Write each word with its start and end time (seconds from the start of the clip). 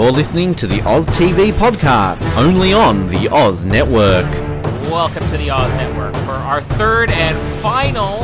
You're 0.00 0.12
listening 0.12 0.54
to 0.54 0.66
the 0.66 0.80
Oz 0.88 1.06
TV 1.08 1.52
podcast, 1.52 2.34
only 2.38 2.72
on 2.72 3.06
the 3.08 3.28
Oz 3.28 3.66
Network. 3.66 4.24
Welcome 4.90 5.28
to 5.28 5.36
the 5.36 5.50
Oz 5.50 5.74
Network 5.74 6.14
for 6.24 6.30
our 6.30 6.62
third 6.62 7.10
and 7.10 7.36
final. 7.60 8.20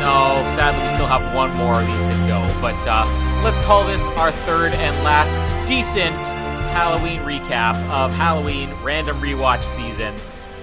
No, 0.00 0.44
sadly, 0.48 0.82
we 0.82 0.88
still 0.88 1.06
have 1.06 1.32
one 1.32 1.54
more 1.54 1.80
of 1.80 1.86
these 1.86 2.02
to 2.02 2.26
go, 2.26 2.40
but 2.60 2.74
uh, 2.88 3.04
let's 3.44 3.60
call 3.60 3.86
this 3.86 4.08
our 4.08 4.32
third 4.32 4.72
and 4.72 5.04
last 5.04 5.38
decent 5.64 6.12
Halloween 6.72 7.20
recap 7.20 7.76
of 7.90 8.12
Halloween 8.12 8.68
random 8.82 9.20
rewatch 9.20 9.62
season. 9.62 10.12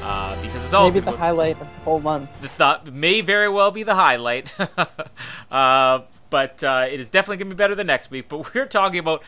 Uh, 0.02 0.36
because 0.41 0.66
it's 0.66 0.73
all 0.73 0.91
maybe 0.91 1.00
the 1.00 1.16
highlight 1.16 1.54
of 1.62 1.68
the 1.68 1.82
whole 1.86 2.02
month. 2.02 2.41
The 2.41 2.50
thought 2.50 2.91
may 2.91 3.21
very 3.21 3.48
well 3.48 3.71
be 3.71 3.84
the 3.84 3.96
highlight, 3.96 4.54
uh, 5.52 6.02
but 6.30 6.64
uh, 6.66 6.88
it 6.91 7.00
is 7.00 7.09
definitely 7.12 7.38
going 7.38 7.50
to 7.50 7.55
be 7.55 7.58
better 7.58 7.75
than 7.75 7.88
next 7.88 8.12
week. 8.12 8.28
But 8.28 8.53
we're 8.53 8.66
talking 8.66 9.00
about, 9.00 9.23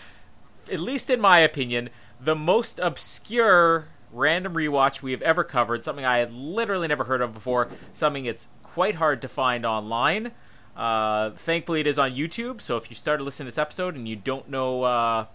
at 0.71 0.79
least 0.79 1.09
in 1.09 1.19
my 1.19 1.39
opinion, 1.39 1.89
the 2.19 2.35
most 2.35 2.79
obscure 2.79 3.87
random 4.11 4.53
rewatch 4.53 5.01
we 5.01 5.11
have 5.11 5.21
ever 5.21 5.43
covered. 5.43 5.83
Something 5.83 6.05
I 6.05 6.17
had 6.17 6.33
literally 6.33 6.87
never 6.87 7.05
heard 7.05 7.21
of 7.21 7.33
before. 7.33 7.69
Something 7.93 8.25
it's 8.25 8.49
quite 8.63 8.95
hard 8.95 9.21
to 9.21 9.27
find 9.27 9.65
online. 9.65 10.31
Uh, 10.75 11.31
thankfully, 11.31 11.81
it 11.81 11.87
is 11.87 11.99
on 11.99 12.13
YouTube. 12.13 12.61
So 12.61 12.77
if 12.77 12.89
you 12.89 12.95
started 12.95 13.23
listening 13.23 13.45
to 13.45 13.49
this 13.49 13.57
episode 13.57 13.95
and 13.95 14.07
you 14.07 14.15
don't 14.15 14.49
know 14.49 14.83
uh, 14.83 15.25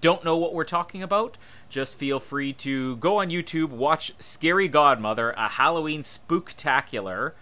don't 0.00 0.24
know 0.24 0.36
what 0.36 0.54
we're 0.54 0.64
talking 0.64 1.02
about, 1.02 1.36
just 1.68 1.98
feel 1.98 2.20
free 2.20 2.52
to 2.54 2.96
go 2.96 3.18
on 3.18 3.28
YouTube, 3.28 3.70
watch 3.70 4.12
Scary 4.18 4.68
Godmother, 4.68 5.32
a 5.32 5.48
Halloween 5.48 6.02
spooktakular 6.02 7.32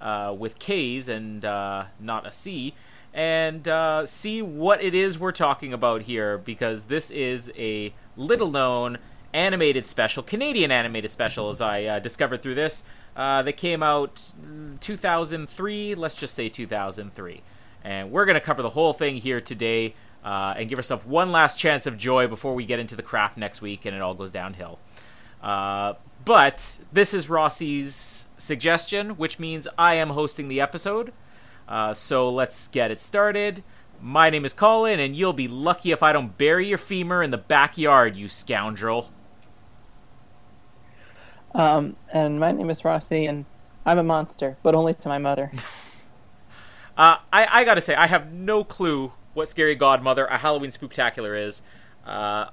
uh, 0.00 0.34
with 0.36 0.58
K's 0.58 1.08
and 1.08 1.44
uh, 1.44 1.86
not 1.98 2.26
a 2.26 2.32
C, 2.32 2.74
and 3.16 3.66
uh, 3.66 4.04
see 4.04 4.42
what 4.42 4.82
it 4.82 4.94
is 4.94 5.18
we're 5.18 5.32
talking 5.32 5.72
about 5.72 6.02
here 6.02 6.36
because 6.36 6.84
this 6.84 7.10
is 7.10 7.50
a 7.56 7.94
little 8.14 8.50
known 8.50 8.98
animated 9.32 9.86
special, 9.86 10.22
Canadian 10.22 10.70
animated 10.70 11.10
special, 11.10 11.48
as 11.48 11.62
I 11.62 11.84
uh, 11.84 11.98
discovered 11.98 12.42
through 12.42 12.54
this. 12.56 12.84
Uh, 13.16 13.40
that 13.40 13.56
came 13.56 13.82
out 13.82 14.34
2003, 14.80 15.94
let's 15.94 16.16
just 16.16 16.34
say 16.34 16.50
2003. 16.50 17.40
And 17.82 18.10
we're 18.10 18.26
going 18.26 18.34
to 18.34 18.40
cover 18.42 18.60
the 18.60 18.68
whole 18.68 18.92
thing 18.92 19.16
here 19.16 19.40
today 19.40 19.94
uh, 20.22 20.52
and 20.54 20.68
give 20.68 20.78
ourselves 20.78 21.06
one 21.06 21.32
last 21.32 21.58
chance 21.58 21.86
of 21.86 21.96
joy 21.96 22.26
before 22.26 22.54
we 22.54 22.66
get 22.66 22.78
into 22.78 22.94
the 22.94 23.02
craft 23.02 23.38
next 23.38 23.62
week 23.62 23.86
and 23.86 23.96
it 23.96 24.02
all 24.02 24.12
goes 24.12 24.32
downhill. 24.32 24.78
Uh, 25.42 25.94
but 26.26 26.78
this 26.92 27.14
is 27.14 27.30
Rossi's 27.30 28.26
suggestion, 28.36 29.10
which 29.16 29.38
means 29.38 29.66
I 29.78 29.94
am 29.94 30.10
hosting 30.10 30.48
the 30.48 30.60
episode. 30.60 31.14
Uh, 31.68 31.94
so 31.94 32.30
let's 32.30 32.68
get 32.68 32.90
it 32.90 33.00
started. 33.00 33.62
My 34.00 34.30
name 34.30 34.44
is 34.44 34.54
Colin, 34.54 35.00
and 35.00 35.16
you'll 35.16 35.32
be 35.32 35.48
lucky 35.48 35.90
if 35.90 36.02
I 36.02 36.12
don't 36.12 36.36
bury 36.36 36.66
your 36.68 36.78
femur 36.78 37.22
in 37.22 37.30
the 37.30 37.38
backyard, 37.38 38.16
you 38.16 38.28
scoundrel. 38.28 39.10
Um, 41.54 41.96
and 42.12 42.38
my 42.38 42.52
name 42.52 42.68
is 42.68 42.84
Rossi, 42.84 43.26
and 43.26 43.46
I'm 43.86 43.98
a 43.98 44.02
monster, 44.02 44.58
but 44.62 44.74
only 44.74 44.94
to 44.94 45.08
my 45.08 45.18
mother. 45.18 45.50
uh, 46.96 47.16
I, 47.32 47.46
I 47.50 47.64
gotta 47.64 47.80
say, 47.80 47.94
I 47.94 48.06
have 48.06 48.32
no 48.32 48.62
clue 48.62 49.12
what 49.32 49.48
Scary 49.48 49.74
Godmother, 49.74 50.26
a 50.26 50.38
Halloween 50.38 50.70
Spooktakular 50.70 51.40
is. 51.40 51.62
Uh, 52.04 52.46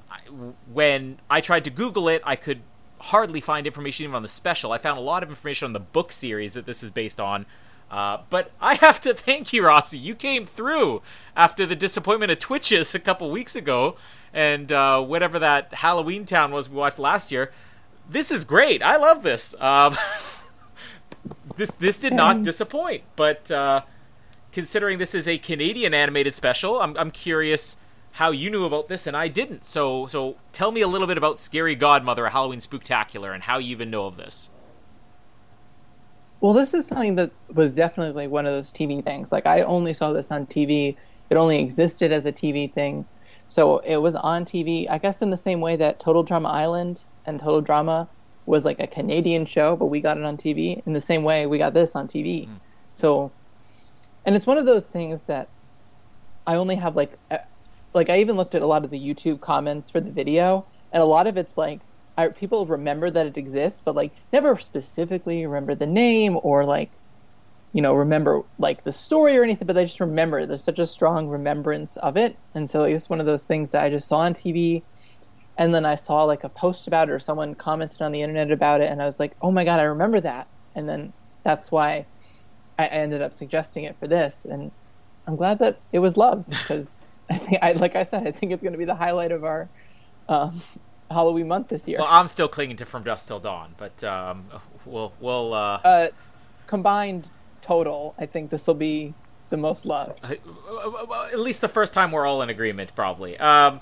when 0.72 1.20
I 1.30 1.42
tried 1.42 1.64
to 1.66 1.70
Google 1.70 2.08
it, 2.10 2.22
I 2.26 2.36
could 2.36 2.62
hardly 3.00 3.42
find 3.42 3.68
information 3.68 4.06
even 4.06 4.16
on 4.16 4.22
the 4.22 4.30
special. 4.30 4.72
I 4.72 4.78
found 4.78 4.98
a 4.98 5.02
lot 5.02 5.24
of 5.24 5.30
information 5.30 5.66
on 5.66 5.74
the 5.74 5.80
book 5.80 6.12
series 6.12 6.54
that 6.54 6.66
this 6.66 6.82
is 6.82 6.90
based 6.90 7.20
on. 7.20 7.46
Uh, 7.94 8.18
but 8.32 8.50
I 8.60 8.74
have 8.74 9.00
to 9.02 9.14
thank 9.14 9.54
you, 9.54 9.68
Rossi. 9.68 10.00
You 10.00 10.16
came 10.16 10.46
through 10.46 11.04
after 11.36 11.64
the 11.68 11.76
disappointment 11.76 12.32
of 12.32 12.40
Twitches 12.40 12.96
a 12.96 13.00
couple 13.00 13.30
weeks 13.30 13.56
ago, 13.56 13.98
and 14.34 14.72
uh, 14.72 15.00
whatever 15.00 15.38
that 15.38 15.76
Halloween 15.76 16.26
Town 16.26 16.52
was 16.52 16.68
we 16.68 16.76
watched 16.76 16.98
last 16.98 17.32
year. 17.32 17.52
This 18.10 18.32
is 18.32 18.46
great. 18.46 18.82
I 18.82 18.98
love 18.98 19.22
this. 19.22 19.54
Um, 19.62 19.96
this 21.56 21.70
this 21.74 22.00
did 22.00 22.14
not 22.14 22.42
disappoint, 22.42 23.04
but 23.16 23.52
uh, 23.52 23.82
considering 24.52 24.98
this 24.98 25.14
is 25.14 25.28
a 25.28 25.38
Canadian 25.38 25.94
animated 25.94 26.34
special, 26.34 26.82
I'm, 26.82 26.98
I'm 26.98 27.12
curious 27.12 27.78
how 28.14 28.32
you 28.32 28.50
knew 28.50 28.66
about 28.66 28.88
this 28.88 29.06
and 29.06 29.16
I 29.16 29.28
didn't. 29.28 29.66
So 29.66 30.08
so 30.08 30.38
tell 30.52 30.72
me 30.72 30.82
a 30.82 30.88
little 30.88 31.06
bit 31.06 31.20
about 31.20 31.40
Scary 31.40 31.76
Godmother, 31.76 32.26
a 32.26 32.32
Halloween 32.32 32.60
Spooktakular, 32.60 33.36
and 33.36 33.44
how 33.44 33.60
you 33.60 33.70
even 33.70 33.92
know 33.92 34.08
of 34.08 34.18
this. 34.18 34.50
Well, 36.44 36.52
this 36.52 36.74
is 36.74 36.86
something 36.86 37.16
that 37.16 37.32
was 37.54 37.74
definitely 37.74 38.28
one 38.28 38.46
of 38.46 38.52
those 38.52 38.70
TV 38.70 39.02
things. 39.02 39.32
Like 39.32 39.46
I 39.46 39.62
only 39.62 39.94
saw 39.94 40.12
this 40.12 40.30
on 40.30 40.46
TV. 40.46 40.98
It 41.30 41.38
only 41.38 41.58
existed 41.58 42.12
as 42.12 42.26
a 42.26 42.34
TV 42.34 42.72
thing. 42.74 43.06
So 43.48 43.78
it 43.78 43.96
was 44.02 44.14
on 44.16 44.44
TV, 44.44 44.86
I 44.90 44.98
guess 44.98 45.22
in 45.22 45.30
the 45.30 45.38
same 45.38 45.62
way 45.62 45.78
that 45.78 46.02
Total 46.02 46.22
Drama 46.22 46.50
Island 46.50 47.06
and 47.26 47.40
Total 47.40 47.62
Drama 47.62 48.10
was 48.46 48.66
like 48.66 48.82
a 48.82 48.88
Canadian 48.88 49.46
show, 49.46 49.78
but 49.78 49.86
we 49.86 50.02
got 50.02 50.18
it 50.18 50.26
on 50.26 50.36
TV. 50.36 50.86
In 50.86 50.92
the 50.92 51.00
same 51.00 51.24
way 51.24 51.46
we 51.46 51.58
got 51.58 51.74
this 51.74 51.96
on 51.96 52.10
TV. 52.10 52.50
Mm. 52.50 52.60
So 52.96 53.32
and 54.26 54.36
it's 54.36 54.46
one 54.46 54.58
of 54.58 54.66
those 54.66 54.86
things 54.86 55.22
that 55.28 55.48
I 56.46 56.56
only 56.56 56.76
have 56.76 56.98
like 56.98 57.18
like 57.94 58.10
I 58.10 58.20
even 58.20 58.36
looked 58.36 58.54
at 58.54 58.62
a 58.62 58.68
lot 58.68 58.84
of 58.84 58.92
the 58.92 59.00
YouTube 59.00 59.40
comments 59.40 59.90
for 59.90 60.02
the 60.02 60.12
video, 60.12 60.68
and 60.92 61.02
a 61.02 61.06
lot 61.06 61.26
of 61.26 61.38
it's 61.38 61.56
like 61.56 61.80
I, 62.18 62.28
people 62.30 62.66
remember 62.66 63.10
that 63.10 63.26
it 63.26 63.38
exists, 63.38 63.82
but 63.84 63.96
like 63.96 64.12
never 64.32 64.56
specifically 64.58 65.46
remember 65.46 65.76
the 65.76 65.88
name 65.88 66.38
or 66.44 66.66
like 66.66 66.92
you 67.74 67.82
know 67.82 67.94
remember 67.96 68.44
like 68.60 68.84
the 68.84 68.92
story 68.92 69.38
or 69.38 69.44
anything, 69.44 69.66
but 69.66 69.76
they 69.76 69.86
just 69.86 70.00
remember. 70.00 70.46
There's 70.46 70.64
such 70.64 70.80
a 70.80 70.86
strong 70.86 71.28
remembrance 71.28 71.98
of 71.98 72.18
it, 72.18 72.38
and 72.54 72.70
so 72.70 72.84
it's 72.84 73.10
one 73.10 73.20
of 73.20 73.26
those 73.26 73.44
things 73.46 73.72
that 73.72 73.84
I 73.84 73.90
just 73.90 74.08
saw 74.08 74.20
on 74.20 74.34
TV, 74.34 74.84
and 75.58 75.74
then 75.74 75.86
I 75.86 75.96
saw 75.96 76.24
like 76.24 76.44
a 76.44 76.50
post 76.50 76.88
about 76.88 77.10
it 77.10 77.14
or 77.14 77.20
someone 77.20 77.56
commented 77.56 78.02
on 78.02 78.12
the 78.12 78.22
internet 78.22 78.52
about 78.52 78.82
it, 78.82 78.92
and 78.92 79.02
I 79.02 79.06
was 79.06 79.20
like, 79.20 79.36
oh 79.42 79.52
my 79.52 79.64
god, 79.64 79.80
I 79.80 79.84
remember 79.84 80.20
that, 80.22 80.48
and 80.76 80.88
then 80.88 81.14
that's 81.44 81.72
why 81.72 82.06
I 82.78 82.86
ended 82.88 83.22
up 83.24 83.34
suggesting 83.34 83.86
it 83.86 83.98
for 84.00 84.08
this, 84.08 84.46
and 84.46 84.72
I'm 85.26 85.36
glad 85.36 85.60
that 85.60 85.80
it 85.92 86.00
was 86.00 86.16
loved 86.16 86.50
because 86.50 86.96
I 87.30 87.38
think, 87.38 87.60
I, 87.64 87.72
like 87.74 87.96
I 87.96 88.04
said, 88.04 88.28
I 88.28 88.32
think 88.32 88.52
it's 88.52 88.62
going 88.62 88.74
to 88.74 88.80
be 88.80 88.86
the 88.86 88.96
highlight 88.96 89.32
of 89.32 89.44
our 89.44 89.70
um, 90.30 90.62
Halloween 91.14 91.48
month 91.48 91.70
this 91.70 91.88
year. 91.88 92.00
Well, 92.00 92.08
I'm 92.10 92.28
still 92.28 92.48
clinging 92.48 92.78
to 92.78 92.86
From 92.86 93.04
Dusk 93.04 93.28
Till 93.28 93.40
Dawn, 93.40 93.76
but 93.78 94.04
um, 94.04 94.46
we'll 94.86 95.14
we'll 95.20 95.54
uh... 95.54 95.78
Uh, 95.78 96.08
combined 96.68 97.30
total. 97.62 98.16
I 98.18 98.26
think 98.26 98.50
this 98.50 98.68
will 98.68 98.74
be 98.74 99.14
the 99.50 99.58
most 99.58 99.86
loved. 99.86 100.26
Uh, 100.26 101.28
at 101.32 101.40
least 101.40 101.62
the 101.62 101.70
first 101.70 101.94
time 101.94 102.12
we're 102.12 102.26
all 102.26 102.42
in 102.42 102.50
agreement, 102.50 102.96
probably. 102.96 103.38
Um, 103.38 103.80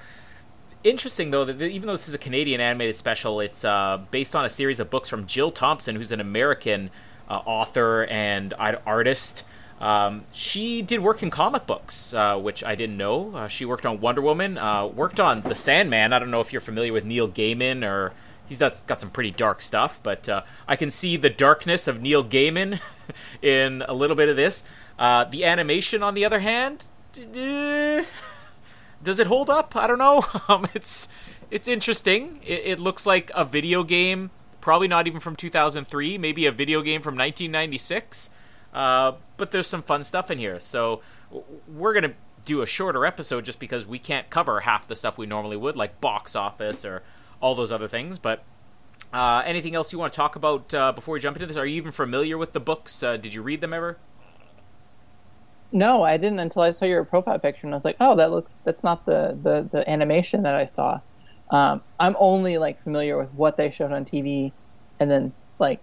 interesting 0.84 1.32
though 1.32 1.46
that 1.46 1.62
even 1.62 1.88
though 1.88 1.94
this 1.94 2.10
is 2.10 2.14
a 2.14 2.20
Canadian 2.20 2.60
animated 2.60 2.96
special, 2.96 3.40
it's 3.40 3.64
uh, 3.64 4.00
based 4.12 4.36
on 4.36 4.46
a 4.46 4.50
series 4.50 4.80
of 4.80 4.90
books 4.90 5.10
from 5.10 5.26
Jill 5.26 5.52
Thompson, 5.52 5.96
who's 5.96 6.12
an 6.12 6.20
American 6.20 6.90
uh, 7.30 7.42
author 7.46 8.06
and 8.06 8.54
artist. 8.86 9.46
Um, 9.82 10.26
she 10.32 10.84
did 10.84 11.00
work 11.00 11.24
in 11.24 11.32
comic 11.32 11.66
books, 11.66 12.14
uh, 12.14 12.38
which 12.38 12.64
I 12.64 12.76
didn't 12.76 12.98
know. 12.98 13.36
Uh, 13.36 13.48
she 13.48 13.66
worked 13.66 13.86
on 13.86 14.00
Wonder 14.00 14.22
Woman, 14.22 14.60
uh, 14.60 14.86
worked 14.86 15.20
on 15.20 15.42
The 15.42 15.56
Sandman. 15.56 16.14
I 16.14 16.20
don't 16.20 16.30
know 16.30 16.40
if 16.40 16.54
you're 16.54 16.62
familiar 16.62 16.94
with 16.94 17.04
Neil 17.04 17.28
Gaiman 17.28 17.84
or 17.84 18.14
he's 18.48 18.60
got, 18.60 18.80
got 18.86 19.02
some 19.02 19.10
pretty 19.10 19.32
dark 19.32 19.60
stuff, 19.60 20.00
but 20.04 20.30
uh, 20.30 20.44
I 20.68 20.76
can 20.76 20.92
see 20.92 21.18
the 21.18 21.32
darkness 21.32 21.88
of 21.88 22.00
Neil 22.00 22.24
Gaiman 22.24 22.80
in 23.42 23.84
a 23.88 23.94
little 23.94 24.16
bit 24.16 24.30
of 24.30 24.36
this. 24.36 24.64
Uh, 25.00 25.24
the 25.24 25.44
animation, 25.44 26.04
on 26.04 26.14
the 26.14 26.26
other 26.26 26.42
hand, 26.42 26.86
does 27.14 29.20
it 29.20 29.26
hold 29.26 29.50
up? 29.50 29.76
I 29.76 29.88
don't 29.88 30.00
know. 30.00 30.24
Um, 30.48 30.68
it's 30.74 31.08
it's 31.50 31.68
interesting. 31.68 32.40
It, 32.44 32.62
it 32.66 32.80
looks 32.80 33.06
like 33.06 33.32
a 33.34 33.46
video 33.46 33.84
game 33.84 34.32
probably 34.62 34.88
not 34.88 35.08
even 35.08 35.20
from 35.20 35.36
2003, 35.36 36.18
maybe 36.18 36.46
a 36.46 36.52
video 36.52 36.82
game 36.82 37.02
from 37.02 37.16
1996. 37.16 38.30
Uh, 38.74 39.14
but 39.38 39.52
there's 39.52 39.68
some 39.68 39.84
fun 39.84 40.04
stuff 40.04 40.32
in 40.32 40.38
here. 40.38 40.60
So 40.60 41.02
we're 41.68 41.94
going 41.94 42.04
to 42.04 42.14
do 42.46 42.62
a 42.62 42.68
shorter 42.68 43.06
episode 43.06 43.46
just 43.46 43.60
because 43.60 43.86
we 43.86 44.00
can't 44.00 44.30
cover 44.30 44.62
half 44.62 44.88
the 44.88 44.96
stuff 44.96 45.18
we 45.18 45.26
normally 45.26 45.58
would, 45.58 45.76
like 45.76 46.02
box 46.02 46.36
office 46.36 46.86
or 46.86 47.04
all 47.42 47.56
those 47.56 47.72
other 47.72 47.88
things. 47.88 48.18
But 48.20 48.44
uh, 49.14 49.44
anything 49.46 49.76
else 49.76 49.92
you 49.92 50.00
want 50.00 50.14
to 50.14 50.18
talk 50.18 50.36
about 50.36 50.74
uh, 50.74 50.92
before 50.94 51.14
we 51.14 51.20
jump 51.20 51.36
into 51.36 51.46
this? 51.46 51.58
Are 51.58 51.66
you 51.66 51.76
even 51.76 51.92
familiar 51.92 52.38
with 52.38 52.54
the 52.54 52.60
books? 52.60 53.04
Uh, 53.04 53.18
did 53.18 53.34
you 53.34 53.42
read 53.42 53.62
them 53.62 53.74
ever? 53.74 53.98
No, 55.74 56.04
I 56.04 56.18
didn't 56.18 56.40
until 56.40 56.64
I 56.64 56.72
saw 56.72 56.86
your 56.86 57.04
profile 57.06 57.40
picture, 57.40 57.66
and 57.66 57.74
I 57.74 57.78
was 57.78 57.86
like, 57.86 57.96
"Oh, 58.02 58.16
that 58.16 58.32
looks 58.32 58.60
that's 58.66 58.84
not 58.84 59.06
the 59.06 59.38
the, 59.42 59.68
the 59.72 59.90
animation 59.90 60.44
that 60.44 60.56
I 60.56 60.66
saw." 60.66 61.00
Um, 61.50 61.82
I'm 62.00 62.16
only 62.20 62.58
like 62.58 62.82
familiar 62.84 63.18
with 63.18 63.34
what 63.34 63.58
they 63.58 63.72
showed 63.72 63.92
on 63.92 64.04
TV, 64.04 64.52
and 65.00 65.10
then 65.10 65.32
like, 65.60 65.82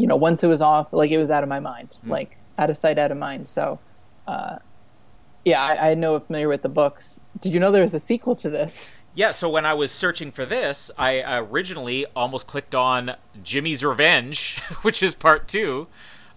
you 0.00 0.06
know, 0.06 0.16
once 0.16 0.42
it 0.42 0.46
was 0.46 0.62
off, 0.62 0.92
like 0.92 1.10
it 1.10 1.18
was 1.18 1.30
out 1.30 1.42
of 1.42 1.48
my 1.48 1.60
mind, 1.60 1.98
mm. 2.04 2.08
like 2.08 2.38
out 2.56 2.70
of 2.70 2.78
sight, 2.78 2.98
out 2.98 3.12
of 3.12 3.18
mind. 3.18 3.46
So, 3.46 3.78
uh, 4.26 4.56
yeah, 5.44 5.62
I, 5.62 5.90
I 5.90 5.94
know 5.94 6.18
familiar 6.18 6.48
with 6.48 6.62
the 6.62 6.70
books. 6.70 7.20
Did 7.40 7.52
you 7.52 7.60
know 7.60 7.70
there 7.70 7.82
was 7.82 7.92
a 7.92 8.00
sequel 8.00 8.34
to 8.36 8.48
this? 8.48 8.94
Yeah, 9.14 9.32
so 9.32 9.50
when 9.50 9.66
I 9.66 9.74
was 9.74 9.92
searching 9.92 10.30
for 10.30 10.46
this, 10.46 10.90
I 10.96 11.22
originally 11.38 12.06
almost 12.16 12.46
clicked 12.46 12.74
on 12.74 13.16
Jimmy's 13.42 13.84
Revenge, 13.84 14.60
which 14.82 15.02
is 15.02 15.14
part 15.14 15.48
two. 15.48 15.88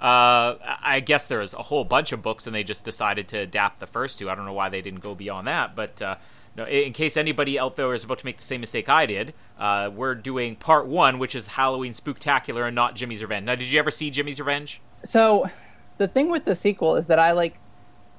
Uh, 0.01 0.57
I 0.81 0.99
guess 0.99 1.27
there's 1.27 1.53
a 1.53 1.61
whole 1.61 1.85
bunch 1.85 2.11
of 2.11 2.21
books, 2.21 2.45
and 2.45 2.53
they 2.53 2.65
just 2.65 2.83
decided 2.83 3.29
to 3.29 3.37
adapt 3.37 3.79
the 3.79 3.87
first 3.87 4.19
two. 4.19 4.29
I 4.29 4.35
don't 4.35 4.45
know 4.45 4.53
why 4.53 4.67
they 4.67 4.81
didn't 4.81 4.99
go 4.99 5.15
beyond 5.15 5.47
that, 5.47 5.73
but 5.73 6.01
uh, 6.01 6.15
no, 6.55 6.65
in 6.65 6.93
case 6.93 7.17
anybody 7.17 7.57
out 7.57 7.75
there 7.75 7.93
is 7.93 8.03
about 8.03 8.19
to 8.19 8.25
make 8.25 8.37
the 8.37 8.43
same 8.43 8.61
mistake 8.61 8.87
I 8.87 9.07
did, 9.07 9.33
uh, 9.57 9.89
we're 9.93 10.13
doing 10.13 10.55
part 10.55 10.85
one, 10.85 11.17
which 11.17 11.33
is 11.33 11.47
Halloween 11.47 11.93
Spooktakular, 11.93 12.67
and 12.67 12.75
not 12.75 12.95
Jimmy's 12.95 13.23
Revenge. 13.23 13.45
Now, 13.45 13.55
did 13.55 13.71
you 13.71 13.79
ever 13.79 13.89
see 13.89 14.11
Jimmy's 14.11 14.39
Revenge? 14.39 14.79
So, 15.03 15.49
the 15.97 16.07
thing 16.07 16.29
with 16.29 16.45
the 16.45 16.53
sequel 16.53 16.95
is 16.95 17.07
that 17.07 17.17
I 17.17 17.31
like 17.31 17.57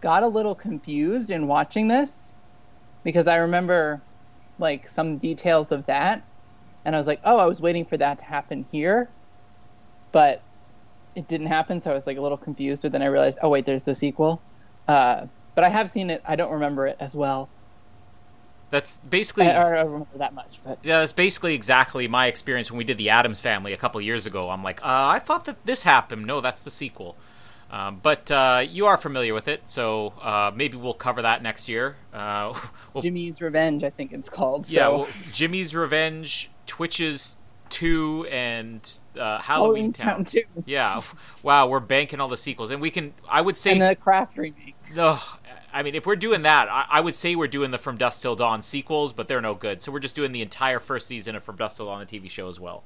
got 0.00 0.22
a 0.22 0.28
little 0.28 0.54
confused 0.54 1.30
in 1.30 1.46
watching 1.46 1.88
this 1.88 2.34
because 3.04 3.26
I 3.28 3.36
remember 3.36 4.02
like 4.58 4.88
some 4.88 5.16
details 5.18 5.70
of 5.70 5.86
that, 5.86 6.22
and 6.84 6.94
I 6.96 6.98
was 6.98 7.06
like, 7.06 7.20
oh, 7.24 7.38
I 7.38 7.46
was 7.46 7.60
waiting 7.60 7.84
for 7.84 7.96
that 7.98 8.18
to 8.18 8.24
happen 8.24 8.64
here, 8.64 9.08
but 10.10 10.42
it 11.14 11.28
didn't 11.28 11.46
happen, 11.46 11.80
so 11.80 11.92
I 11.92 11.94
was 11.94 12.06
like 12.06 12.16
a 12.16 12.20
little 12.20 12.38
confused. 12.38 12.82
But 12.82 12.90
then 12.90 13.02
I 13.02 13.06
realized, 13.06 13.38
oh 13.42 13.48
wait, 13.48 13.64
there's 13.64 13.84
the 13.84 13.94
sequel. 13.94 14.42
Uh, 14.88 15.26
but 15.54 15.64
I 15.64 15.68
have 15.68 15.88
seen 15.88 16.10
it. 16.10 16.20
I 16.26 16.34
don't 16.34 16.52
remember 16.52 16.88
it 16.88 16.96
as 16.98 17.14
well. 17.14 17.48
That's 18.74 18.96
basically. 19.08 19.46
I, 19.46 19.50
I 19.50 19.74
don't 19.76 19.92
remember 19.92 20.18
that 20.18 20.34
much, 20.34 20.58
but 20.64 20.80
Yeah, 20.82 20.98
that's 20.98 21.12
basically 21.12 21.54
exactly 21.54 22.08
my 22.08 22.26
experience 22.26 22.72
when 22.72 22.78
we 22.78 22.82
did 22.82 22.98
the 22.98 23.08
Addams 23.08 23.38
Family 23.38 23.72
a 23.72 23.76
couple 23.76 24.00
years 24.00 24.26
ago. 24.26 24.50
I'm 24.50 24.64
like, 24.64 24.82
uh, 24.82 24.86
I 24.88 25.20
thought 25.20 25.44
that 25.44 25.64
this 25.64 25.84
happened. 25.84 26.26
No, 26.26 26.40
that's 26.40 26.60
the 26.60 26.72
sequel. 26.72 27.14
Um, 27.70 28.00
but 28.02 28.32
uh, 28.32 28.64
you 28.68 28.86
are 28.86 28.96
familiar 28.96 29.32
with 29.32 29.46
it, 29.46 29.70
so 29.70 30.08
uh, 30.20 30.50
maybe 30.52 30.76
we'll 30.76 30.92
cover 30.92 31.22
that 31.22 31.40
next 31.40 31.68
year. 31.68 31.94
Uh, 32.12 32.58
we'll, 32.92 33.02
Jimmy's 33.02 33.40
Revenge, 33.40 33.84
I 33.84 33.90
think 33.90 34.12
it's 34.12 34.28
called. 34.28 34.66
So. 34.66 34.74
yeah, 34.74 34.88
well, 34.88 35.08
Jimmy's 35.30 35.72
Revenge, 35.72 36.50
Twitches 36.66 37.36
Two, 37.68 38.26
and 38.28 38.80
uh, 39.16 39.38
Halloween 39.38 39.42
Halloween 39.42 39.92
Town 39.92 40.24
too, 40.24 40.42
Yeah, 40.66 41.00
wow, 41.44 41.68
we're 41.68 41.78
banking 41.78 42.20
all 42.20 42.28
the 42.28 42.36
sequels, 42.36 42.72
and 42.72 42.82
we 42.82 42.90
can. 42.90 43.14
I 43.30 43.40
would 43.40 43.56
say 43.56 43.70
and 43.70 43.82
the 43.82 43.94
Craft 43.94 44.36
remake. 44.36 44.74
Ugh, 44.98 45.38
I 45.74 45.82
mean, 45.82 45.94
if 45.94 46.06
we're 46.06 46.16
doing 46.16 46.42
that, 46.42 46.68
I, 46.70 46.86
I 46.88 47.00
would 47.00 47.14
say 47.14 47.34
we're 47.34 47.48
doing 47.48 47.70
the 47.72 47.78
From 47.78 47.96
Dusk 47.96 48.22
Till 48.22 48.36
Dawn 48.36 48.62
sequels, 48.62 49.12
but 49.12 49.28
they're 49.28 49.40
no 49.40 49.54
good. 49.54 49.82
So 49.82 49.90
we're 49.92 49.98
just 50.00 50.14
doing 50.14 50.32
the 50.32 50.40
entire 50.40 50.78
first 50.78 51.06
season 51.06 51.34
of 51.34 51.42
From 51.42 51.56
Dusk 51.56 51.76
Till 51.76 51.86
Dawn, 51.86 51.98
the 52.00 52.06
TV 52.06 52.30
show 52.30 52.48
as 52.48 52.60
well. 52.60 52.84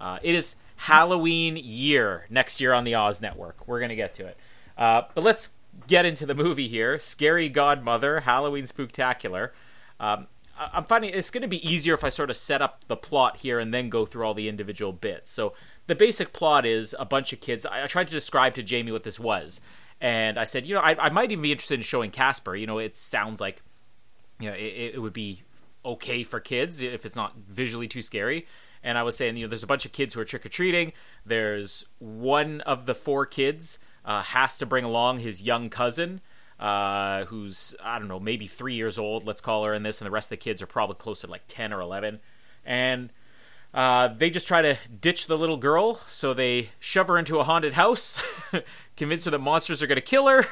Uh, 0.00 0.18
it 0.22 0.34
is 0.34 0.54
Halloween 0.76 1.56
year 1.56 2.26
next 2.30 2.60
year 2.60 2.72
on 2.72 2.84
the 2.84 2.94
Oz 2.94 3.20
Network. 3.20 3.66
We're 3.66 3.80
gonna 3.80 3.96
get 3.96 4.14
to 4.14 4.26
it, 4.26 4.36
uh, 4.78 5.02
but 5.14 5.24
let's 5.24 5.54
get 5.86 6.04
into 6.04 6.24
the 6.26 6.34
movie 6.34 6.68
here. 6.68 6.98
Scary 6.98 7.48
Godmother, 7.48 8.20
Halloween 8.20 8.64
Spooktakular. 8.64 9.50
Um, 10.00 10.28
I- 10.58 10.70
I'm 10.74 10.84
finding 10.84 11.12
it's 11.14 11.30
going 11.30 11.42
to 11.42 11.48
be 11.48 11.68
easier 11.68 11.94
if 11.94 12.02
I 12.02 12.08
sort 12.08 12.30
of 12.30 12.36
set 12.36 12.60
up 12.60 12.84
the 12.88 12.96
plot 12.96 13.38
here 13.38 13.58
and 13.58 13.72
then 13.72 13.88
go 13.88 14.04
through 14.06 14.24
all 14.26 14.34
the 14.34 14.48
individual 14.48 14.92
bits. 14.92 15.30
So 15.30 15.52
the 15.86 15.94
basic 15.94 16.32
plot 16.32 16.66
is 16.66 16.94
a 16.98 17.04
bunch 17.04 17.32
of 17.32 17.40
kids. 17.40 17.64
I, 17.64 17.84
I 17.84 17.86
tried 17.86 18.08
to 18.08 18.12
describe 18.14 18.54
to 18.54 18.62
Jamie 18.62 18.92
what 18.92 19.04
this 19.04 19.20
was, 19.20 19.60
and 20.00 20.38
I 20.38 20.44
said, 20.44 20.66
you 20.66 20.74
know, 20.74 20.80
I, 20.80 21.06
I 21.06 21.10
might 21.10 21.30
even 21.30 21.42
be 21.42 21.52
interested 21.52 21.78
in 21.78 21.82
showing 21.82 22.10
Casper. 22.10 22.54
You 22.54 22.66
know, 22.66 22.78
it 22.78 22.96
sounds 22.96 23.40
like, 23.40 23.62
you 24.38 24.48
know, 24.48 24.56
it, 24.56 24.94
it 24.94 25.02
would 25.02 25.12
be 25.12 25.42
okay 25.84 26.22
for 26.22 26.40
kids 26.40 26.82
if 26.82 27.04
it's 27.06 27.16
not 27.16 27.34
visually 27.48 27.88
too 27.88 28.02
scary. 28.02 28.46
And 28.82 28.96
I 28.96 29.02
was 29.02 29.16
saying, 29.16 29.36
you 29.36 29.44
know, 29.44 29.48
there's 29.48 29.64
a 29.64 29.68
bunch 29.68 29.86
of 29.86 29.92
kids 29.92 30.14
who 30.14 30.20
are 30.20 30.24
trick 30.24 30.46
or 30.46 30.48
treating. 30.48 30.92
There's 31.26 31.84
one 31.98 32.60
of 32.62 32.86
the 32.86 32.94
four 32.94 33.26
kids 33.26 33.78
uh, 34.04 34.22
has 34.22 34.58
to 34.58 34.66
bring 34.66 34.84
along 34.84 35.18
his 35.18 35.42
young 35.42 35.68
cousin, 35.68 36.20
uh, 36.60 37.24
who's 37.24 37.74
I 37.82 37.98
don't 37.98 38.08
know, 38.08 38.20
maybe 38.20 38.46
three 38.46 38.74
years 38.74 38.98
old. 38.98 39.26
Let's 39.26 39.40
call 39.40 39.64
her 39.64 39.74
in 39.74 39.82
this, 39.82 40.00
and 40.00 40.06
the 40.06 40.12
rest 40.12 40.26
of 40.26 40.38
the 40.38 40.44
kids 40.44 40.62
are 40.62 40.66
probably 40.66 40.96
closer 40.96 41.26
to 41.26 41.30
like 41.30 41.42
ten 41.48 41.72
or 41.72 41.80
eleven. 41.80 42.20
And 42.64 43.10
uh, 43.74 44.08
they 44.08 44.30
just 44.30 44.48
try 44.48 44.62
to 44.62 44.78
ditch 45.00 45.26
the 45.26 45.36
little 45.36 45.56
girl, 45.56 45.96
so 46.06 46.32
they 46.32 46.70
shove 46.80 47.08
her 47.08 47.18
into 47.18 47.38
a 47.38 47.44
haunted 47.44 47.74
house, 47.74 48.22
convince 48.96 49.24
her 49.24 49.30
that 49.30 49.40
monsters 49.40 49.82
are 49.82 49.86
going 49.86 49.96
to 49.96 50.02
kill 50.02 50.26
her, 50.26 50.44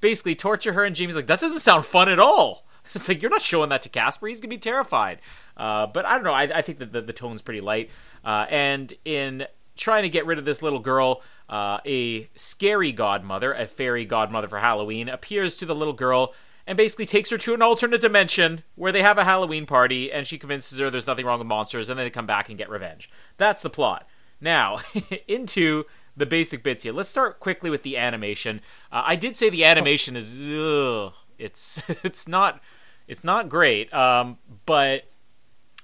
basically 0.00 0.34
torture 0.34 0.72
her. 0.72 0.84
And 0.84 0.96
Jamie's 0.96 1.16
like, 1.16 1.26
"That 1.26 1.40
doesn't 1.40 1.60
sound 1.60 1.84
fun 1.84 2.08
at 2.08 2.18
all." 2.18 2.66
It's 2.94 3.08
like 3.08 3.22
you're 3.22 3.30
not 3.30 3.42
showing 3.42 3.70
that 3.70 3.82
to 3.82 3.88
Casper; 3.88 4.28
he's 4.28 4.40
going 4.40 4.50
to 4.50 4.56
be 4.56 4.60
terrified. 4.60 5.20
Uh, 5.56 5.86
but 5.86 6.04
I 6.04 6.14
don't 6.14 6.22
know. 6.22 6.32
I, 6.32 6.42
I 6.42 6.62
think 6.62 6.78
that 6.78 6.92
the, 6.92 7.00
the 7.00 7.12
tone's 7.12 7.42
pretty 7.42 7.60
light. 7.60 7.90
Uh, 8.24 8.46
and 8.50 8.92
in 9.04 9.46
trying 9.74 10.02
to 10.02 10.08
get 10.08 10.26
rid 10.26 10.38
of 10.38 10.44
this 10.44 10.62
little 10.62 10.78
girl, 10.78 11.22
uh, 11.48 11.78
a 11.84 12.28
scary 12.36 12.92
godmother, 12.92 13.52
a 13.52 13.66
fairy 13.66 14.04
godmother 14.04 14.48
for 14.48 14.58
Halloween, 14.58 15.08
appears 15.08 15.56
to 15.56 15.66
the 15.66 15.74
little 15.74 15.94
girl 15.94 16.34
and 16.66 16.76
basically 16.76 17.06
takes 17.06 17.30
her 17.30 17.38
to 17.38 17.54
an 17.54 17.62
alternate 17.62 18.00
dimension 18.00 18.62
where 18.74 18.92
they 18.92 19.02
have 19.02 19.18
a 19.18 19.24
Halloween 19.24 19.66
party 19.66 20.10
and 20.10 20.26
she 20.26 20.38
convinces 20.38 20.78
her 20.78 20.90
there's 20.90 21.06
nothing 21.06 21.26
wrong 21.26 21.38
with 21.38 21.48
monsters 21.48 21.88
and 21.88 21.98
then 21.98 22.06
they 22.06 22.10
come 22.10 22.26
back 22.26 22.48
and 22.48 22.58
get 22.58 22.70
revenge. 22.70 23.10
That's 23.36 23.62
the 23.62 23.70
plot. 23.70 24.06
Now, 24.40 24.80
into 25.28 25.84
the 26.16 26.26
basic 26.26 26.62
bits 26.62 26.82
here. 26.82 26.92
Let's 26.92 27.08
start 27.08 27.40
quickly 27.40 27.70
with 27.70 27.82
the 27.82 27.96
animation. 27.96 28.60
Uh, 28.90 29.02
I 29.04 29.16
did 29.16 29.36
say 29.36 29.50
the 29.50 29.64
animation 29.64 30.16
is 30.16 30.38
ugh, 30.38 31.14
it's 31.38 31.82
it's 32.04 32.28
not 32.28 32.60
it's 33.06 33.24
not 33.24 33.48
great. 33.48 33.92
Um, 33.92 34.38
but 34.66 35.04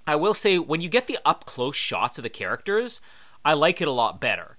I 0.07 0.17
will 0.17 0.35
say 0.35 0.59
when 0.59 0.81
you 0.81 0.89
get 0.89 1.07
the 1.07 1.19
up 1.25 1.47
close 1.47 1.77
shots 1.77 2.19
of 2.19 2.23
the 2.23 2.31
characters, 2.31 3.01
I 3.45 3.55
like 3.55 3.81
it 3.81 3.89
a 3.89 3.93
lot 3.93 4.21
better. 4.21 4.57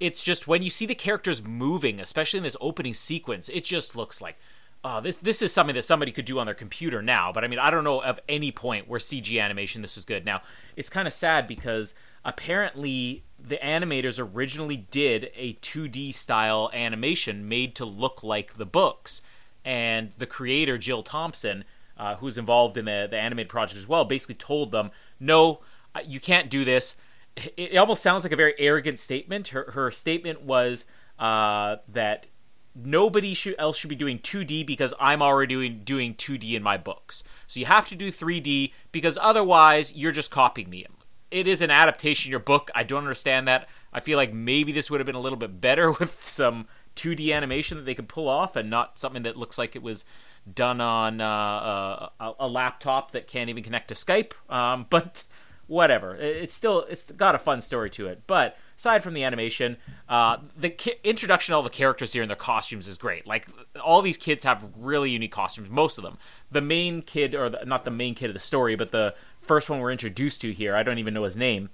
It's 0.00 0.24
just 0.24 0.48
when 0.48 0.62
you 0.62 0.70
see 0.70 0.86
the 0.86 0.96
characters 0.96 1.42
moving, 1.44 2.00
especially 2.00 2.38
in 2.38 2.44
this 2.44 2.56
opening 2.60 2.92
sequence, 2.92 3.48
it 3.48 3.62
just 3.62 3.94
looks 3.94 4.20
like 4.20 4.36
oh, 4.84 5.00
this 5.00 5.16
this 5.16 5.42
is 5.42 5.52
something 5.52 5.74
that 5.74 5.84
somebody 5.84 6.12
could 6.12 6.24
do 6.24 6.38
on 6.38 6.46
their 6.46 6.54
computer 6.54 7.02
now. 7.02 7.32
But 7.32 7.44
I 7.44 7.48
mean, 7.48 7.58
I 7.58 7.70
don't 7.70 7.84
know 7.84 8.00
of 8.00 8.20
any 8.28 8.50
point 8.50 8.88
where 8.88 9.00
CG 9.00 9.40
animation 9.40 9.82
this 9.82 9.96
was 9.96 10.04
good. 10.04 10.24
Now, 10.24 10.42
it's 10.76 10.88
kind 10.88 11.06
of 11.06 11.12
sad 11.12 11.46
because 11.46 11.94
apparently 12.24 13.24
the 13.38 13.58
animators 13.62 14.20
originally 14.22 14.76
did 14.76 15.30
a 15.34 15.54
2D 15.54 16.14
style 16.14 16.70
animation 16.72 17.48
made 17.48 17.74
to 17.76 17.84
look 17.84 18.22
like 18.22 18.54
the 18.54 18.66
books, 18.66 19.22
and 19.64 20.12
the 20.18 20.26
creator 20.26 20.78
Jill 20.78 21.02
Thompson, 21.02 21.64
uh, 21.96 22.16
who's 22.16 22.38
involved 22.38 22.76
in 22.76 22.84
the 22.84 23.06
the 23.10 23.18
animated 23.18 23.50
project 23.50 23.78
as 23.78 23.88
well, 23.88 24.04
basically 24.04 24.34
told 24.34 24.72
them, 24.72 24.90
no, 25.20 25.60
uh, 25.94 26.00
you 26.04 26.20
can't 26.20 26.50
do 26.50 26.64
this. 26.64 26.96
It, 27.36 27.54
it 27.56 27.76
almost 27.76 28.02
sounds 28.02 28.24
like 28.24 28.32
a 28.32 28.36
very 28.36 28.54
arrogant 28.58 28.98
statement. 28.98 29.48
Her 29.48 29.70
her 29.72 29.90
statement 29.90 30.42
was 30.42 30.86
uh, 31.18 31.76
that 31.88 32.26
nobody 32.74 33.34
should, 33.34 33.54
else 33.58 33.76
should 33.76 33.90
be 33.90 33.96
doing 33.96 34.18
2D 34.18 34.66
because 34.66 34.94
I'm 35.00 35.22
already 35.22 35.54
doing 35.54 35.80
doing 35.84 36.14
2D 36.14 36.54
in 36.54 36.62
my 36.62 36.76
books. 36.76 37.24
So 37.46 37.60
you 37.60 37.66
have 37.66 37.88
to 37.88 37.96
do 37.96 38.10
3D 38.10 38.72
because 38.90 39.18
otherwise 39.20 39.94
you're 39.94 40.12
just 40.12 40.30
copying 40.30 40.70
me. 40.70 40.86
It 41.30 41.48
is 41.48 41.62
an 41.62 41.70
adaptation 41.70 42.30
your 42.30 42.40
book. 42.40 42.70
I 42.74 42.82
don't 42.82 42.98
understand 43.02 43.48
that. 43.48 43.68
I 43.92 44.00
feel 44.00 44.16
like 44.18 44.32
maybe 44.32 44.72
this 44.72 44.90
would 44.90 45.00
have 45.00 45.06
been 45.06 45.14
a 45.14 45.20
little 45.20 45.38
bit 45.38 45.60
better 45.60 45.90
with 45.98 46.24
some 46.24 46.66
2D 46.96 47.34
animation 47.34 47.78
that 47.78 47.84
they 47.84 47.94
could 47.94 48.08
pull 48.08 48.28
off 48.28 48.56
and 48.56 48.68
not 48.68 48.98
something 48.98 49.22
that 49.22 49.36
looks 49.36 49.58
like 49.58 49.74
it 49.74 49.82
was 49.82 50.04
done 50.52 50.80
on 50.80 51.20
uh, 51.20 52.08
a, 52.20 52.32
a 52.40 52.48
laptop 52.48 53.12
that 53.12 53.26
can't 53.26 53.48
even 53.48 53.62
connect 53.62 53.88
to 53.88 53.94
Skype. 53.94 54.32
Um, 54.52 54.86
but 54.90 55.24
whatever. 55.66 56.14
It's 56.16 56.54
still 56.54 56.80
it's 56.88 57.10
got 57.10 57.34
a 57.34 57.38
fun 57.38 57.60
story 57.62 57.90
to 57.90 58.08
it. 58.08 58.22
But 58.26 58.56
aside 58.76 59.02
from 59.02 59.14
the 59.14 59.24
animation, 59.24 59.76
uh, 60.08 60.38
the 60.56 60.70
ki- 60.70 60.94
introduction 61.04 61.52
of 61.52 61.56
all 61.56 61.62
the 61.62 61.70
characters 61.70 62.12
here 62.12 62.22
and 62.22 62.30
their 62.30 62.36
costumes 62.36 62.88
is 62.88 62.96
great. 62.96 63.26
Like 63.26 63.46
all 63.82 64.02
these 64.02 64.18
kids 64.18 64.44
have 64.44 64.70
really 64.76 65.10
unique 65.10 65.32
costumes. 65.32 65.70
Most 65.70 65.98
of 65.98 66.04
them. 66.04 66.18
The 66.50 66.60
main 66.60 67.02
kid, 67.02 67.34
or 67.34 67.48
the, 67.48 67.64
not 67.64 67.84
the 67.84 67.90
main 67.90 68.14
kid 68.14 68.30
of 68.30 68.34
the 68.34 68.40
story, 68.40 68.76
but 68.76 68.92
the 68.92 69.14
first 69.38 69.70
one 69.70 69.80
we're 69.80 69.92
introduced 69.92 70.40
to 70.42 70.52
here. 70.52 70.76
I 70.76 70.82
don't 70.82 70.98
even 70.98 71.14
know 71.14 71.24
his 71.24 71.36
name. 71.36 71.70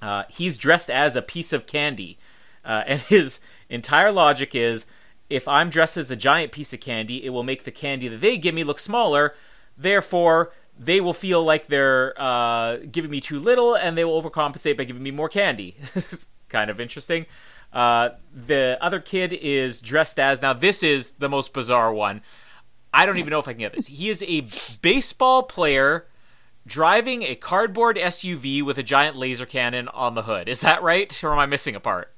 Uh, 0.00 0.24
he's 0.28 0.58
dressed 0.58 0.90
as 0.90 1.14
a 1.14 1.22
piece 1.22 1.52
of 1.52 1.66
candy, 1.66 2.18
uh, 2.64 2.82
and 2.86 3.00
his 3.00 3.40
entire 3.68 4.12
logic 4.12 4.54
is. 4.54 4.86
If 5.30 5.48
I'm 5.48 5.70
dressed 5.70 5.96
as 5.96 6.10
a 6.10 6.16
giant 6.16 6.52
piece 6.52 6.74
of 6.74 6.80
candy, 6.80 7.24
it 7.24 7.30
will 7.30 7.42
make 7.42 7.64
the 7.64 7.70
candy 7.70 8.06
that 8.08 8.20
they 8.20 8.36
give 8.36 8.54
me 8.54 8.64
look 8.64 8.78
smaller. 8.78 9.34
Therefore, 9.78 10.52
they 10.84 11.00
will 11.00 11.14
feel 11.14 11.44
like 11.44 11.68
they're 11.68 12.14
uh, 12.20 12.78
giving 12.90 13.10
me 13.10 13.20
too 13.20 13.38
little 13.38 13.74
and 13.74 13.96
they 13.96 14.04
will 14.04 14.20
overcompensate 14.20 14.76
by 14.76 14.84
giving 14.84 15.02
me 15.02 15.10
more 15.10 15.28
candy. 15.28 15.76
kind 16.48 16.70
of 16.70 16.80
interesting. 16.80 17.26
Uh, 17.72 18.10
the 18.34 18.76
other 18.80 19.00
kid 19.00 19.32
is 19.32 19.80
dressed 19.80 20.18
as 20.18 20.42
now. 20.42 20.52
This 20.52 20.82
is 20.82 21.12
the 21.12 21.28
most 21.28 21.54
bizarre 21.54 21.92
one. 21.92 22.20
I 22.92 23.06
don't 23.06 23.16
even 23.16 23.30
know 23.30 23.38
if 23.38 23.48
I 23.48 23.52
can 23.52 23.60
get 23.60 23.74
this. 23.74 23.86
He 23.86 24.10
is 24.10 24.22
a 24.26 24.46
baseball 24.82 25.44
player 25.44 26.06
driving 26.66 27.22
a 27.22 27.34
cardboard 27.34 27.96
SUV 27.96 28.62
with 28.62 28.76
a 28.76 28.82
giant 28.82 29.16
laser 29.16 29.46
cannon 29.46 29.88
on 29.88 30.14
the 30.14 30.22
hood. 30.22 30.48
Is 30.48 30.60
that 30.60 30.82
right, 30.82 31.22
or 31.24 31.32
am 31.32 31.38
I 31.38 31.46
missing 31.46 31.74
a 31.74 31.80
part? 31.80 32.12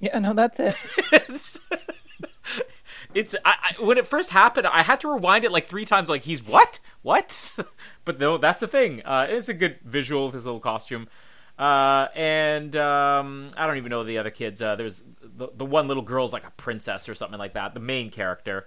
Yeah, 0.00 0.18
no, 0.18 0.34
that's 0.34 0.60
it. 0.60 0.76
it's, 3.14 3.34
I, 3.44 3.54
I, 3.78 3.82
when 3.82 3.98
it 3.98 4.06
first 4.06 4.30
happened, 4.30 4.66
I 4.66 4.82
had 4.82 5.00
to 5.00 5.12
rewind 5.12 5.44
it 5.44 5.52
like 5.52 5.64
three 5.64 5.84
times. 5.84 6.08
Like 6.08 6.22
he's 6.22 6.46
what, 6.46 6.80
what? 7.02 7.56
but 8.04 8.18
no, 8.18 8.36
that's 8.36 8.62
a 8.62 8.66
thing. 8.66 9.02
Uh, 9.04 9.26
it's 9.28 9.48
a 9.48 9.54
good 9.54 9.78
visual 9.84 10.26
with 10.26 10.34
his 10.34 10.44
little 10.44 10.60
costume. 10.60 11.08
Uh, 11.58 12.08
and 12.14 12.74
um, 12.74 13.50
I 13.56 13.66
don't 13.66 13.76
even 13.76 13.90
know 13.90 14.02
the 14.02 14.18
other 14.18 14.30
kids. 14.30 14.60
Uh, 14.60 14.76
there's 14.76 15.02
the, 15.22 15.48
the 15.54 15.64
one 15.64 15.86
little 15.86 16.02
girl's 16.02 16.32
like 16.32 16.44
a 16.44 16.50
princess 16.50 17.08
or 17.08 17.14
something 17.14 17.38
like 17.38 17.54
that. 17.54 17.74
The 17.74 17.80
main 17.80 18.10
character. 18.10 18.66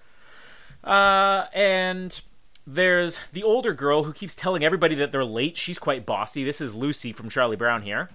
Uh, 0.84 1.46
and 1.54 2.22
there's 2.66 3.20
the 3.34 3.44
older 3.44 3.74
girl 3.74 4.04
who 4.04 4.14
keeps 4.14 4.36
telling 4.36 4.64
everybody 4.64 4.96
that 4.96 5.12
they're 5.12 5.26
late. 5.26 5.58
She's 5.58 5.80
quite 5.80 6.06
bossy. 6.06 6.44
This 6.44 6.62
is 6.62 6.74
Lucy 6.74 7.12
from 7.12 7.30
Charlie 7.30 7.56
Brown 7.56 7.82
here, 7.82 8.10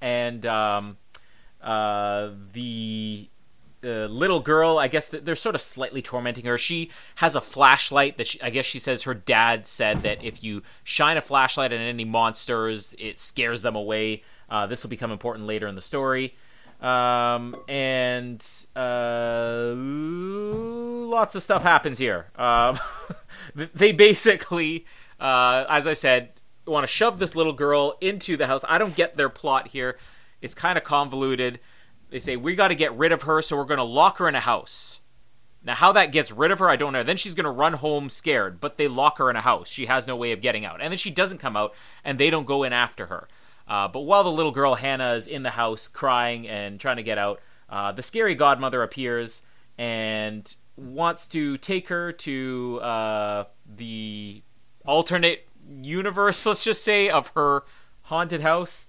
and 0.00 0.44
um, 0.44 0.98
uh, 1.62 2.30
the 2.52 3.28
uh, 3.84 4.06
little 4.06 4.40
girl, 4.40 4.78
I 4.78 4.88
guess 4.88 5.08
they're 5.08 5.36
sort 5.36 5.54
of 5.54 5.60
slightly 5.60 6.02
tormenting 6.02 6.44
her. 6.46 6.58
She 6.58 6.90
has 7.16 7.36
a 7.36 7.40
flashlight 7.40 8.18
that 8.18 8.26
she, 8.26 8.40
I 8.40 8.50
guess 8.50 8.64
she 8.64 8.78
says 8.78 9.04
her 9.04 9.14
dad 9.14 9.66
said 9.66 10.02
that 10.02 10.24
if 10.24 10.42
you 10.42 10.62
shine 10.84 11.16
a 11.16 11.22
flashlight 11.22 11.72
at 11.72 11.80
any 11.80 12.04
monsters, 12.04 12.94
it 12.98 13.18
scares 13.18 13.62
them 13.62 13.76
away. 13.76 14.22
Uh, 14.48 14.66
this 14.66 14.82
will 14.82 14.90
become 14.90 15.12
important 15.12 15.46
later 15.46 15.66
in 15.66 15.74
the 15.74 15.82
story. 15.82 16.34
Um, 16.80 17.56
and 17.68 18.44
uh, 18.74 19.72
lots 19.74 21.34
of 21.34 21.42
stuff 21.42 21.62
happens 21.62 21.98
here. 21.98 22.26
Um, 22.36 22.78
they 23.54 23.92
basically, 23.92 24.86
uh, 25.18 25.64
as 25.68 25.86
I 25.86 25.94
said, 25.94 26.32
want 26.66 26.84
to 26.84 26.88
shove 26.88 27.18
this 27.18 27.34
little 27.34 27.52
girl 27.52 27.96
into 28.00 28.36
the 28.36 28.46
house. 28.46 28.64
I 28.68 28.78
don't 28.78 28.94
get 28.94 29.16
their 29.16 29.28
plot 29.28 29.68
here. 29.68 29.98
It's 30.42 30.54
kind 30.54 30.76
of 30.76 30.84
convoluted. 30.84 31.60
They 32.10 32.18
say 32.18 32.36
we 32.36 32.54
got 32.54 32.68
to 32.68 32.74
get 32.74 32.96
rid 32.96 33.12
of 33.12 33.22
her, 33.22 33.42
so 33.42 33.56
we're 33.56 33.64
going 33.64 33.78
to 33.78 33.84
lock 33.84 34.18
her 34.18 34.28
in 34.28 34.34
a 34.34 34.40
house. 34.40 35.00
Now, 35.62 35.74
how 35.74 35.90
that 35.92 36.12
gets 36.12 36.30
rid 36.30 36.52
of 36.52 36.60
her, 36.60 36.70
I 36.70 36.76
don't 36.76 36.92
know. 36.92 37.02
Then 37.02 37.16
she's 37.16 37.34
going 37.34 37.44
to 37.44 37.50
run 37.50 37.72
home 37.72 38.08
scared, 38.08 38.60
but 38.60 38.76
they 38.76 38.86
lock 38.86 39.18
her 39.18 39.28
in 39.28 39.34
a 39.34 39.40
house. 39.40 39.68
She 39.68 39.86
has 39.86 40.06
no 40.06 40.14
way 40.14 40.30
of 40.30 40.40
getting 40.40 40.64
out. 40.64 40.80
And 40.80 40.92
then 40.92 40.98
she 40.98 41.10
doesn't 41.10 41.38
come 41.38 41.56
out, 41.56 41.74
and 42.04 42.18
they 42.18 42.30
don't 42.30 42.46
go 42.46 42.62
in 42.62 42.72
after 42.72 43.06
her. 43.06 43.26
Uh, 43.66 43.88
but 43.88 44.00
while 44.00 44.22
the 44.22 44.30
little 44.30 44.52
girl 44.52 44.76
Hannah 44.76 45.14
is 45.14 45.26
in 45.26 45.42
the 45.42 45.50
house 45.50 45.88
crying 45.88 46.46
and 46.46 46.78
trying 46.78 46.98
to 46.98 47.02
get 47.02 47.18
out, 47.18 47.40
uh, 47.68 47.90
the 47.90 48.02
scary 48.02 48.36
godmother 48.36 48.82
appears 48.82 49.42
and 49.76 50.54
wants 50.76 51.26
to 51.28 51.56
take 51.58 51.88
her 51.88 52.12
to 52.12 52.80
uh, 52.80 53.44
the 53.66 54.42
alternate 54.84 55.48
universe, 55.68 56.46
let's 56.46 56.64
just 56.64 56.84
say, 56.84 57.08
of 57.10 57.32
her 57.34 57.64
haunted 58.02 58.40
house. 58.40 58.86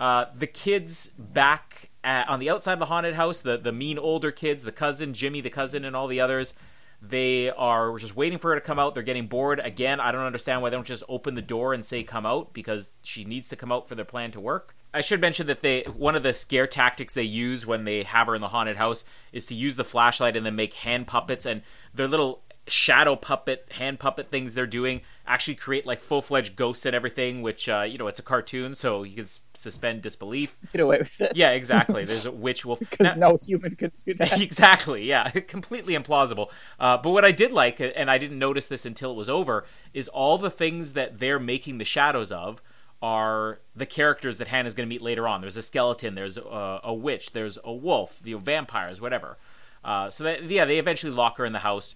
Uh, 0.00 0.24
the 0.34 0.46
kids 0.46 1.10
back 1.18 1.90
at, 2.02 2.26
on 2.26 2.40
the 2.40 2.48
outside 2.48 2.72
of 2.72 2.78
the 2.78 2.86
haunted 2.86 3.14
house, 3.14 3.42
the, 3.42 3.58
the 3.58 3.70
mean 3.70 3.98
older 3.98 4.32
kids, 4.32 4.64
the 4.64 4.72
cousin, 4.72 5.12
Jimmy, 5.12 5.42
the 5.42 5.50
cousin, 5.50 5.84
and 5.84 5.94
all 5.94 6.06
the 6.06 6.20
others, 6.20 6.54
they 7.02 7.50
are 7.50 7.96
just 7.98 8.16
waiting 8.16 8.38
for 8.38 8.50
her 8.50 8.54
to 8.54 8.62
come 8.62 8.78
out. 8.78 8.94
They're 8.94 9.02
getting 9.02 9.26
bored. 9.26 9.60
Again, 9.60 10.00
I 10.00 10.10
don't 10.10 10.24
understand 10.24 10.62
why 10.62 10.70
they 10.70 10.76
don't 10.76 10.86
just 10.86 11.04
open 11.06 11.34
the 11.34 11.42
door 11.42 11.74
and 11.74 11.84
say 11.84 12.02
come 12.02 12.24
out 12.24 12.54
because 12.54 12.94
she 13.02 13.26
needs 13.26 13.48
to 13.50 13.56
come 13.56 13.70
out 13.70 13.88
for 13.88 13.94
their 13.94 14.06
plan 14.06 14.32
to 14.32 14.40
work. 14.40 14.74
I 14.92 15.02
should 15.02 15.20
mention 15.20 15.46
that 15.46 15.60
they 15.60 15.82
one 15.82 16.16
of 16.16 16.22
the 16.22 16.34
scare 16.34 16.66
tactics 16.66 17.14
they 17.14 17.22
use 17.22 17.64
when 17.66 17.84
they 17.84 18.02
have 18.02 18.26
her 18.26 18.34
in 18.34 18.40
the 18.40 18.48
haunted 18.48 18.76
house 18.76 19.04
is 19.32 19.46
to 19.46 19.54
use 19.54 19.76
the 19.76 19.84
flashlight 19.84 20.34
and 20.34 20.44
then 20.44 20.56
make 20.56 20.72
hand 20.74 21.06
puppets 21.06 21.46
and 21.46 21.62
their 21.94 22.08
little 22.08 22.42
shadow 22.72 23.16
puppet 23.16 23.66
hand 23.72 23.98
puppet 23.98 24.30
things 24.30 24.54
they're 24.54 24.66
doing 24.66 25.02
actually 25.30 25.54
create 25.54 25.86
like 25.86 26.00
full 26.00 26.20
fledged 26.20 26.56
ghosts 26.56 26.84
and 26.84 26.94
everything. 26.94 27.40
Which 27.40 27.68
uh, 27.68 27.82
you 27.88 27.96
know 27.96 28.08
it's 28.08 28.18
a 28.18 28.22
cartoon, 28.22 28.74
so 28.74 29.02
you 29.04 29.16
can 29.16 29.24
suspend 29.54 30.02
disbelief. 30.02 30.58
Get 30.72 30.80
away 30.80 30.98
with 30.98 31.20
it. 31.20 31.36
Yeah, 31.36 31.50
exactly. 31.50 32.04
There's 32.04 32.26
a 32.26 32.32
witch 32.32 32.64
wolf. 32.64 32.80
Because 32.90 33.16
no 33.16 33.38
human 33.40 33.76
could 33.76 33.92
do 34.04 34.14
that. 34.14 34.40
exactly. 34.42 35.04
Yeah, 35.04 35.28
completely 35.30 35.94
implausible. 35.94 36.50
Uh, 36.78 36.96
but 36.96 37.10
what 37.10 37.24
I 37.24 37.30
did 37.30 37.52
like, 37.52 37.80
and 37.80 38.10
I 38.10 38.18
didn't 38.18 38.38
notice 38.38 38.66
this 38.66 38.84
until 38.84 39.12
it 39.12 39.16
was 39.16 39.30
over, 39.30 39.64
is 39.94 40.08
all 40.08 40.38
the 40.38 40.50
things 40.50 40.94
that 40.94 41.20
they're 41.20 41.38
making 41.38 41.78
the 41.78 41.84
shadows 41.84 42.32
of 42.32 42.60
are 43.02 43.60
the 43.74 43.86
characters 43.86 44.38
that 44.38 44.48
Hannah's 44.48 44.74
going 44.74 44.88
to 44.88 44.92
meet 44.92 45.02
later 45.02 45.28
on. 45.28 45.40
There's 45.40 45.56
a 45.56 45.62
skeleton, 45.62 46.14
there's 46.14 46.36
a, 46.36 46.80
a 46.84 46.92
witch, 46.92 47.32
there's 47.32 47.58
a 47.64 47.72
wolf, 47.72 48.20
the 48.22 48.34
vampires, 48.34 49.00
whatever. 49.00 49.38
Uh, 49.84 50.10
so 50.10 50.24
that 50.24 50.44
yeah, 50.44 50.64
they 50.64 50.78
eventually 50.78 51.12
lock 51.12 51.38
her 51.38 51.44
in 51.44 51.52
the 51.52 51.60
house 51.60 51.94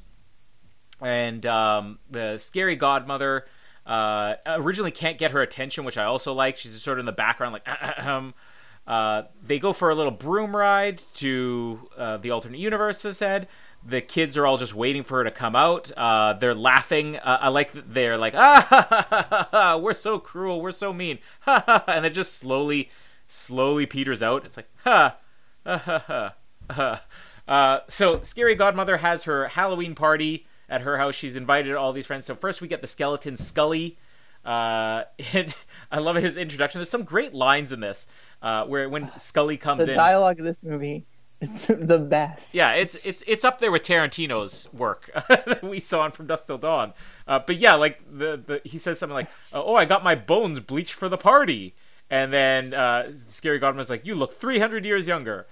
and 1.05 1.45
um, 1.47 1.99
the 2.11 2.39
scary 2.39 2.77
godmother 2.77 3.47
uh, 3.87 4.37
originally 4.47 4.91
can't 4.91 5.19
get 5.19 5.31
her 5.33 5.43
attention, 5.43 5.85
which 5.85 5.99
I 5.99 6.05
also 6.05 6.33
like. 6.33 6.57
She's 6.57 6.81
sort 6.81 6.99
of 6.99 7.01
in 7.01 7.07
the 7.07 7.13
background, 7.13 7.53
like. 7.53 7.67
Ahem. 7.67 8.35
Uh, 8.87 9.23
they 9.43 9.59
go 9.59 9.73
for 9.73 9.89
a 9.89 9.95
little 9.95 10.13
broom 10.13 10.55
ride 10.55 11.03
to 11.15 11.89
uh, 11.97 12.19
the 12.19 12.31
alternate 12.31 12.59
universe. 12.59 13.03
As 13.07 13.17
said, 13.17 13.49
the 13.83 14.03
kids 14.03 14.37
are 14.37 14.47
all 14.47 14.59
just 14.59 14.75
waiting 14.75 15.03
for 15.03 15.19
her 15.19 15.25
to 15.25 15.31
come 15.31 15.57
out. 15.57 15.91
Uh, 15.97 16.35
they're 16.35 16.55
laughing. 16.55 17.17
Uh, 17.17 17.39
I 17.41 17.49
like 17.49 17.73
that 17.73 17.95
they're 17.95 18.19
like, 18.19 18.35
ah, 18.35 18.67
ha, 18.69 19.07
ha, 19.09 19.49
ha, 19.51 19.77
we're 19.79 19.95
so 19.95 20.19
cruel, 20.19 20.61
we're 20.61 20.71
so 20.71 20.93
mean, 20.93 21.19
and 21.47 22.05
it 22.05 22.11
just 22.11 22.35
slowly, 22.35 22.91
slowly 23.27 23.87
peters 23.87 24.23
out. 24.23 24.45
It's 24.45 24.59
like, 24.59 24.69
ha, 24.85 25.17
ha, 25.65 25.79
ha, 25.79 26.35
ha. 26.71 27.03
Uh, 27.47 27.81
so, 27.89 28.23
scary 28.23 28.55
godmother 28.55 28.99
has 28.99 29.25
her 29.25 29.49
Halloween 29.49 29.95
party 29.95 30.47
at 30.75 30.81
her 30.83 30.99
house. 30.99 31.15
She's 31.15 31.37
invited 31.37 31.75
all 31.75 31.93
these 31.93 32.07
friends. 32.07 32.27
So 32.27 32.35
first 32.35 32.61
we 32.61 32.69
get 32.69 32.81
the 32.81 32.87
skeleton 32.87 33.35
Skully. 33.35 33.97
Uh, 34.45 35.05
and 35.33 35.57
I 35.91 35.99
love 35.99 36.17
his 36.17 36.37
introduction. 36.37 36.81
There's 36.81 36.91
some 36.91 37.05
great 37.05 37.33
lines 37.33 37.73
in 37.73 37.81
this 37.81 38.07
uh, 38.43 38.65
where 38.67 38.89
when 38.89 39.09
Skully 39.17 39.59
comes 39.59 39.79
the 39.79 39.85
in, 39.85 39.89
The 39.91 39.95
dialogue 39.95 40.39
of 40.41 40.45
this 40.45 40.63
movie 40.63 41.07
is 41.41 41.67
the 41.69 41.99
best. 41.99 42.55
yeah, 42.55 42.73
it's 42.73 42.97
it's 43.05 43.23
it's 43.27 43.45
up 43.45 43.59
there 43.61 43.71
with 43.73 43.83
Tarantino's 43.83 44.69
work 44.73 45.11
that 45.29 45.63
we 45.63 45.81
saw 45.81 46.01
on 46.01 46.11
From 46.13 46.27
Dusk 46.27 46.47
Till 46.47 46.59
Dawn. 46.59 46.93
Uh, 47.27 47.39
but 47.39 47.57
yeah, 47.57 47.75
like 47.75 48.01
the, 48.11 48.37
the 48.45 48.61
he 48.65 48.79
says 48.79 48.99
something 48.99 49.15
like, 49.15 49.29
"Oh, 49.53 49.75
I 49.77 49.85
got 49.85 50.03
my 50.05 50.15
bones 50.15 50.61
bleached 50.61 50.95
for 50.95 51.09
the 51.09 51.19
party," 51.19 51.75
and 52.11 52.33
then 52.33 52.75
uh, 52.75 53.13
Scary 53.29 53.59
Godmother's 53.59 53.91
like, 53.91 54.05
"You 54.07 54.15
look 54.15 54.39
300 54.39 54.85
years 54.85 55.07
younger." 55.07 55.47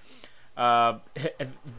Uh, 0.55 0.99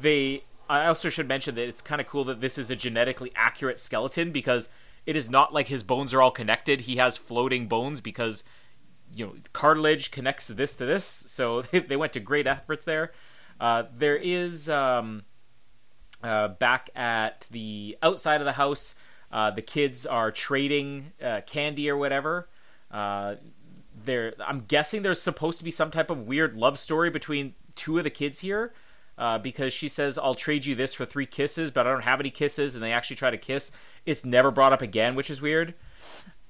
they 0.01 0.45
I 0.69 0.87
also 0.87 1.09
should 1.09 1.29
mention 1.29 1.55
that 1.57 1.69
it's 1.69 1.83
kind 1.83 2.01
of 2.01 2.07
cool 2.07 2.25
that 2.25 2.41
this 2.41 2.59
is 2.59 2.71
a 2.71 2.77
genetically 2.77 3.33
accurate 3.35 3.79
skeleton 3.79 4.33
because 4.33 4.69
it 5.07 5.17
is 5.17 5.29
not 5.29 5.53
like 5.53 5.69
his 5.69 5.83
bones 5.83 6.15
are 6.15 6.23
all 6.23 6.31
connected. 6.31 6.83
He 6.83 6.97
has 6.97 7.17
floating 7.17 7.67
bones 7.67 8.01
because 8.01 8.45
you 9.15 9.27
know 9.27 9.35
cartilage 9.53 10.11
connects 10.11 10.49
this 10.49 10.75
to 10.77 10.87
this, 10.87 11.05
so 11.05 11.63
they 11.63 11.97
went 11.97 12.13
to 12.15 12.21
great 12.21 12.47
efforts 12.47 12.85
there. 12.85 13.13
Uh, 13.61 13.85
there 13.97 14.17
is 14.17 14.69
um, 14.69 15.25
uh, 16.23 16.49
back 16.49 16.91
at 16.95 17.47
the 17.51 17.97
outside 18.03 18.41
of 18.41 18.45
the 18.47 18.53
house. 18.53 18.95
Uh, 19.31 19.51
the 19.51 19.63
kids 19.63 20.07
are 20.07 20.31
trading 20.31 21.13
uh, 21.23 21.41
candy 21.47 21.91
or 21.91 21.97
whatever. 21.97 22.49
Uh, 22.91 23.37
there, 24.05 24.35
I'm 24.45 24.61
guessing 24.61 25.03
there's 25.03 25.21
supposed 25.21 25.59
to 25.59 25.65
be 25.65 25.71
some 25.71 25.91
type 25.91 26.11
of 26.11 26.27
weird 26.27 26.55
love 26.55 26.79
story 26.79 27.11
between 27.11 27.55
two 27.75 27.99
of 27.99 28.05
the 28.05 28.11
kids 28.11 28.41
here 28.41 28.73
uh, 29.17 29.39
because 29.39 29.73
she 29.73 29.89
says, 29.89 30.19
I'll 30.19 30.35
trade 30.35 30.65
you 30.65 30.75
this 30.75 30.95
for 30.95 31.05
three 31.05 31.27
kisses, 31.27 31.71
but 31.71 31.87
I 31.87 31.91
don't 31.91 32.05
have 32.05 32.21
any 32.21 32.31
kisses, 32.31 32.75
and 32.75 32.83
they 32.83 32.93
actually 32.93 33.17
try 33.17 33.31
to 33.31 33.39
kiss. 33.39 33.71
It's 34.07 34.25
never 34.25 34.51
brought 34.51 34.73
up 34.73 34.83
again, 34.83 35.15
which 35.15 35.31
is 35.31 35.41
weird. 35.41 35.75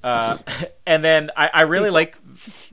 Uh, 0.03 0.39
and 0.87 1.03
then 1.03 1.31
I, 1.37 1.51
I, 1.53 1.63
really 1.63 1.91
like 1.91 2.19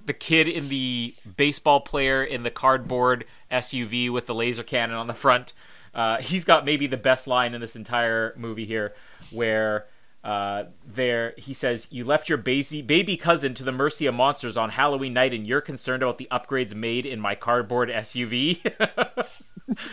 the 0.06 0.14
kid 0.14 0.50
in 0.50 0.68
the 0.68 1.16
baseball 1.38 1.80
player 1.80 2.24
in 2.24 2.44
the 2.44 2.52
cardboard 2.52 3.26
SUV 3.50 4.10
with 4.10 4.26
the 4.26 4.36
laser 4.36 4.64
cannon 4.64 4.98
on 4.98 5.08
the 5.08 5.14
front. 5.14 5.54
Uh, 5.94 6.22
he's 6.22 6.46
got 6.46 6.66
maybe 6.66 6.88
the 6.88 6.98
best 6.98 7.28
line 7.28 7.54
in 7.54 7.62
this 7.62 7.76
entire 7.76 8.34
movie 8.38 8.66
here, 8.66 8.94
where 9.32 9.86
uh, 10.24 10.66
there 10.86 11.34
he 11.38 11.54
says, 11.54 11.88
"You 11.92 12.04
left 12.04 12.30
your 12.30 12.38
baby 12.38 12.82
baby 12.82 13.18
cousin 13.18 13.54
to 13.56 13.64
the 13.64 13.72
mercy 13.72 14.06
of 14.06 14.14
monsters 14.14 14.56
on 14.56 14.72
Halloween 14.72 15.14
night, 15.14 15.34
and 15.34 15.48
you're 15.48 15.62
concerned 15.62 16.04
about 16.04 16.20
the 16.20 16.28
upgrades 16.32 16.76
made 16.76 17.06
in 17.06 17.20
my 17.20 17.34
cardboard 17.34 17.90
SUV." 17.90 18.62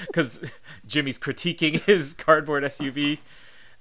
Because 0.07 0.51
Jimmy's 0.87 1.19
critiquing 1.19 1.81
his 1.85 2.13
cardboard 2.13 2.65
SUV. 2.65 3.19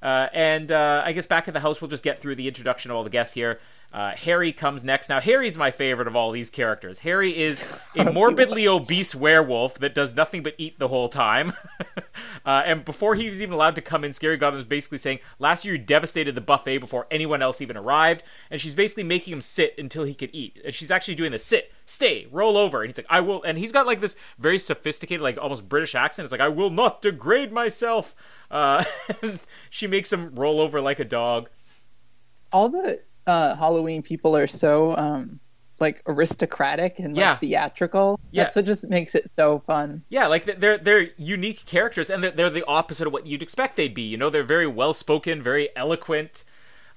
Uh, 0.01 0.27
and 0.31 0.71
uh, 0.71 1.01
I 1.05 1.11
guess 1.11 1.25
back 1.25 1.47
at 1.47 1.53
the 1.53 1.59
house, 1.59 1.81
we'll 1.81 1.89
just 1.89 2.03
get 2.03 2.19
through 2.19 2.35
the 2.35 2.47
introduction 2.47 2.91
of 2.91 2.97
all 2.97 3.03
the 3.03 3.09
guests 3.09 3.33
here. 3.33 3.59
Uh, 3.93 4.11
Harry 4.15 4.51
comes 4.51 4.83
next. 4.83 5.07
Now, 5.07 5.21
Harry's 5.21 5.57
my 5.57 5.71
favorite 5.71 6.07
of 6.07 6.15
all 6.15 6.31
these 6.31 6.49
characters. 6.49 6.99
Harry 6.99 7.37
is 7.37 7.61
a 7.95 8.11
morbidly 8.11 8.67
obese 8.67 9.15
werewolf 9.15 9.75
that 9.75 9.95
does 9.95 10.13
nothing 10.13 10.43
but 10.43 10.55
eat 10.57 10.77
the 10.77 10.89
whole 10.89 11.07
time. 11.07 11.53
uh, 12.45 12.63
and 12.65 12.83
before 12.83 13.15
he 13.15 13.27
was 13.27 13.41
even 13.41 13.53
allowed 13.53 13.75
to 13.75 13.81
come 13.81 14.03
in, 14.03 14.11
Scary 14.11 14.35
Godmother 14.35 14.57
was 14.57 14.65
basically 14.65 14.97
saying, 14.97 15.19
Last 15.39 15.63
year 15.63 15.75
you 15.75 15.81
devastated 15.81 16.35
the 16.35 16.41
buffet 16.41 16.79
before 16.79 17.07
anyone 17.09 17.41
else 17.41 17.61
even 17.61 17.77
arrived. 17.77 18.23
And 18.51 18.59
she's 18.59 18.75
basically 18.75 19.03
making 19.03 19.31
him 19.31 19.41
sit 19.41 19.73
until 19.77 20.03
he 20.03 20.13
could 20.13 20.31
eat. 20.33 20.61
And 20.65 20.75
she's 20.75 20.91
actually 20.91 21.15
doing 21.15 21.31
the 21.31 21.39
sit, 21.39 21.71
stay, 21.85 22.27
roll 22.29 22.57
over. 22.57 22.83
And 22.83 22.91
he's 22.91 22.97
like, 22.97 23.07
I 23.09 23.21
will. 23.21 23.41
And 23.43 23.57
he's 23.57 23.71
got 23.71 23.87
like 23.87 24.01
this 24.01 24.17
very 24.37 24.57
sophisticated, 24.57 25.21
like 25.21 25.37
almost 25.37 25.69
British 25.69 25.95
accent. 25.95 26.25
It's 26.25 26.31
like, 26.33 26.41
I 26.41 26.49
will 26.49 26.71
not 26.71 27.01
degrade 27.01 27.53
myself. 27.53 28.13
Uh, 28.51 28.83
she 29.69 29.87
makes 29.87 30.11
him 30.11 30.35
roll 30.35 30.59
over 30.59 30.81
like 30.81 30.99
a 30.99 31.05
dog. 31.05 31.49
All 32.51 32.67
the 32.69 33.01
uh, 33.27 33.55
Halloween 33.55 34.01
people 34.01 34.35
are 34.35 34.47
so 34.47 34.95
um, 34.97 35.39
like 35.79 36.01
aristocratic 36.07 36.97
and 36.99 37.15
like, 37.15 37.21
Yeah. 37.21 37.35
theatrical. 37.35 38.19
Yeah. 38.31 38.43
That's 38.43 38.55
what 38.55 38.65
just 38.65 38.89
makes 38.89 39.13
it 39.15 39.29
so 39.29 39.59
fun. 39.59 40.03
Yeah, 40.09 40.27
like 40.27 40.45
they're 40.59 40.77
they're 40.77 41.09
unique 41.17 41.65
characters, 41.65 42.09
and 42.09 42.23
they're, 42.23 42.31
they're 42.31 42.49
the 42.49 42.65
opposite 42.65 43.05
of 43.05 43.13
what 43.13 43.27
you'd 43.27 43.43
expect 43.43 43.75
they'd 43.75 43.93
be. 43.93 44.01
You 44.01 44.17
know, 44.17 44.29
they're 44.29 44.43
very 44.43 44.65
well 44.67 44.93
spoken, 44.93 45.43
very 45.43 45.69
eloquent, 45.75 46.43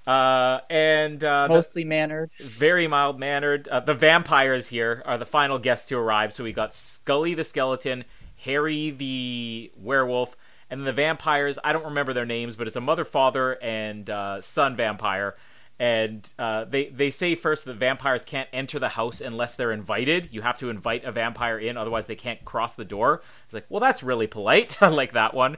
uh, 0.07 0.61
and 0.71 1.23
uh, 1.23 1.47
the- 1.49 1.55
Mostly 1.55 1.85
mannered. 1.85 2.31
very 2.41 2.87
mild 2.87 3.19
mannered. 3.19 3.69
Uh, 3.69 3.81
the 3.81 3.95
vampires 3.95 4.69
here 4.69 5.03
are 5.05 5.19
the 5.19 5.27
final 5.27 5.59
guests 5.59 5.89
to 5.89 5.99
arrive. 5.99 6.33
So 6.33 6.45
we 6.45 6.53
got 6.53 6.71
Skully 6.71 7.37
the 7.37 7.45
skeleton, 7.45 8.05
Harry 8.45 8.91
the 8.91 9.71
werewolf, 9.77 10.37
and 10.71 10.81
then 10.81 10.87
the 10.87 10.93
vampires. 10.93 11.59
I 11.63 11.73
don't 11.75 11.85
remember 11.85 12.13
their 12.15 12.25
names, 12.27 12.57
but 12.57 12.67
it's 12.67 12.77
a 12.77 12.81
mother, 12.81 13.05
father, 13.05 13.59
and 13.63 14.09
uh, 14.09 14.41
son 14.41 14.75
vampire. 14.77 15.37
And 15.81 16.31
uh, 16.39 16.67
they 16.67 16.91
they 16.91 17.09
say 17.09 17.35
first 17.35 17.65
that 17.65 17.77
vampires 17.77 18.23
can't 18.23 18.51
enter 18.53 18.79
the 18.79 18.91
house 18.91 19.23
unless 19.23 19.57
they're 19.57 19.73
invited. 19.73 20.31
You 20.31 20.43
have 20.43 20.59
to 20.59 20.69
invite 20.69 21.05
a 21.05 21.11
vampire 21.11 21.59
in, 21.59 21.79
otherwise 21.79 22.05
they 22.05 22.15
can't 22.15 22.45
cross 22.45 22.75
the 22.75 22.85
door. 22.85 23.23
It's 23.47 23.55
like, 23.55 23.65
well, 23.71 23.81
that's 23.81 24.03
really 24.03 24.27
polite. 24.27 24.81
I 24.83 24.89
like 24.89 25.13
that 25.13 25.33
one. 25.33 25.57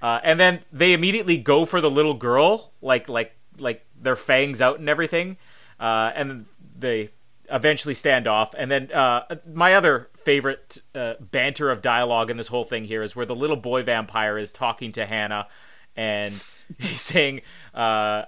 Uh, 0.00 0.20
and 0.22 0.38
then 0.38 0.60
they 0.72 0.92
immediately 0.92 1.36
go 1.36 1.64
for 1.64 1.80
the 1.80 1.90
little 1.90 2.14
girl, 2.14 2.70
like 2.80 3.08
like 3.08 3.34
like 3.58 3.84
their 4.00 4.14
fangs 4.14 4.62
out 4.62 4.78
and 4.78 4.88
everything. 4.88 5.38
Uh, 5.80 6.12
and 6.14 6.46
they 6.78 7.10
eventually 7.50 7.94
stand 7.94 8.28
off. 8.28 8.54
And 8.56 8.70
then 8.70 8.92
uh, 8.92 9.24
my 9.52 9.74
other 9.74 10.08
favorite 10.14 10.78
uh, 10.94 11.14
banter 11.20 11.68
of 11.72 11.82
dialogue 11.82 12.30
in 12.30 12.36
this 12.36 12.46
whole 12.46 12.64
thing 12.64 12.84
here 12.84 13.02
is 13.02 13.16
where 13.16 13.26
the 13.26 13.34
little 13.34 13.56
boy 13.56 13.82
vampire 13.82 14.38
is 14.38 14.52
talking 14.52 14.92
to 14.92 15.04
Hannah, 15.04 15.48
and 15.96 16.32
he's 16.78 17.00
saying, 17.00 17.42
uh, 17.74 18.24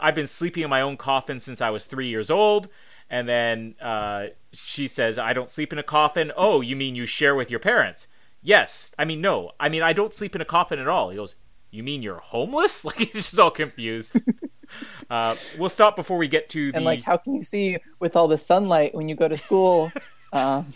"I've 0.00 0.14
been 0.14 0.26
sleeping 0.26 0.62
in 0.62 0.70
my 0.70 0.80
own 0.80 0.96
coffin 0.96 1.40
since 1.40 1.60
I 1.60 1.70
was 1.70 1.84
three 1.84 2.08
years 2.08 2.30
old." 2.30 2.68
And 3.08 3.28
then 3.28 3.76
uh, 3.80 4.28
she 4.52 4.88
says, 4.88 5.18
"I 5.18 5.32
don't 5.32 5.48
sleep 5.48 5.72
in 5.72 5.78
a 5.78 5.82
coffin." 5.82 6.32
Oh, 6.36 6.60
you 6.60 6.76
mean 6.76 6.94
you 6.94 7.06
share 7.06 7.34
with 7.34 7.50
your 7.50 7.60
parents? 7.60 8.06
Yes. 8.42 8.94
I 8.98 9.04
mean, 9.04 9.20
no. 9.20 9.52
I 9.58 9.68
mean, 9.68 9.82
I 9.82 9.92
don't 9.92 10.14
sleep 10.14 10.34
in 10.34 10.40
a 10.40 10.44
coffin 10.44 10.78
at 10.78 10.88
all. 10.88 11.10
He 11.10 11.16
goes, 11.16 11.36
"You 11.70 11.82
mean 11.82 12.02
you're 12.02 12.18
homeless?" 12.18 12.84
Like 12.84 12.98
he's 12.98 13.12
just 13.12 13.38
all 13.38 13.50
confused. 13.50 14.20
Uh, 15.08 15.36
we'll 15.58 15.68
stop 15.68 15.94
before 15.94 16.18
we 16.18 16.26
get 16.26 16.48
to 16.48 16.72
the. 16.72 16.76
And 16.76 16.84
like, 16.84 17.00
how 17.02 17.16
can 17.16 17.36
you 17.36 17.44
see 17.44 17.78
with 18.00 18.16
all 18.16 18.26
the 18.26 18.36
sunlight 18.36 18.96
when 18.96 19.08
you 19.08 19.14
go 19.14 19.28
to 19.28 19.36
school? 19.36 19.92
Um, 20.32 20.72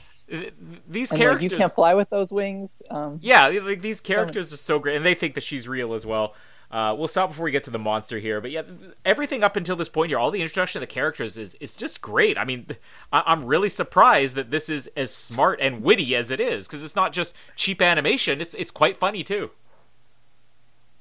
these 0.89 1.11
and, 1.11 1.19
characters, 1.19 1.43
like, 1.43 1.53
you 1.53 1.59
can't 1.59 1.73
fly 1.73 1.95
with 1.95 2.09
those 2.11 2.33
wings. 2.33 2.83
Um, 2.89 3.19
yeah, 3.21 3.49
like 3.49 3.83
these 3.83 4.01
characters 4.01 4.53
are 4.53 4.57
so 4.57 4.79
great, 4.79 4.97
and 4.97 5.05
they 5.05 5.15
think 5.15 5.35
that 5.35 5.43
she's 5.43 5.67
real 5.67 5.93
as 5.93 6.07
well. 6.07 6.35
Uh, 6.71 6.95
we'll 6.97 7.09
stop 7.09 7.31
before 7.31 7.45
we 7.45 7.51
get 7.51 7.65
to 7.65 7.71
the 7.71 7.81
monster 7.81 8.21
here, 8.21 8.41
but 8.41 8.53
yeah, 8.53 8.63
everything 9.05 9.43
up 9.43 9.57
until 9.57 9.75
this 9.75 9.89
point 9.89 10.11
here, 10.11 10.19
all 10.19 10.31
the 10.31 10.41
introduction 10.41 10.81
of 10.81 10.89
the 10.89 10.93
characters 10.93 11.37
is 11.37 11.57
it's 11.61 11.75
just 11.75 12.01
great. 12.01 12.39
I 12.39 12.45
mean, 12.45 12.67
I- 13.13 13.33
am 13.33 13.45
really 13.45 13.69
surprised 13.69 14.37
that 14.37 14.53
this 14.53 14.69
is 14.69 14.89
as 14.97 15.13
smart 15.13 15.59
and 15.61 15.83
witty 15.83 16.15
as 16.15 16.31
it 16.31 16.39
is 16.41 16.69
because 16.69 16.85
it's 16.85 16.95
not 16.95 17.13
just 17.13 17.35
cheap 17.57 17.83
animation; 17.83 18.41
it's 18.41 18.55
it's 18.55 18.71
quite 18.71 18.97
funny 18.97 19.25
too. 19.25 19.51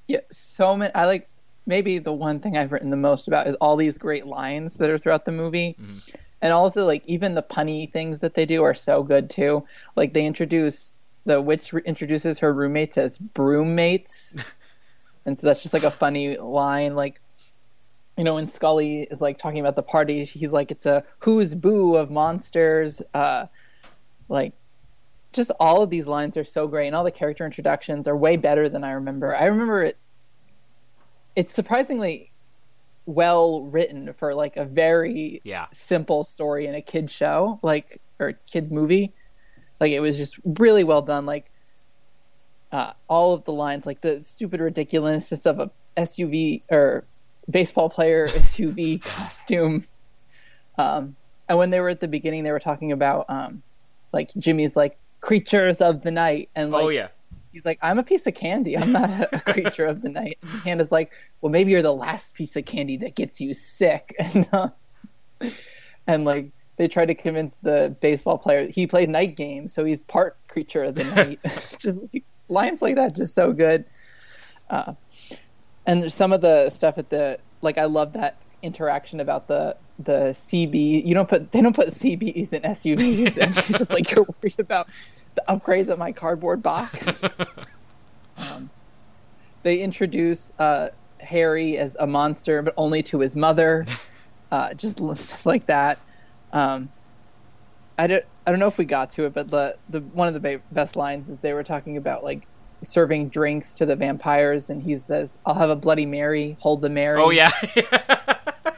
Yeah, 0.08 0.22
so 0.32 0.76
many. 0.76 0.94
I 0.96 1.06
like 1.06 1.30
maybe 1.68 2.00
the 2.00 2.12
one 2.12 2.40
thing 2.40 2.58
I've 2.58 2.72
written 2.72 2.90
the 2.90 2.98
most 2.98 3.28
about 3.28 3.48
is 3.48 3.54
all 3.56 3.76
these 3.76 4.00
great 4.00 4.26
lines 4.26 4.76
that 4.78 4.90
are 4.90 4.98
throughout 4.98 5.26
the 5.26 5.32
movie. 5.32 5.76
Mm-hmm. 5.80 5.98
And 6.42 6.52
also 6.52 6.86
like 6.88 7.04
even 7.06 7.36
the 7.36 7.44
punny 7.44 7.92
things 7.92 8.20
that 8.20 8.34
they 8.34 8.46
do 8.46 8.64
are 8.64 8.74
so 8.74 9.04
good 9.04 9.30
too. 9.30 9.66
Like 9.96 10.14
they 10.14 10.26
introduce 10.26 10.96
the 11.26 11.40
witch 11.40 11.74
re- 11.74 11.84
introduces 11.86 12.40
her 12.40 12.54
roommates 12.54 12.98
as 12.98 13.20
broommates. 13.20 14.44
and 15.30 15.40
so 15.40 15.48
that's 15.48 15.62
just 15.62 15.74
like 15.74 15.84
a 15.84 15.92
funny 15.92 16.38
line 16.38 16.96
like 16.96 17.22
you 18.18 18.26
know 18.26 18.36
when 18.36 18.48
Skully 18.48 19.08
is 19.10 19.22
like 19.22 19.38
talking 19.38 19.62
about 19.62 19.78
the 19.78 19.84
party, 19.84 20.26
he's 20.26 20.52
like 20.52 20.72
it's 20.72 20.86
a 20.86 21.06
who's 21.20 21.56
boo 21.56 21.96
of 21.96 22.12
monsters 22.12 23.02
uh 23.14 23.46
like 24.28 24.52
just 25.32 25.52
all 25.60 25.82
of 25.82 25.90
these 25.90 26.06
lines 26.06 26.36
are 26.36 26.44
so 26.44 26.68
great 26.68 26.88
and 26.88 26.96
all 26.96 27.06
the 27.06 27.12
character 27.12 27.46
introductions 27.46 28.10
are 28.10 28.18
way 28.18 28.36
better 28.36 28.68
than 28.68 28.84
I 28.84 28.92
remember. 28.92 29.34
I 29.34 29.46
remember 29.46 29.84
it 29.84 29.98
it's 31.38 31.54
surprisingly 31.54 32.32
well 33.06 33.64
written 33.64 34.12
for 34.14 34.36
like 34.36 34.58
a 34.58 34.66
very 34.66 35.40
yeah. 35.46 35.68
simple 35.72 36.26
story 36.26 36.68
in 36.68 36.76
a 36.76 36.82
kid 36.82 37.10
show, 37.10 37.60
like 37.64 38.02
or 38.20 38.34
kids 38.52 38.70
movie. 38.70 39.14
Like 39.80 39.94
it 39.94 40.02
was 40.02 40.18
just 40.18 40.38
really 40.44 40.84
well 40.84 41.02
done. 41.02 41.26
Like 41.26 41.50
uh, 42.72 42.94
all 43.08 43.34
of 43.34 43.46
the 43.46 43.54
lines, 43.54 43.86
like 43.86 44.02
the 44.02 44.22
stupid 44.22 44.60
ridiculousness 44.60 45.46
of 45.46 45.60
a 45.60 45.72
SUV 45.98 46.62
or 46.70 47.04
baseball 47.50 47.90
player 47.90 48.28
SUV 48.30 49.02
costume. 49.02 49.84
Um, 50.78 51.16
and 51.48 51.58
when 51.58 51.72
they 51.72 51.80
were 51.80 51.90
at 51.90 52.00
the 52.00 52.08
beginning, 52.08 52.44
they 52.44 52.52
were 52.52 52.60
talking 52.60 52.92
about 52.92 53.26
um, 53.30 53.64
like 54.14 54.32
Jimmy's 54.38 54.76
like 54.76 54.98
creatures 55.22 55.82
of 55.82 56.04
the 56.04 56.12
night, 56.12 56.50
and 56.56 56.72
like 56.72 56.86
oh 56.86 56.90
yeah, 56.90 57.08
he's 57.52 57.66
like, 57.66 57.80
I'm 57.82 58.00
a 58.00 58.04
piece 58.04 58.28
of 58.28 58.34
candy. 58.34 58.78
I'm 58.78 58.92
not 58.92 59.34
a 59.34 59.40
creature 59.40 59.86
of 59.86 60.02
the 60.02 60.10
night. 60.10 60.38
And 60.42 60.62
Hannah's 60.62 60.92
like, 60.92 61.12
well, 61.42 61.52
maybe 61.52 61.72
you're 61.72 61.82
the 61.82 61.94
last 61.94 62.34
piece 62.34 62.56
of 62.56 62.66
candy 62.66 62.98
that 62.98 63.16
gets 63.16 63.42
you 63.42 63.54
sick. 63.54 64.16
And, 64.30 64.48
uh, 64.52 64.70
and 66.06 66.26
like, 66.26 66.52
they 66.78 66.88
try 66.88 67.06
to 67.06 67.16
convince 67.16 67.58
the 67.58 67.96
baseball 68.00 68.38
player 68.38 68.68
he 68.68 68.88
plays 68.88 69.10
night 69.10 69.36
games, 69.36 69.74
so 69.74 69.84
he's 69.84 70.02
part 70.04 70.38
creature 70.48 70.84
of 70.84 70.96
the 70.96 71.04
night. 71.16 71.40
just 71.78 72.14
like, 72.14 72.24
lines 72.50 72.82
like 72.82 72.96
that, 72.96 73.16
just 73.16 73.34
so 73.34 73.54
good. 73.54 73.86
Uh, 74.70 74.94
and 75.86 76.12
some 76.12 76.32
of 76.34 76.42
the 76.42 76.70
stuff 76.70 76.98
at 76.98 77.10
the 77.10 77.40
like, 77.62 77.78
I 77.78 77.86
love 77.86 78.14
that 78.14 78.38
interaction 78.62 79.20
about 79.20 79.48
the 79.48 79.76
the 80.00 80.34
CB. 80.34 81.06
You 81.06 81.14
don't 81.14 81.30
put 81.30 81.52
they 81.52 81.62
don't 81.62 81.76
put 81.76 81.90
CBs 81.90 82.54
in 82.54 82.62
SUVs, 82.64 83.38
and 83.38 83.56
she's 83.56 83.78
just 83.78 83.92
like 83.92 84.12
you're 84.12 84.26
worried 84.42 84.60
about 84.60 84.90
the 85.36 85.44
upgrades 85.48 85.90
of 85.90 86.00
my 86.00 86.12
cardboard 86.12 86.62
box. 86.62 87.22
um, 88.38 88.70
they 89.64 89.80
introduce 89.80 90.54
uh, 90.60 90.90
Harry 91.20 91.78
as 91.78 91.98
a 92.00 92.08
monster, 92.08 92.62
but 92.62 92.74
only 92.78 93.04
to 93.04 93.20
his 93.20 93.36
mother. 93.36 93.86
Uh, 94.52 94.74
just 94.74 94.98
stuff 94.98 95.46
like 95.46 95.68
that. 95.68 96.00
Um, 96.52 96.90
I 98.00 98.08
don't, 98.08 98.26
I 98.50 98.52
don't 98.52 98.58
know 98.58 98.68
if 98.68 98.80
we 98.80 98.86
got 98.86 99.12
to 99.12 99.26
it, 99.26 99.36
but 99.36 99.48
the, 99.50 99.78
the 99.90 100.00
one 100.00 100.28
of 100.28 100.34
the 100.34 100.40
ba- 100.40 100.62
best 100.72 100.96
lines 100.96 101.30
is 101.30 101.38
they 101.38 101.54
were 101.54 101.64
talking 101.64 101.98
about 101.98 102.24
like 102.24 102.48
serving 102.84 103.30
drinks 103.30 103.76
to 103.76 103.86
the 103.86 103.96
vampires, 103.96 104.72
and 104.72 104.82
he 104.82 104.96
says, 104.96 105.38
"I'll 105.46 105.54
have 105.54 105.70
a 105.70 105.76
Bloody 105.76 106.08
Mary, 106.08 106.58
hold 106.60 106.82
the 106.82 106.90
Mary." 106.90 107.22
Oh 107.22 107.30
yeah. 107.30 107.52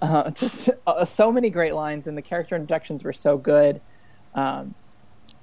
uh, 0.00 0.30
just 0.30 0.70
uh, 0.86 1.04
so 1.04 1.30
many 1.30 1.50
great 1.50 1.74
lines, 1.74 2.06
and 2.06 2.16
the 2.16 2.22
character 2.22 2.54
introductions 2.56 3.04
were 3.04 3.12
so 3.12 3.36
good. 3.36 3.82
Um, 4.34 4.74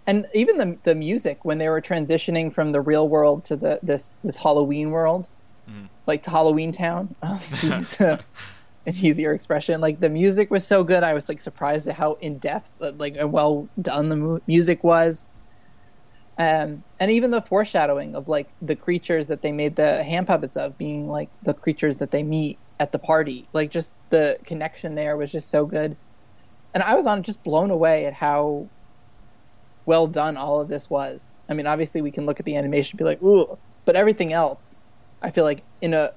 and 0.08 0.26
even 0.34 0.58
the 0.58 0.76
the 0.82 0.96
music 0.96 1.46
when 1.46 1.60
they 1.60 1.70
were 1.70 1.82
transitioning 1.82 2.52
from 2.52 2.72
the 2.72 2.82
real 2.82 3.08
world 3.08 3.46
to 3.46 3.56
the 3.56 3.78
this 3.84 4.18
this 4.24 4.36
Halloween 4.36 4.90
world, 4.90 5.30
mm. 5.70 5.88
like 6.08 6.24
to 6.24 6.32
Halloween 6.32 6.72
Town, 6.72 7.14
um, 7.22 7.40
an 8.86 8.96
easier 8.96 9.34
expression. 9.34 9.82
Like 9.82 10.00
the 10.00 10.10
music 10.10 10.52
was 10.52 10.66
so 10.68 10.84
good, 10.84 11.04
I 11.04 11.14
was 11.14 11.30
like 11.30 11.40
surprised 11.40 11.88
at 11.88 11.96
how 11.96 12.14
in 12.16 12.40
depth, 12.40 12.72
uh, 12.82 12.92
like 12.96 13.16
well 13.22 13.70
done 13.82 14.10
the 14.10 14.16
mu- 14.16 14.40
music 14.48 14.84
was. 14.84 15.32
Um, 16.38 16.84
and 17.00 17.12
even 17.12 17.32
the 17.32 17.42
foreshadowing 17.42 18.16
of 18.16 18.28
like 18.28 18.54
the 18.62 18.76
creatures 18.76 19.28
that 19.28 19.42
they 19.42 19.52
made 19.54 19.76
the 19.78 20.04
hand 20.04 20.28
puppets 20.28 20.58
of 20.58 20.78
being 20.78 21.08
like 21.08 21.30
the 21.42 21.54
creatures 21.54 21.98
that 21.98 22.12
they 22.12 22.24
meet 22.24 22.60
at 22.80 22.92
the 22.92 23.00
party, 23.00 23.48
like 23.54 23.72
just 23.72 23.94
the 24.10 24.38
connection 24.46 24.96
there 24.96 25.16
was 25.16 25.32
just 25.32 25.50
so 25.50 25.66
good. 25.66 25.98
And 26.74 26.84
I 26.84 26.96
was 26.96 27.08
on 27.08 27.24
just 27.24 27.44
blown 27.44 27.72
away 27.72 28.06
at 28.06 28.14
how 28.14 28.72
well 29.86 30.08
done 30.08 30.38
all 30.38 30.62
of 30.62 30.68
this 30.68 30.90
was. 30.90 31.40
I 31.50 31.54
mean, 31.54 31.68
obviously 31.68 32.02
we 32.02 32.12
can 32.12 32.26
look 32.26 32.40
at 32.40 32.46
the 32.46 32.56
animation 32.58 32.98
and 32.98 33.00
be 33.00 33.10
like, 33.10 33.22
ooh, 33.22 33.58
but 33.86 33.96
everything 33.96 34.34
else, 34.34 34.74
I 35.22 35.32
feel 35.32 35.44
like 35.44 35.66
in 35.82 35.94
a 35.94 36.12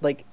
like 0.00 0.26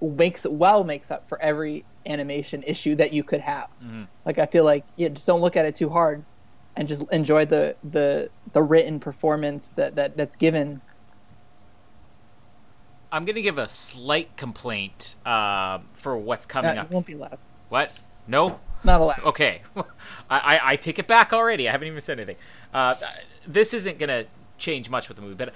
makes 0.00 0.46
well 0.46 0.84
makes 0.84 1.10
up 1.10 1.28
for 1.28 1.40
every 1.40 1.84
animation 2.06 2.62
issue 2.62 2.94
that 2.96 3.12
you 3.12 3.22
could 3.22 3.40
have. 3.40 3.68
Mm-hmm. 3.82 4.04
Like 4.24 4.38
I 4.38 4.46
feel 4.46 4.64
like 4.64 4.84
yeah, 4.96 5.08
just 5.08 5.26
don't 5.26 5.40
look 5.40 5.56
at 5.56 5.66
it 5.66 5.76
too 5.76 5.88
hard 5.88 6.24
and 6.76 6.88
just 6.88 7.02
enjoy 7.12 7.44
the 7.44 7.76
the 7.90 8.30
the 8.52 8.62
written 8.62 9.00
performance 9.00 9.72
that 9.74 9.96
that 9.96 10.16
that's 10.16 10.36
given. 10.36 10.80
I'm 13.12 13.24
gonna 13.24 13.42
give 13.42 13.58
a 13.58 13.68
slight 13.68 14.36
complaint 14.36 15.16
uh, 15.26 15.80
for 15.92 16.16
what's 16.16 16.46
coming 16.46 16.78
uh, 16.78 16.82
up. 16.82 16.90
Won't 16.90 17.06
be 17.06 17.14
loud. 17.14 17.38
What? 17.68 17.92
No. 18.26 18.60
Not 18.82 19.00
allowed. 19.00 19.22
Okay, 19.24 19.62
I, 19.76 19.82
I, 20.30 20.60
I, 20.64 20.76
take 20.76 20.98
it 20.98 21.06
back 21.06 21.34
already. 21.34 21.68
I 21.68 21.72
haven't 21.72 21.88
even 21.88 22.00
said 22.00 22.18
anything. 22.18 22.36
Uh, 22.72 22.94
this 23.46 23.74
isn't 23.74 23.98
gonna 23.98 24.24
change 24.56 24.88
much 24.88 25.08
with 25.08 25.16
the 25.16 25.22
movie, 25.22 25.34
but 25.34 25.52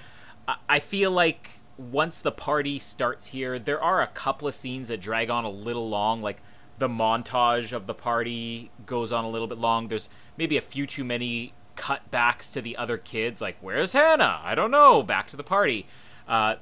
I, 0.46 0.56
I 0.68 0.78
feel 0.80 1.10
like 1.10 1.48
once 1.76 2.20
the 2.20 2.32
party 2.32 2.78
starts 2.78 3.28
here, 3.28 3.58
there 3.58 3.82
are 3.82 4.02
a 4.02 4.06
couple 4.08 4.48
of 4.48 4.54
scenes 4.54 4.88
that 4.88 5.00
drag 5.00 5.30
on 5.30 5.44
a 5.44 5.50
little 5.50 5.88
long. 5.88 6.22
Like 6.22 6.42
the 6.78 6.88
montage 6.88 7.72
of 7.72 7.86
the 7.86 7.94
party 7.94 8.70
goes 8.86 9.12
on 9.12 9.24
a 9.24 9.30
little 9.30 9.48
bit 9.48 9.58
long. 9.58 9.88
There's 9.88 10.08
maybe 10.36 10.56
a 10.56 10.60
few 10.60 10.86
too 10.86 11.04
many 11.04 11.52
cutbacks 11.76 12.52
to 12.52 12.60
the 12.60 12.76
other 12.76 12.98
kids. 12.98 13.40
Like, 13.40 13.56
where's 13.60 13.92
Hannah? 13.92 14.40
I 14.42 14.54
don't 14.54 14.70
know. 14.70 15.02
Back 15.02 15.28
to 15.28 15.36
the 15.36 15.44
party. 15.44 15.86
Uh, 16.26 16.56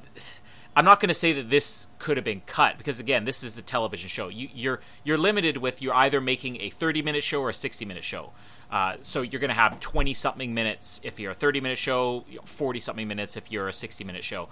I'm 0.75 0.87
not 0.87 1.01
going 1.01 1.09
to 1.09 1.14
say 1.14 1.35
that 1.35 1.51
this 1.51 1.88
could 1.98 2.16
have 2.16 2.25
been 2.25 2.40
cut 2.46 2.79
because 2.79 2.98
again, 2.98 3.27
this 3.27 3.42
is 3.42 3.59
a 3.59 3.62
television 3.62 4.09
show. 4.09 4.29
You, 4.29 4.46
are 4.46 4.51
you're, 4.55 4.81
you're 5.05 5.18
limited 5.18 5.59
with 5.59 5.83
you're 5.83 5.94
either 5.94 6.20
making 6.20 6.61
a 6.61 6.70
30 6.70 7.03
minute 7.03 7.22
show 7.22 7.42
or 7.42 7.51
a 7.51 7.55
60 7.55 7.85
minute 7.85 8.05
show. 8.05 8.33
Uh, 8.70 8.96
so 9.03 9.20
you're 9.20 9.40
going 9.40 9.51
to 9.51 9.55
have 9.55 9.79
20 9.81 10.14
something 10.14 10.55
minutes 10.55 10.98
if 11.05 11.20
you're 11.20 11.33
a 11.33 11.35
30 11.35 11.61
minute 11.61 11.77
show, 11.77 12.25
40 12.44 12.81
something 12.81 13.07
minutes 13.07 13.37
if 13.37 13.53
you're 13.53 13.68
a 13.68 13.72
60 13.72 14.03
minute 14.03 14.25
show. 14.25 14.48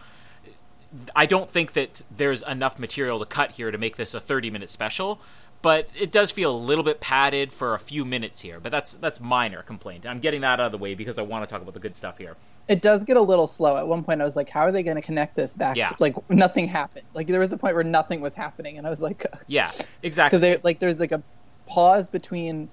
I 1.14 1.26
don't 1.26 1.48
think 1.48 1.72
that 1.74 2.02
there's 2.14 2.42
enough 2.42 2.78
material 2.78 3.18
to 3.20 3.26
cut 3.26 3.52
here 3.52 3.70
to 3.70 3.78
make 3.78 3.96
this 3.96 4.14
a 4.14 4.20
30 4.20 4.50
minute 4.50 4.70
special, 4.70 5.20
but 5.62 5.88
it 5.98 6.10
does 6.10 6.30
feel 6.30 6.54
a 6.54 6.56
little 6.56 6.82
bit 6.84 7.00
padded 7.00 7.52
for 7.52 7.74
a 7.74 7.78
few 7.78 8.04
minutes 8.04 8.40
here. 8.40 8.58
But 8.60 8.72
that's 8.72 8.94
that's 8.94 9.20
minor 9.20 9.62
complaint. 9.62 10.06
I'm 10.06 10.18
getting 10.18 10.40
that 10.40 10.58
out 10.58 10.66
of 10.66 10.72
the 10.72 10.78
way 10.78 10.94
because 10.94 11.18
I 11.18 11.22
want 11.22 11.46
to 11.48 11.52
talk 11.52 11.62
about 11.62 11.74
the 11.74 11.80
good 11.80 11.94
stuff 11.94 12.18
here. 12.18 12.36
it 12.66 12.82
does 12.82 13.04
get 13.04 13.16
a 13.16 13.20
little 13.20 13.46
slow. 13.46 13.76
At 13.76 13.86
one 13.86 14.02
point, 14.02 14.20
I 14.20 14.24
was 14.24 14.36
like, 14.36 14.48
"How 14.48 14.60
are 14.60 14.72
they 14.72 14.82
going 14.82 14.96
to 14.96 15.02
connect 15.02 15.36
this 15.36 15.56
back?" 15.56 15.76
Yeah. 15.76 15.88
To, 15.88 15.96
like 16.00 16.30
nothing 16.30 16.66
happened. 16.66 17.06
Like 17.14 17.26
there 17.28 17.40
was 17.40 17.52
a 17.52 17.56
point 17.56 17.74
where 17.74 17.84
nothing 17.84 18.20
was 18.20 18.34
happening, 18.34 18.78
and 18.78 18.86
I 18.86 18.90
was 18.90 19.00
like, 19.00 19.26
Yeah, 19.46 19.70
exactly. 20.02 20.38
because 20.40 20.64
like 20.64 20.78
there's 20.80 20.98
like 20.98 21.12
a 21.12 21.22
pause 21.66 22.08
between 22.08 22.68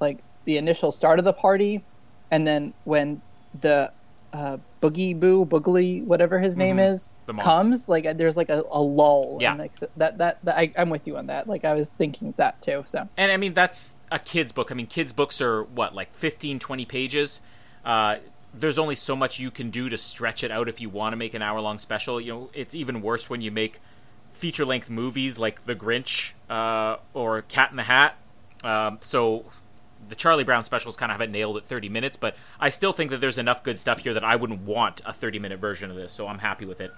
like 0.00 0.18
the 0.44 0.56
initial 0.56 0.90
start 0.92 1.18
of 1.18 1.24
the 1.26 1.32
party, 1.34 1.84
and 2.30 2.46
then 2.46 2.72
when 2.84 3.20
the 3.60 3.92
uh, 4.32 4.58
Boogie 4.82 5.18
Boo 5.18 5.46
Boogly 5.46 6.04
whatever 6.04 6.38
his 6.38 6.56
name 6.56 6.78
is 6.78 7.16
Mm-hmm. 7.26 7.36
Monster. 7.36 7.44
comes, 7.44 7.88
like 7.88 8.16
there's 8.16 8.36
like 8.36 8.48
a, 8.48 8.62
a 8.70 8.80
lull. 8.80 9.38
Yeah. 9.40 9.50
And, 9.50 9.58
like, 9.58 9.76
so 9.76 9.88
that 9.98 10.18
that, 10.18 10.44
that 10.44 10.56
I, 10.56 10.72
I'm 10.78 10.90
with 10.90 11.06
you 11.06 11.16
on 11.16 11.26
that. 11.26 11.46
Like 11.46 11.64
I 11.64 11.74
was 11.74 11.90
thinking 11.90 12.32
that 12.38 12.60
too. 12.62 12.84
So 12.86 13.08
And 13.16 13.30
I 13.32 13.36
mean, 13.36 13.54
that's 13.54 13.96
a 14.10 14.18
kid's 14.18 14.52
book. 14.52 14.70
I 14.70 14.74
mean, 14.74 14.86
kids' 14.86 15.12
books 15.12 15.40
are, 15.40 15.62
what, 15.62 15.94
like 15.94 16.14
15, 16.14 16.58
20 16.58 16.84
pages? 16.86 17.40
Uh, 17.84 18.16
there's 18.54 18.78
only 18.78 18.94
so 18.94 19.14
much 19.14 19.38
you 19.38 19.50
can 19.50 19.70
do 19.70 19.88
to 19.90 19.96
stretch 19.98 20.42
it 20.42 20.50
out 20.50 20.68
if 20.68 20.80
you 20.80 20.88
want 20.88 21.12
to 21.12 21.16
make 21.16 21.34
an 21.34 21.42
hour 21.42 21.60
long 21.60 21.78
special. 21.78 22.18
You 22.20 22.32
know, 22.32 22.50
it's 22.54 22.74
even 22.74 23.02
worse 23.02 23.28
when 23.28 23.42
you 23.42 23.50
make 23.50 23.78
feature 24.32 24.64
length 24.64 24.88
movies 24.88 25.38
like 25.38 25.64
The 25.64 25.74
Grinch 25.76 26.32
uh, 26.48 26.96
or 27.12 27.42
Cat 27.42 27.70
in 27.70 27.76
the 27.76 27.82
Hat. 27.84 28.16
Um, 28.64 28.98
so 29.00 29.44
the 30.08 30.14
Charlie 30.14 30.44
Brown 30.44 30.62
specials 30.62 30.96
kind 30.96 31.10
of 31.12 31.18
have 31.18 31.28
it 31.28 31.30
nailed 31.30 31.56
at 31.56 31.64
30 31.64 31.88
minutes, 31.88 32.16
but 32.16 32.36
I 32.58 32.68
still 32.68 32.92
think 32.92 33.10
that 33.10 33.20
there's 33.20 33.38
enough 33.38 33.62
good 33.62 33.78
stuff 33.78 34.00
here 34.00 34.14
that 34.14 34.24
I 34.24 34.36
wouldn't 34.36 34.62
want 34.62 35.00
a 35.04 35.12
30 35.12 35.38
minute 35.38 35.58
version 35.58 35.90
of 35.90 35.96
this, 35.96 36.12
so 36.12 36.26
I'm 36.26 36.38
happy 36.38 36.64
with 36.64 36.80
it. 36.80 36.92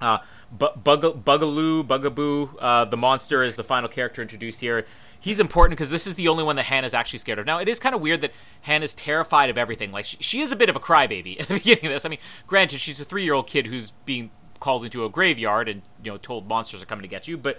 Uh, 0.00 0.18
Bug- 0.52 1.24
Bugaloo, 1.24 1.86
Bugaboo, 1.86 2.58
uh, 2.58 2.84
the 2.84 2.96
monster 2.96 3.42
is 3.42 3.56
the 3.56 3.64
final 3.64 3.88
character 3.88 4.20
introduced 4.20 4.60
here. 4.60 4.86
He's 5.18 5.40
important 5.40 5.78
because 5.78 5.90
this 5.90 6.06
is 6.06 6.16
the 6.16 6.28
only 6.28 6.44
one 6.44 6.56
that 6.56 6.64
Hannah's 6.64 6.94
actually 6.94 7.20
scared 7.20 7.38
of. 7.38 7.46
Now, 7.46 7.58
it 7.58 7.68
is 7.68 7.80
kind 7.80 7.94
of 7.94 8.00
weird 8.00 8.20
that 8.20 8.32
Hannah's 8.62 8.94
terrified 8.94 9.48
of 9.48 9.56
everything. 9.56 9.92
Like, 9.92 10.04
she, 10.04 10.16
she 10.20 10.40
is 10.40 10.52
a 10.52 10.56
bit 10.56 10.68
of 10.68 10.76
a 10.76 10.80
crybaby 10.80 11.40
at 11.40 11.48
the 11.48 11.54
beginning 11.54 11.86
of 11.86 11.92
this. 11.92 12.04
I 12.04 12.08
mean, 12.08 12.18
granted, 12.46 12.80
she's 12.80 13.00
a 13.00 13.04
three 13.04 13.24
year 13.24 13.34
old 13.34 13.46
kid 13.46 13.66
who's 13.66 13.92
being 14.04 14.30
called 14.60 14.84
into 14.84 15.04
a 15.04 15.10
graveyard 15.10 15.68
and, 15.68 15.82
you 16.02 16.10
know, 16.10 16.18
told 16.18 16.48
monsters 16.48 16.82
are 16.82 16.86
coming 16.86 17.02
to 17.02 17.08
get 17.08 17.26
you, 17.26 17.36
but 17.36 17.58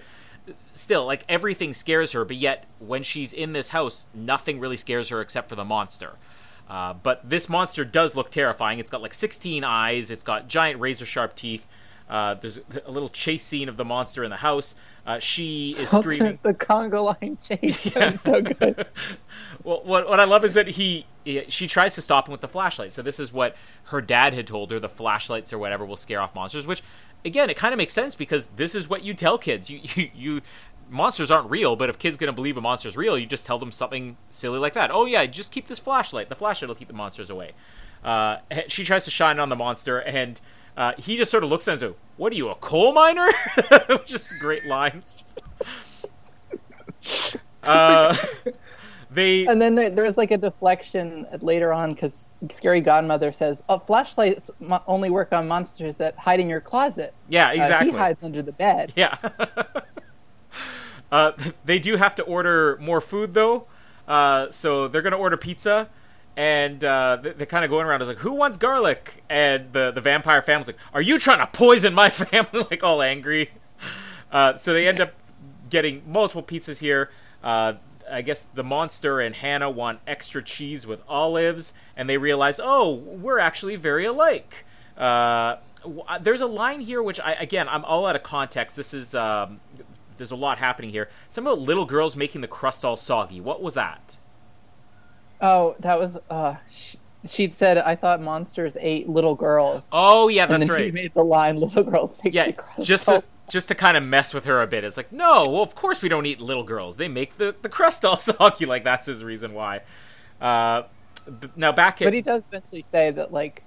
still, 0.72 1.04
like, 1.06 1.24
everything 1.28 1.72
scares 1.72 2.12
her, 2.12 2.24
but 2.24 2.36
yet, 2.36 2.64
when 2.78 3.02
she's 3.02 3.32
in 3.32 3.52
this 3.52 3.70
house, 3.70 4.06
nothing 4.14 4.60
really 4.60 4.76
scares 4.76 5.08
her 5.10 5.20
except 5.20 5.48
for 5.48 5.54
the 5.56 5.64
monster. 5.64 6.12
Uh, 6.68 6.94
but 6.94 7.28
this 7.28 7.48
monster 7.48 7.84
does 7.84 8.16
look 8.16 8.30
terrifying. 8.30 8.78
It's 8.78 8.90
got 8.90 9.00
like 9.02 9.14
16 9.14 9.62
eyes. 9.64 10.10
It's 10.10 10.24
got 10.24 10.48
giant 10.48 10.80
razor 10.80 11.06
sharp 11.06 11.36
teeth. 11.36 11.66
Uh, 12.08 12.34
there's 12.34 12.60
a 12.84 12.90
little 12.90 13.08
chase 13.08 13.44
scene 13.44 13.68
of 13.68 13.76
the 13.76 13.84
monster 13.84 14.22
in 14.24 14.30
the 14.30 14.36
house. 14.36 14.74
Uh, 15.04 15.18
she 15.20 15.76
is 15.78 15.90
screaming. 15.90 16.38
the 16.42 16.54
conga 16.54 17.02
line 17.20 17.38
chase 17.42 17.82
that 17.94 18.18
so 18.18 18.42
good. 18.42 18.86
Well, 19.64 19.82
what 19.84 20.08
what 20.08 20.20
I 20.20 20.24
love 20.24 20.44
is 20.44 20.54
that 20.54 20.68
he, 20.68 21.06
he- 21.24 21.44
she 21.48 21.66
tries 21.66 21.96
to 21.96 22.00
stop 22.02 22.28
him 22.28 22.32
with 22.32 22.40
the 22.40 22.46
flashlight. 22.48 22.92
So 22.92 23.02
this 23.02 23.18
is 23.18 23.32
what 23.32 23.56
her 23.84 24.00
dad 24.00 24.32
had 24.34 24.46
told 24.46 24.70
her: 24.70 24.78
the 24.78 24.88
flashlights 24.88 25.52
or 25.52 25.58
whatever 25.58 25.84
will 25.84 25.96
scare 25.96 26.20
off 26.20 26.34
monsters. 26.36 26.66
Which, 26.68 26.82
again, 27.26 27.50
it 27.50 27.56
kind 27.56 27.74
of 27.74 27.78
makes 27.78 27.92
sense 27.92 28.14
because 28.14 28.46
this 28.56 28.74
is 28.74 28.88
what 28.88 29.02
you 29.02 29.12
tell 29.12 29.36
kids. 29.36 29.68
You 29.68 29.80
you, 29.94 30.10
you 30.14 30.40
monsters 30.88 31.30
aren't 31.30 31.50
real, 31.50 31.76
but 31.76 31.90
if 31.90 31.98
kids 31.98 32.16
gonna 32.16 32.32
believe 32.32 32.56
a 32.56 32.60
monster's 32.60 32.96
real, 32.96 33.18
you 33.18 33.26
just 33.26 33.44
tell 33.44 33.58
them 33.58 33.70
something 33.70 34.16
silly 34.30 34.58
like 34.58 34.72
that. 34.74 34.90
Oh 34.90 35.04
yeah, 35.04 35.26
just 35.26 35.52
keep 35.52 35.66
this 35.66 35.78
flashlight. 35.78 36.28
The 36.28 36.36
flashlight 36.36 36.68
will 36.68 36.76
keep 36.76 36.88
the 36.88 36.94
monsters 36.94 37.28
away. 37.28 37.52
Uh, 38.04 38.38
she 38.68 38.84
tries 38.84 39.04
to 39.04 39.10
shine 39.10 39.40
on 39.40 39.48
the 39.48 39.56
monster, 39.56 39.98
and 39.98 40.40
uh, 40.76 40.92
he 40.96 41.16
just 41.16 41.30
sort 41.30 41.42
of 41.42 41.50
looks 41.50 41.66
at 41.66 41.72
her 41.72 41.72
and 41.72 41.80
says, 41.80 41.92
"What 42.16 42.32
are 42.32 42.36
you, 42.36 42.48
a 42.48 42.54
coal 42.54 42.92
miner?" 42.92 43.28
Which 43.88 44.12
is 44.12 44.32
a 44.32 44.38
great 44.38 44.64
line. 44.64 45.02
Uh, 47.62 48.14
they 49.10 49.46
And 49.46 49.60
then 49.60 49.74
there, 49.74 49.90
there's 49.90 50.16
like 50.16 50.30
a 50.32 50.36
deflection 50.38 51.26
later 51.40 51.72
on 51.72 51.94
because 51.94 52.28
Scary 52.50 52.80
Godmother 52.80 53.30
says, 53.32 53.62
"Oh, 53.68 53.78
flashlights 53.78 54.50
only 54.86 55.10
work 55.10 55.32
on 55.32 55.46
monsters 55.48 55.96
that 55.98 56.16
hide 56.16 56.40
in 56.40 56.48
your 56.48 56.60
closet." 56.60 57.14
yeah 57.28 57.48
Uh, 57.48 57.52
exactly 57.52 57.92
he 57.92 57.96
hides 57.96 58.18
under 58.22 58.42
the 58.42 58.52
bed. 58.52 58.92
Yeah. 58.96 59.14
uh, 61.12 61.32
they 61.64 61.78
do 61.78 61.96
have 61.96 62.14
to 62.16 62.22
order 62.24 62.76
more 62.80 63.00
food 63.00 63.34
though, 63.34 63.66
uh, 64.08 64.50
so 64.50 64.88
they're 64.88 65.02
gonna 65.02 65.16
order 65.16 65.36
pizza, 65.36 65.88
and 66.36 66.84
uh, 66.84 67.18
they- 67.22 67.32
they're 67.32 67.46
kind 67.46 67.64
of 67.64 67.70
going 67.70 67.86
around. 67.86 68.02
It's 68.02 68.08
like, 68.08 68.18
who 68.18 68.32
wants 68.32 68.58
garlic? 68.58 69.22
And 69.30 69.72
the 69.72 69.92
the 69.92 70.00
vampire 70.00 70.42
family's 70.42 70.68
like, 70.68 70.78
are 70.92 71.00
you 71.02 71.18
trying 71.18 71.38
to 71.38 71.46
poison 71.46 71.94
my 71.94 72.10
family? 72.22 72.66
like 72.70 72.82
all 72.82 73.02
angry. 73.02 73.50
Uh, 74.32 74.56
so 74.56 74.72
they 74.72 74.88
end 74.88 75.00
up 75.00 75.12
getting 75.70 76.02
multiple 76.06 76.42
pizzas 76.42 76.80
here. 76.80 77.10
Uh, 77.42 77.74
I 78.10 78.22
guess 78.22 78.44
the 78.44 78.64
monster 78.64 79.20
and 79.20 79.34
Hannah 79.34 79.70
want 79.70 80.00
extra 80.06 80.42
cheese 80.42 80.86
with 80.86 81.00
olives, 81.08 81.72
and 81.96 82.08
they 82.08 82.18
realize, 82.18 82.60
oh, 82.62 82.94
we're 82.94 83.38
actually 83.38 83.76
very 83.76 84.04
alike. 84.04 84.64
Uh, 84.96 85.56
w- 85.82 86.02
there's 86.20 86.40
a 86.40 86.46
line 86.46 86.80
here 86.80 87.02
which, 87.02 87.20
I, 87.20 87.32
again, 87.32 87.68
I'm 87.68 87.84
all 87.84 88.06
out 88.06 88.16
of 88.16 88.22
context. 88.22 88.76
This 88.76 88.94
is 88.94 89.14
um, 89.14 89.60
there's 90.16 90.30
a 90.30 90.36
lot 90.36 90.58
happening 90.58 90.90
here. 90.90 91.08
Some 91.28 91.46
about 91.46 91.60
little 91.60 91.84
girls 91.86 92.16
making 92.16 92.40
the 92.40 92.48
crust 92.48 92.84
all 92.84 92.96
soggy. 92.96 93.40
What 93.40 93.62
was 93.62 93.74
that? 93.74 94.16
Oh, 95.40 95.76
that 95.80 95.98
was. 95.98 96.16
Uh, 96.30 96.56
sh- 96.70 96.96
she 97.28 97.50
said, 97.50 97.78
"I 97.78 97.96
thought 97.96 98.20
monsters 98.20 98.76
ate 98.80 99.08
little 99.08 99.34
girls." 99.34 99.88
Oh 99.92 100.28
yeah, 100.28 100.46
and 100.48 100.52
that's 100.52 100.66
then 100.68 100.76
he 100.78 100.84
right. 100.84 100.94
made 100.94 101.12
the 101.14 101.24
line, 101.24 101.56
"Little 101.56 101.82
girls 101.84 102.18
make 102.24 102.34
Yeah, 102.34 102.46
the 102.46 102.52
crust 102.52 102.82
just 102.82 103.08
all 103.08 103.20
to, 103.20 103.26
just 103.48 103.68
to 103.68 103.74
kind 103.74 103.96
of 103.96 104.02
mess 104.02 104.34
with 104.34 104.44
her 104.44 104.60
a 104.60 104.66
bit. 104.66 104.84
It's 104.84 104.96
like, 104.96 105.12
no, 105.12 105.48
well, 105.48 105.62
of 105.62 105.74
course 105.74 106.02
we 106.02 106.08
don't 106.08 106.26
eat 106.26 106.40
little 106.40 106.64
girls. 106.64 106.96
They 106.96 107.08
make 107.08 107.36
the, 107.38 107.54
the 107.62 107.68
crust 107.68 108.04
all 108.04 108.18
soggy. 108.18 108.66
Like 108.66 108.84
that's 108.84 109.06
his 109.06 109.22
reason 109.22 109.54
why. 109.54 109.82
Uh, 110.40 110.82
now 111.54 111.72
back 111.72 112.02
at 112.02 112.06
But 112.06 112.14
he 112.14 112.22
does 112.22 112.44
eventually 112.48 112.84
say 112.90 113.10
that, 113.12 113.32
like, 113.32 113.62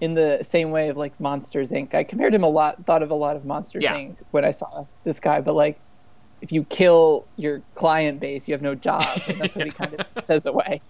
in 0.00 0.14
the 0.14 0.42
same 0.42 0.70
way 0.72 0.88
of 0.88 0.96
like 0.96 1.18
Monsters 1.20 1.70
Inc. 1.70 1.94
I 1.94 2.02
compared 2.02 2.34
him 2.34 2.42
a 2.42 2.48
lot, 2.48 2.84
thought 2.84 3.02
of 3.02 3.10
a 3.10 3.14
lot 3.14 3.36
of 3.36 3.44
Monsters 3.44 3.82
Yeah. 3.82 3.94
Inc. 3.94 4.16
when 4.32 4.44
I 4.44 4.50
saw 4.50 4.84
this 5.04 5.20
guy. 5.20 5.40
But 5.40 5.54
like, 5.54 5.78
if 6.42 6.52
you 6.52 6.64
kill 6.64 7.24
your 7.36 7.62
client 7.76 8.20
base, 8.20 8.46
you 8.46 8.52
have 8.52 8.60
no 8.60 8.74
job. 8.74 9.02
And 9.28 9.38
that's 9.40 9.54
what 9.56 9.64
he 9.64 9.70
kind 9.82 9.94
of 9.94 10.24
says 10.24 10.44
away. 10.44 10.82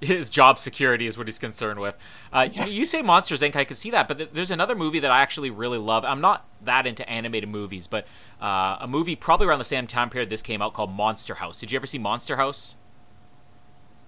his 0.00 0.30
job 0.30 0.58
security 0.58 1.06
is 1.06 1.18
what 1.18 1.26
he's 1.26 1.38
concerned 1.38 1.80
with. 1.80 1.96
Uh, 2.32 2.48
you- 2.50 2.64
You 2.64 2.84
say 2.86 3.02
Monsters 3.02 3.42
Inc. 3.42 3.56
I 3.56 3.64
could 3.64 3.76
see 3.76 3.90
that, 3.90 4.08
but 4.08 4.16
th- 4.18 4.30
there's 4.32 4.50
another 4.50 4.74
movie 4.74 5.00
that 5.00 5.10
I 5.10 5.20
actually 5.20 5.50
really 5.50 5.78
love. 5.78 6.04
I'm 6.04 6.20
not 6.22 6.46
that 6.64 6.86
into 6.86 7.06
animated 7.10 7.48
movies, 7.50 7.86
but 7.86 8.06
uh, 8.40 8.78
a 8.80 8.86
movie 8.88 9.16
probably 9.16 9.46
around 9.48 9.58
the 9.58 9.64
same 9.64 9.86
time 9.86 10.08
period 10.10 10.30
this 10.30 10.42
came 10.42 10.62
out 10.62 10.72
called 10.72 10.92
Monster 10.92 11.34
House. 11.34 11.58
Did 11.60 11.72
you 11.72 11.76
ever 11.76 11.86
see 11.86 11.98
Monster 11.98 12.36
House? 12.36 12.76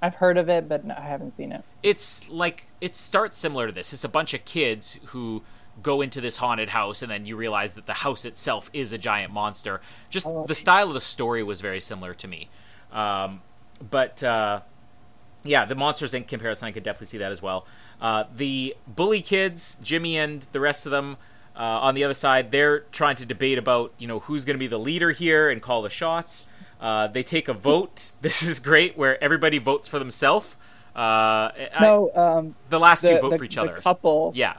I've 0.00 0.16
heard 0.16 0.36
of 0.36 0.48
it, 0.48 0.68
but 0.68 0.84
no, 0.84 0.94
I 0.96 1.02
haven't 1.02 1.32
seen 1.32 1.52
it. 1.52 1.64
it's 1.82 2.28
like 2.28 2.66
it 2.80 2.94
starts 2.94 3.36
similar 3.36 3.66
to 3.68 3.72
this. 3.72 3.92
It's 3.92 4.02
a 4.04 4.08
bunch 4.08 4.34
of 4.34 4.44
kids 4.44 4.98
who 5.06 5.42
go 5.82 6.00
into 6.00 6.20
this 6.20 6.36
haunted 6.38 6.70
house, 6.70 7.02
and 7.02 7.10
then 7.10 7.26
you 7.26 7.36
realize 7.36 7.74
that 7.74 7.86
the 7.86 7.94
house 7.94 8.24
itself 8.24 8.70
is 8.72 8.92
a 8.92 8.98
giant 8.98 9.32
monster. 9.32 9.80
Just 10.10 10.26
the 10.46 10.54
style 10.54 10.88
of 10.88 10.94
the 10.94 11.00
story 11.00 11.42
was 11.42 11.60
very 11.60 11.80
similar 11.80 12.14
to 12.14 12.28
me. 12.28 12.48
Um, 12.92 13.40
but 13.90 14.22
uh, 14.22 14.60
yeah, 15.44 15.64
the 15.64 15.74
Monsters 15.74 16.12
Inc. 16.12 16.28
comparison, 16.28 16.68
I 16.68 16.72
could 16.72 16.82
definitely 16.82 17.08
see 17.08 17.18
that 17.18 17.32
as 17.32 17.42
well. 17.42 17.66
Uh, 18.00 18.24
the 18.34 18.76
bully 18.86 19.22
kids, 19.22 19.78
Jimmy 19.82 20.16
and 20.16 20.46
the 20.52 20.60
rest 20.60 20.86
of 20.86 20.92
them. 20.92 21.16
Uh, 21.54 21.60
on 21.60 21.94
the 21.94 22.02
other 22.02 22.14
side, 22.14 22.50
they're 22.50 22.80
trying 22.92 23.14
to 23.16 23.26
debate 23.26 23.58
about 23.58 23.92
you 23.98 24.08
know 24.08 24.20
who's 24.20 24.44
going 24.46 24.54
to 24.54 24.58
be 24.58 24.66
the 24.66 24.78
leader 24.78 25.10
here 25.10 25.50
and 25.50 25.60
call 25.60 25.82
the 25.82 25.90
shots. 25.90 26.46
Uh, 26.80 27.06
they 27.06 27.22
take 27.22 27.46
a 27.48 27.52
vote. 27.54 28.12
This 28.22 28.42
is 28.42 28.58
great, 28.58 28.96
where 28.96 29.22
everybody 29.22 29.58
votes 29.58 29.86
for 29.86 29.98
themselves. 29.98 30.56
Uh, 30.96 30.98
I- 30.98 31.68
No, 31.80 32.10
um, 32.14 32.54
the 32.70 32.80
last 32.80 33.02
the, 33.02 33.10
two 33.10 33.20
vote 33.20 33.30
the, 33.32 33.38
for 33.38 33.44
each 33.44 33.54
the 33.56 33.62
other. 33.62 33.76
couple 33.76 34.32
Yeah, 34.34 34.56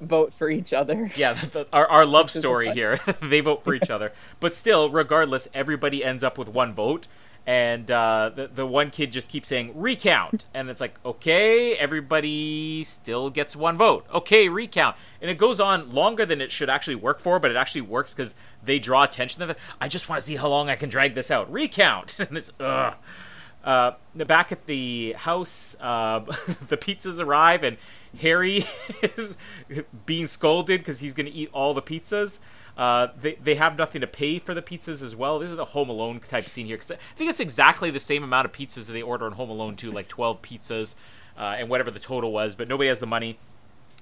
vote 0.00 0.34
for 0.34 0.48
each 0.50 0.72
other. 0.72 1.10
yeah. 1.16 1.32
the- 1.34 1.46
the- 1.46 1.66
our 1.72 1.86
our 1.88 2.06
love 2.06 2.30
story 2.30 2.70
here. 2.72 2.98
they 3.22 3.40
vote 3.40 3.64
for 3.64 3.74
each 3.74 3.90
other, 3.90 4.12
but 4.40 4.54
still, 4.54 4.90
regardless, 4.90 5.48
everybody 5.54 6.04
ends 6.04 6.22
up 6.24 6.38
with 6.38 6.48
one 6.48 6.74
vote. 6.74 7.06
And 7.48 7.88
uh, 7.92 8.32
the 8.34 8.48
the 8.48 8.66
one 8.66 8.90
kid 8.90 9.12
just 9.12 9.30
keeps 9.30 9.46
saying 9.46 9.70
recount, 9.76 10.46
and 10.52 10.68
it's 10.68 10.80
like 10.80 10.98
okay, 11.04 11.76
everybody 11.76 12.82
still 12.82 13.30
gets 13.30 13.54
one 13.54 13.76
vote. 13.76 14.04
Okay, 14.12 14.48
recount, 14.48 14.96
and 15.22 15.30
it 15.30 15.38
goes 15.38 15.60
on 15.60 15.90
longer 15.90 16.26
than 16.26 16.40
it 16.40 16.50
should 16.50 16.68
actually 16.68 16.96
work 16.96 17.20
for, 17.20 17.38
but 17.38 17.52
it 17.52 17.56
actually 17.56 17.82
works 17.82 18.14
because 18.14 18.34
they 18.64 18.80
draw 18.80 19.04
attention 19.04 19.42
to 19.42 19.50
it. 19.50 19.58
I 19.80 19.86
just 19.86 20.08
want 20.08 20.20
to 20.20 20.26
see 20.26 20.34
how 20.34 20.48
long 20.48 20.68
I 20.68 20.74
can 20.74 20.88
drag 20.88 21.14
this 21.14 21.30
out. 21.30 21.48
Recount, 21.52 22.18
and 22.28 22.36
this 22.36 22.50
ugh. 22.58 22.96
Uh, 23.66 23.92
back 24.14 24.52
at 24.52 24.66
the 24.66 25.12
house, 25.18 25.76
uh, 25.80 26.20
the 26.68 26.76
pizzas 26.76 27.20
arrive, 27.20 27.64
and 27.64 27.76
Harry 28.20 28.64
is 29.02 29.36
being 30.06 30.28
scolded 30.28 30.80
because 30.80 31.00
he's 31.00 31.12
going 31.14 31.26
to 31.26 31.32
eat 31.32 31.50
all 31.52 31.74
the 31.74 31.82
pizzas. 31.82 32.38
Uh, 32.78 33.08
they 33.20 33.34
they 33.42 33.56
have 33.56 33.76
nothing 33.76 34.00
to 34.02 34.06
pay 34.06 34.38
for 34.38 34.54
the 34.54 34.62
pizzas 34.62 35.02
as 35.02 35.16
well. 35.16 35.38
This 35.40 35.50
is 35.50 35.58
a 35.58 35.64
Home 35.64 35.88
Alone 35.88 36.20
type 36.20 36.44
scene 36.44 36.66
here. 36.66 36.76
'cause 36.76 36.92
I 36.92 36.96
think 37.16 37.28
it's 37.28 37.40
exactly 37.40 37.90
the 37.90 37.98
same 37.98 38.22
amount 38.22 38.44
of 38.44 38.52
pizzas 38.52 38.86
that 38.86 38.92
they 38.92 39.02
order 39.02 39.26
in 39.26 39.32
Home 39.32 39.50
Alone 39.50 39.74
too, 39.76 39.90
like 39.90 40.06
twelve 40.08 40.42
pizzas, 40.42 40.94
uh, 41.36 41.56
and 41.58 41.68
whatever 41.68 41.90
the 41.90 41.98
total 41.98 42.32
was. 42.32 42.54
But 42.54 42.68
nobody 42.68 42.88
has 42.88 43.00
the 43.00 43.06
money. 43.06 43.38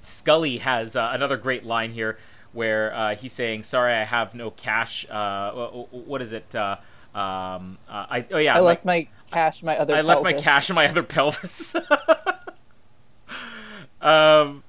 Skully 0.03 0.61
has 0.61 0.95
uh, 0.97 1.09
another 1.13 1.37
great 1.39 1.65
line 1.65 1.93
here 1.93 2.19
where 2.53 2.93
uh, 2.95 3.15
he's 3.15 3.33
saying, 3.33 3.63
"Sorry, 3.63 3.95
I 3.95 4.05
have 4.05 4.35
no 4.35 4.51
cash." 4.51 5.07
Uh, 5.09 5.53
wh- 5.53 5.89
wh- 5.89 6.07
what 6.09 6.21
is 6.21 6.33
it? 6.35 6.55
Um, 7.15 7.79
uh, 7.89 8.07
I 8.11 8.27
oh 8.33 8.39
yeah, 8.39 8.55
I 8.55 8.57
my- 8.57 8.61
left 8.61 8.85
my 8.85 9.09
cash, 9.31 9.63
my 9.63 9.79
other. 9.79 9.95
I 9.95 10.01
left 10.01 10.23
my 10.23 10.33
cash 10.33 10.69
in 10.71 10.77
my 10.77 10.87
other 10.89 11.03
pelvis. 11.03 11.77
um, 14.01 14.63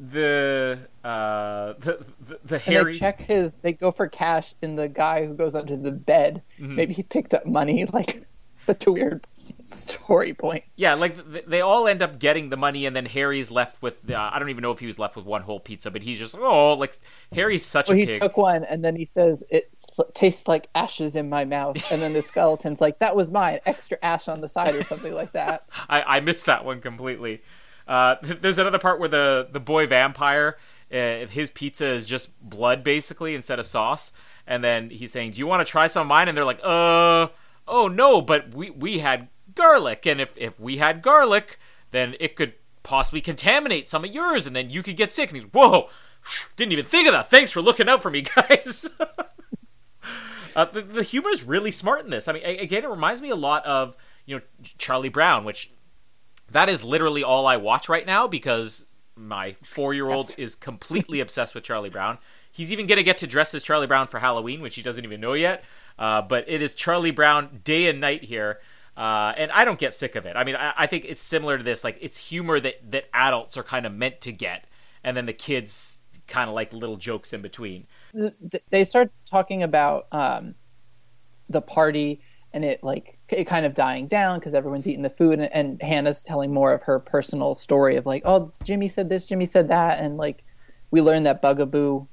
the 0.00 0.78
uh 1.02 1.72
the 1.78 2.04
the, 2.26 2.38
the 2.44 2.62
And 2.76 2.86
they 2.88 2.92
check 2.98 3.20
his. 3.20 3.54
They 3.62 3.72
go 3.72 3.90
for 3.90 4.06
cash 4.06 4.54
in 4.62 4.76
the 4.76 4.88
guy 4.88 5.26
who 5.26 5.34
goes 5.34 5.54
under 5.54 5.76
the 5.76 5.90
bed. 5.90 6.42
Mm-hmm. 6.60 6.76
Maybe 6.76 6.94
he 6.94 7.02
picked 7.02 7.34
up 7.34 7.46
money. 7.46 7.84
Like 7.92 8.24
such 8.66 8.86
a 8.86 8.92
weird 8.92 9.26
story 9.68 10.34
point. 10.34 10.64
Yeah, 10.76 10.94
like 10.94 11.14
they 11.46 11.60
all 11.60 11.88
end 11.88 12.02
up 12.02 12.18
getting 12.18 12.50
the 12.50 12.56
money, 12.56 12.86
and 12.86 12.94
then 12.94 13.06
Harry's 13.06 13.50
left 13.50 13.82
with. 13.82 14.08
Uh, 14.10 14.30
I 14.32 14.38
don't 14.38 14.50
even 14.50 14.62
know 14.62 14.70
if 14.72 14.78
he 14.78 14.86
was 14.86 14.98
left 14.98 15.16
with 15.16 15.24
one 15.24 15.42
whole 15.42 15.60
pizza, 15.60 15.90
but 15.90 16.02
he's 16.02 16.18
just 16.18 16.36
oh, 16.38 16.74
like 16.74 16.94
Harry's 17.32 17.64
such 17.64 17.88
Well, 17.88 17.96
a 17.96 17.98
he 17.98 18.06
pig. 18.06 18.20
took 18.20 18.36
one 18.36 18.64
and 18.64 18.84
then 18.84 18.94
he 18.96 19.04
says 19.04 19.42
it 19.50 19.70
tastes 20.14 20.46
like 20.46 20.68
ashes 20.74 21.16
in 21.16 21.28
my 21.28 21.44
mouth. 21.44 21.82
And 21.90 22.00
then 22.00 22.12
the 22.12 22.22
skeleton's 22.22 22.80
like, 22.80 22.98
"That 23.00 23.16
was 23.16 23.30
mine. 23.30 23.60
Extra 23.66 23.98
ash 24.02 24.28
on 24.28 24.40
the 24.40 24.48
side 24.48 24.74
or 24.74 24.84
something 24.84 25.12
like 25.12 25.32
that." 25.32 25.64
I, 25.88 26.02
I 26.02 26.20
missed 26.20 26.46
that 26.46 26.64
one 26.64 26.80
completely. 26.80 27.42
Uh, 27.86 28.16
there's 28.22 28.58
another 28.58 28.78
part 28.78 29.00
where 29.00 29.08
the 29.08 29.48
the 29.50 29.60
boy 29.60 29.86
vampire, 29.86 30.58
uh, 30.92 31.26
his 31.26 31.50
pizza 31.50 31.86
is 31.86 32.06
just 32.06 32.38
blood 32.42 32.84
basically 32.84 33.34
instead 33.34 33.58
of 33.58 33.66
sauce, 33.66 34.12
and 34.46 34.62
then 34.62 34.90
he's 34.90 35.10
saying, 35.12 35.32
"Do 35.32 35.38
you 35.38 35.46
want 35.46 35.66
to 35.66 35.70
try 35.70 35.86
some 35.86 36.02
of 36.02 36.06
mine?" 36.08 36.28
And 36.28 36.36
they're 36.36 36.44
like, 36.44 36.60
"Uh, 36.62 37.28
oh 37.66 37.88
no, 37.88 38.20
but 38.20 38.54
we 38.54 38.70
we 38.70 38.98
had 38.98 39.28
garlic, 39.58 40.06
and 40.06 40.20
if 40.20 40.36
if 40.38 40.58
we 40.58 40.78
had 40.78 41.02
garlic, 41.02 41.58
then 41.90 42.14
it 42.20 42.36
could 42.36 42.54
possibly 42.82 43.20
contaminate 43.20 43.86
some 43.86 44.04
of 44.04 44.14
yours, 44.14 44.46
and 44.46 44.56
then 44.56 44.70
you 44.70 44.82
could 44.82 44.96
get 44.96 45.12
sick." 45.12 45.28
And 45.30 45.36
he's, 45.36 45.52
"Whoa." 45.52 45.90
Didn't 46.56 46.72
even 46.72 46.84
think 46.84 47.06
of 47.06 47.12
that. 47.12 47.30
Thanks 47.30 47.52
for 47.52 47.62
looking 47.62 47.88
out 47.88 48.02
for 48.02 48.10
me, 48.10 48.22
guys. 48.36 48.90
Uh, 50.54 50.64
the, 50.64 50.82
the 50.82 51.02
humor 51.02 51.30
is 51.30 51.44
really 51.44 51.70
smart 51.70 52.04
in 52.04 52.10
this. 52.10 52.26
I 52.26 52.32
mean, 52.32 52.42
again, 52.44 52.84
it 52.84 52.90
reminds 52.90 53.22
me 53.22 53.30
a 53.30 53.36
lot 53.36 53.64
of 53.64 53.96
you 54.26 54.36
know 54.36 54.42
Charlie 54.76 55.08
Brown, 55.08 55.44
which 55.44 55.70
that 56.50 56.68
is 56.68 56.82
literally 56.82 57.22
all 57.22 57.46
I 57.46 57.56
watch 57.56 57.88
right 57.88 58.06
now 58.06 58.26
because 58.26 58.86
my 59.14 59.56
four 59.62 59.94
year 59.94 60.08
old 60.08 60.32
is 60.36 60.54
completely 60.54 61.20
obsessed 61.24 61.54
with 61.54 61.64
Charlie 61.64 61.90
Brown. 61.90 62.18
He's 62.50 62.72
even 62.72 62.86
going 62.86 62.96
to 62.96 63.04
get 63.04 63.18
to 63.18 63.26
dress 63.26 63.54
as 63.54 63.62
Charlie 63.62 63.86
Brown 63.86 64.08
for 64.08 64.18
Halloween, 64.18 64.60
which 64.60 64.74
he 64.74 64.82
doesn't 64.82 65.04
even 65.04 65.20
know 65.20 65.34
yet. 65.34 65.64
Uh, 65.98 66.22
but 66.22 66.44
it 66.48 66.62
is 66.62 66.74
Charlie 66.74 67.10
Brown 67.10 67.60
day 67.62 67.88
and 67.88 68.00
night 68.00 68.24
here. 68.24 68.58
Uh, 68.98 69.32
and 69.36 69.52
I 69.52 69.64
don't 69.64 69.78
get 69.78 69.94
sick 69.94 70.16
of 70.16 70.26
it. 70.26 70.34
I 70.36 70.42
mean, 70.42 70.56
I, 70.56 70.72
I 70.76 70.86
think 70.88 71.04
it's 71.06 71.22
similar 71.22 71.56
to 71.56 71.62
this. 71.62 71.84
Like, 71.84 71.98
it's 72.00 72.18
humor 72.18 72.58
that, 72.58 72.90
that 72.90 73.04
adults 73.14 73.56
are 73.56 73.62
kind 73.62 73.86
of 73.86 73.94
meant 73.94 74.20
to 74.22 74.32
get, 74.32 74.64
and 75.04 75.16
then 75.16 75.26
the 75.26 75.32
kids 75.32 76.00
kind 76.26 76.48
of 76.48 76.54
like 76.56 76.72
little 76.72 76.96
jokes 76.96 77.32
in 77.32 77.40
between. 77.40 77.86
th- 78.12 78.34
th- 78.50 78.64
they 78.70 78.82
start 78.82 79.12
talking 79.30 79.62
about 79.62 80.08
um, 80.10 80.56
the 81.48 81.62
party 81.62 82.20
and 82.52 82.64
it 82.64 82.82
like 82.82 83.18
it 83.28 83.44
kind 83.44 83.64
of 83.64 83.74
dying 83.74 84.06
down 84.06 84.38
because 84.38 84.54
everyone's 84.54 84.88
eating 84.88 85.02
the 85.02 85.10
food 85.10 85.38
and, 85.38 85.52
and 85.52 85.80
Hannah's 85.80 86.22
telling 86.22 86.52
more 86.52 86.72
of 86.72 86.82
her 86.82 86.98
personal 86.98 87.54
story 87.54 87.96
of 87.96 88.04
like, 88.06 88.22
oh, 88.24 88.52
Jimmy 88.64 88.88
said 88.88 89.08
this, 89.08 89.26
Jimmy 89.26 89.46
said 89.46 89.68
that, 89.68 90.00
and 90.00 90.16
like 90.16 90.42
we 90.90 91.02
learned 91.02 91.26
that 91.26 91.40
Bugaboo 91.40 92.06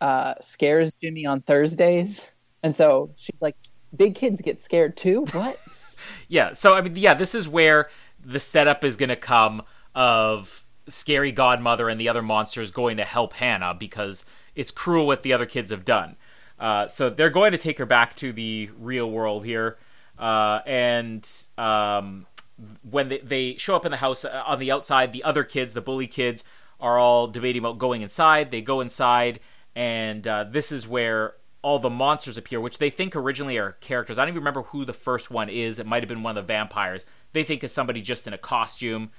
uh, 0.00 0.34
scares 0.40 0.94
Jimmy 0.94 1.26
on 1.26 1.42
Thursdays, 1.42 2.30
and 2.62 2.74
so 2.74 3.10
she's 3.16 3.40
like, 3.40 3.56
big 3.94 4.14
kids 4.14 4.40
get 4.40 4.62
scared 4.62 4.96
too. 4.96 5.26
What? 5.32 5.60
Yeah, 6.28 6.52
so 6.52 6.74
I 6.74 6.80
mean, 6.80 6.94
yeah, 6.96 7.14
this 7.14 7.34
is 7.34 7.48
where 7.48 7.88
the 8.24 8.38
setup 8.38 8.84
is 8.84 8.96
going 8.96 9.08
to 9.08 9.16
come 9.16 9.62
of 9.94 10.64
scary 10.88 11.32
godmother 11.32 11.88
and 11.88 12.00
the 12.00 12.08
other 12.08 12.22
monsters 12.22 12.70
going 12.70 12.96
to 12.96 13.04
help 13.04 13.34
Hannah 13.34 13.74
because 13.74 14.24
it's 14.54 14.70
cruel 14.70 15.06
what 15.06 15.22
the 15.22 15.32
other 15.32 15.46
kids 15.46 15.70
have 15.70 15.84
done. 15.84 16.16
Uh, 16.58 16.86
so 16.86 17.10
they're 17.10 17.30
going 17.30 17.52
to 17.52 17.58
take 17.58 17.78
her 17.78 17.86
back 17.86 18.14
to 18.16 18.32
the 18.32 18.70
real 18.78 19.10
world 19.10 19.44
here, 19.44 19.76
uh, 20.18 20.60
and 20.64 21.28
um, 21.58 22.26
when 22.88 23.08
they, 23.08 23.18
they 23.18 23.56
show 23.56 23.74
up 23.74 23.84
in 23.84 23.90
the 23.90 23.96
house 23.96 24.24
uh, 24.24 24.42
on 24.46 24.60
the 24.60 24.70
outside, 24.70 25.12
the 25.12 25.24
other 25.24 25.42
kids, 25.42 25.74
the 25.74 25.80
bully 25.80 26.06
kids, 26.06 26.44
are 26.78 26.98
all 26.98 27.26
debating 27.26 27.60
about 27.60 27.78
going 27.78 28.02
inside. 28.02 28.50
They 28.50 28.60
go 28.60 28.80
inside, 28.80 29.40
and 29.74 30.26
uh, 30.26 30.44
this 30.44 30.70
is 30.70 30.86
where 30.86 31.34
all 31.62 31.78
the 31.78 31.90
monsters 31.90 32.36
appear, 32.36 32.60
which 32.60 32.78
they 32.78 32.90
think 32.90 33.14
originally 33.14 33.56
are 33.56 33.72
characters. 33.80 34.18
I 34.18 34.22
don't 34.22 34.30
even 34.30 34.40
remember 34.40 34.62
who 34.62 34.84
the 34.84 34.92
first 34.92 35.30
one 35.30 35.48
is. 35.48 35.78
It 35.78 35.86
might 35.86 36.02
have 36.02 36.08
been 36.08 36.22
one 36.22 36.36
of 36.36 36.46
the 36.46 36.52
vampires. 36.52 37.06
They 37.32 37.44
think 37.44 37.62
is 37.62 37.72
somebody 37.72 38.02
just 38.02 38.26
in 38.26 38.32
a 38.32 38.38
costume, 38.38 39.10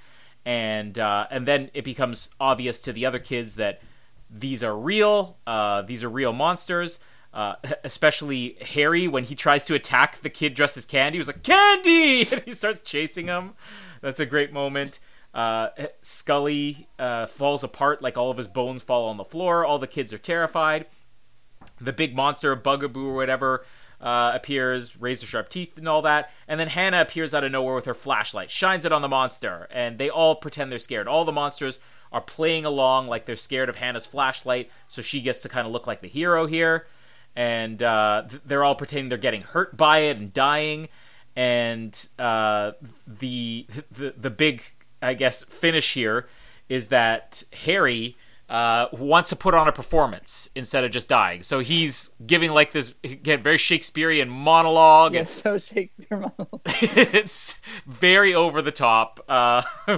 and 0.45 0.99
uh, 0.99 1.27
and 1.31 1.47
then 1.47 1.71
it 1.73 1.85
becomes 1.85 2.29
obvious 2.39 2.81
to 2.83 2.93
the 2.93 3.05
other 3.05 3.19
kids 3.19 3.55
that 3.55 3.81
these 4.29 4.63
are 4.63 4.77
real. 4.77 5.37
Uh, 5.47 5.81
these 5.83 6.03
are 6.03 6.09
real 6.09 6.33
monsters. 6.33 6.99
Uh, 7.33 7.55
especially 7.83 8.57
Harry 8.61 9.07
when 9.07 9.23
he 9.23 9.35
tries 9.35 9.65
to 9.65 9.73
attack 9.73 10.21
the 10.21 10.29
kid 10.29 10.53
dressed 10.53 10.77
as 10.77 10.85
Candy. 10.85 11.15
He 11.15 11.19
was 11.19 11.27
like 11.27 11.43
Candy, 11.43 12.27
and 12.31 12.41
he 12.41 12.51
starts 12.51 12.81
chasing 12.81 13.27
him. 13.27 13.53
That's 14.01 14.19
a 14.19 14.25
great 14.25 14.51
moment. 14.51 14.99
Uh, 15.33 15.69
Skully 16.03 16.85
uh, 16.99 17.25
falls 17.25 17.63
apart, 17.63 18.01
like 18.03 18.17
all 18.17 18.29
of 18.29 18.37
his 18.37 18.47
bones 18.47 18.83
fall 18.83 19.07
on 19.07 19.17
the 19.17 19.23
floor. 19.23 19.65
All 19.65 19.79
the 19.79 19.87
kids 19.87 20.13
are 20.13 20.19
terrified. 20.19 20.85
The 21.83 21.93
big 21.93 22.15
monster, 22.15 22.55
Bugaboo 22.55 23.07
or 23.07 23.13
whatever, 23.13 23.65
uh, 24.01 24.31
appears, 24.33 24.99
razor 24.99 25.25
sharp 25.25 25.49
teeth 25.49 25.77
and 25.77 25.87
all 25.87 26.01
that. 26.01 26.31
And 26.47 26.59
then 26.59 26.67
Hannah 26.67 27.01
appears 27.01 27.33
out 27.33 27.43
of 27.43 27.51
nowhere 27.51 27.75
with 27.75 27.85
her 27.85 27.93
flashlight, 27.93 28.51
shines 28.51 28.85
it 28.85 28.91
on 28.91 29.01
the 29.01 29.07
monster, 29.07 29.67
and 29.71 29.97
they 29.97 30.09
all 30.09 30.35
pretend 30.35 30.71
they're 30.71 30.79
scared. 30.79 31.07
All 31.07 31.25
the 31.25 31.31
monsters 31.31 31.79
are 32.11 32.21
playing 32.21 32.65
along 32.65 33.07
like 33.07 33.25
they're 33.25 33.35
scared 33.35 33.69
of 33.69 33.77
Hannah's 33.77 34.05
flashlight, 34.05 34.69
so 34.87 35.01
she 35.01 35.21
gets 35.21 35.41
to 35.41 35.49
kind 35.49 35.65
of 35.65 35.73
look 35.73 35.87
like 35.87 36.01
the 36.01 36.07
hero 36.07 36.45
here. 36.45 36.85
And 37.35 37.81
uh, 37.81 38.25
th- 38.29 38.41
they're 38.45 38.63
all 38.63 38.75
pretending 38.75 39.09
they're 39.09 39.17
getting 39.17 39.41
hurt 39.41 39.75
by 39.75 39.99
it 39.99 40.17
and 40.17 40.31
dying. 40.31 40.89
And 41.35 42.07
uh, 42.19 42.73
the 43.07 43.65
the 43.91 44.13
the 44.15 44.29
big, 44.29 44.61
I 45.01 45.15
guess, 45.15 45.43
finish 45.43 45.95
here 45.95 46.27
is 46.69 46.89
that 46.89 47.43
Harry 47.65 48.15
uh, 48.53 48.87
wants 48.93 49.29
to 49.29 49.35
put 49.35 49.55
on 49.55 49.67
a 49.67 49.71
performance 49.71 50.47
instead 50.53 50.83
of 50.83 50.91
just 50.91 51.09
dying. 51.09 51.41
So 51.41 51.59
he's 51.59 52.11
giving 52.23 52.51
like 52.51 52.71
this 52.71 52.93
again 53.03 53.41
very 53.41 53.57
Shakespearean 53.57 54.29
monologue. 54.29 55.15
yeah, 55.15 55.23
so 55.23 55.57
Shakespeare 55.57 56.19
monologue. 56.19 56.61
it's 56.65 57.59
very 57.87 58.35
over 58.35 58.61
the 58.61 58.71
top. 58.71 59.19
Uh, 59.27 59.63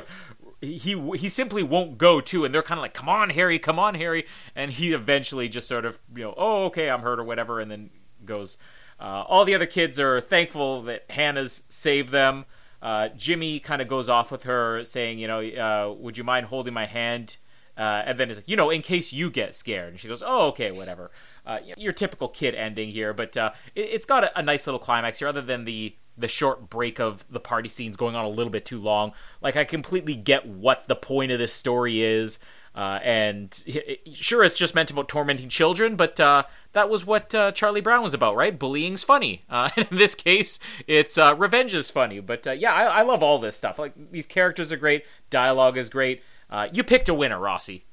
he 0.62 0.98
he 1.18 1.28
simply 1.28 1.64
won't 1.64 1.98
go 1.98 2.22
to, 2.22 2.46
and 2.46 2.56
they're 2.56 2.64
kind 2.64 2.80
of 2.80 2.82
like, 2.82 2.94
"Come 2.94 3.10
on, 3.10 3.32
Harry, 3.32 3.60
come 3.60 3.78
on, 3.78 3.96
Harry," 3.96 4.26
and 4.56 4.72
he 4.72 4.94
eventually 4.94 5.50
just 5.50 5.68
sort 5.68 5.84
of 5.84 6.00
you 6.16 6.24
know, 6.24 6.34
"Oh, 6.38 6.64
okay, 6.68 6.90
I'm 6.90 7.02
hurt" 7.02 7.20
or 7.20 7.26
whatever, 7.26 7.60
and 7.60 7.70
then 7.70 7.90
goes. 8.24 8.58
Uh, 8.98 9.26
all 9.28 9.44
the 9.44 9.54
other 9.54 9.66
kids 9.66 10.00
are 10.00 10.22
thankful 10.22 10.82
that 10.84 11.04
Hannah's 11.10 11.64
saved 11.68 12.12
them. 12.12 12.46
Uh, 12.82 13.10
Jimmy 13.10 13.60
kind 13.60 13.82
of 13.82 13.90
goes 13.90 14.08
off 14.08 14.32
with 14.32 14.44
her, 14.44 14.86
saying, 14.86 15.20
"You 15.20 15.28
know, 15.28 15.42
uh, 15.42 15.94
would 15.94 16.18
you 16.18 16.24
mind 16.24 16.46
holding 16.46 16.74
my 16.74 16.86
hand?" 16.86 17.36
Uh, 17.78 18.04
and 18.06 18.20
then 18.20 18.30
it's 18.30 18.40
like, 18.40 18.50
you 18.50 18.56
know, 18.56 18.70
in 18.70 18.82
case 18.82 19.12
you 19.12 19.30
get 19.30 19.56
scared. 19.56 19.90
And 19.90 20.00
she 20.00 20.08
goes, 20.08 20.24
"Oh, 20.26 20.48
okay, 20.48 20.72
whatever." 20.72 21.12
Uh, 21.46 21.60
your 21.78 21.92
typical 21.92 22.28
kid 22.28 22.56
ending 22.56 22.90
here, 22.90 23.14
but 23.14 23.36
uh, 23.38 23.52
it, 23.76 23.92
has 23.92 24.06
got 24.06 24.24
a, 24.24 24.40
a 24.40 24.42
nice 24.42 24.66
little 24.66 24.80
climax 24.80 25.20
here. 25.20 25.28
Other 25.28 25.42
than 25.42 25.66
the 25.66 25.96
the 26.18 26.28
short 26.30 26.70
break 26.70 27.00
of 27.00 27.30
the 27.30 27.42
party 27.42 27.68
scenes 27.68 27.98
going 27.98 28.16
on 28.16 28.24
a 28.24 28.30
little 28.30 28.52
bit 28.52 28.66
too 28.66 28.80
long, 28.80 29.12
like 29.42 29.56
I 29.56 29.66
completely 29.66 30.16
get 30.16 30.48
what 30.48 30.88
the 30.88 30.96
point 30.96 31.32
of 31.32 31.40
this 31.40 31.54
story 31.54 32.02
is. 32.02 32.40
Uh, 32.74 33.00
and 33.04 33.64
it, 33.66 34.16
sure, 34.18 34.44
it's 34.44 34.56
just 34.56 34.76
meant 34.76 34.92
about 34.92 35.08
tormenting 35.08 35.48
children, 35.48 35.96
but 35.96 36.20
uh, 36.20 36.44
that 36.74 36.90
was 36.90 37.06
what 37.06 37.34
uh, 37.34 37.50
Charlie 37.54 37.80
Brown 37.80 38.04
was 38.04 38.14
about, 38.14 38.36
right? 38.36 38.58
Bullying's 38.58 39.02
funny. 39.02 39.46
In 39.78 39.88
this 39.92 40.14
case, 40.14 40.60
it's 40.86 41.18
revenge 41.18 41.74
is 41.74 41.90
funny. 41.90 42.20
But 42.20 42.46
yeah, 42.60 42.74
I, 42.74 42.84
I 42.84 43.02
love 43.04 43.24
all 43.24 43.40
this 43.40 43.56
stuff. 43.56 43.80
Like 43.80 43.94
these 44.12 44.28
characters 44.28 44.72
are 44.72 44.78
great, 44.78 45.06
dialogue 45.30 45.78
is 45.78 45.90
great. 45.90 46.22
Uh, 46.50 46.68
you 46.72 46.84
picked 46.84 47.10
a 47.10 47.14
winner, 47.14 47.40
Rossi. 47.40 47.86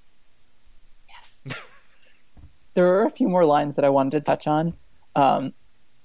Yes. 1.08 1.44
there 2.74 2.86
are 2.86 3.06
a 3.06 3.10
few 3.10 3.28
more 3.28 3.44
lines 3.44 3.76
that 3.76 3.84
I 3.84 3.88
wanted 3.88 4.12
to 4.12 4.20
touch 4.20 4.46
on. 4.46 4.74
Um, 5.16 5.52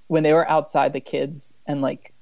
when 0.08 0.24
they 0.24 0.34
were 0.34 0.50
outside, 0.50 0.94
the 0.94 1.00
kids 1.00 1.54
and 1.66 1.82
like 1.82 2.14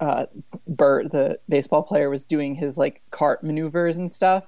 uh, 0.00 0.26
Bert, 0.66 1.10
the 1.10 1.38
baseball 1.48 1.82
player, 1.82 2.10
was 2.10 2.24
doing 2.24 2.54
his 2.54 2.76
like 2.76 3.02
cart 3.10 3.44
maneuvers 3.44 3.96
and 3.96 4.10
stuff. 4.10 4.44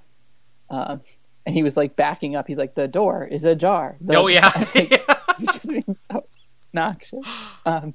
Um, 0.70 1.00
and 1.46 1.54
he 1.54 1.62
was 1.62 1.76
like 1.76 1.94
backing 1.94 2.36
up. 2.36 2.46
He's 2.46 2.58
like, 2.58 2.74
"The 2.74 2.88
door 2.88 3.28
is 3.30 3.44
ajar." 3.44 3.96
The 4.00 4.16
Oh 4.16 4.26
yeah, 4.28 4.50
Like, 4.74 5.00
he's 5.38 5.48
just 5.48 5.68
being 5.68 5.96
so 5.96 6.26
noxious. 6.72 7.26
Um, 7.66 7.94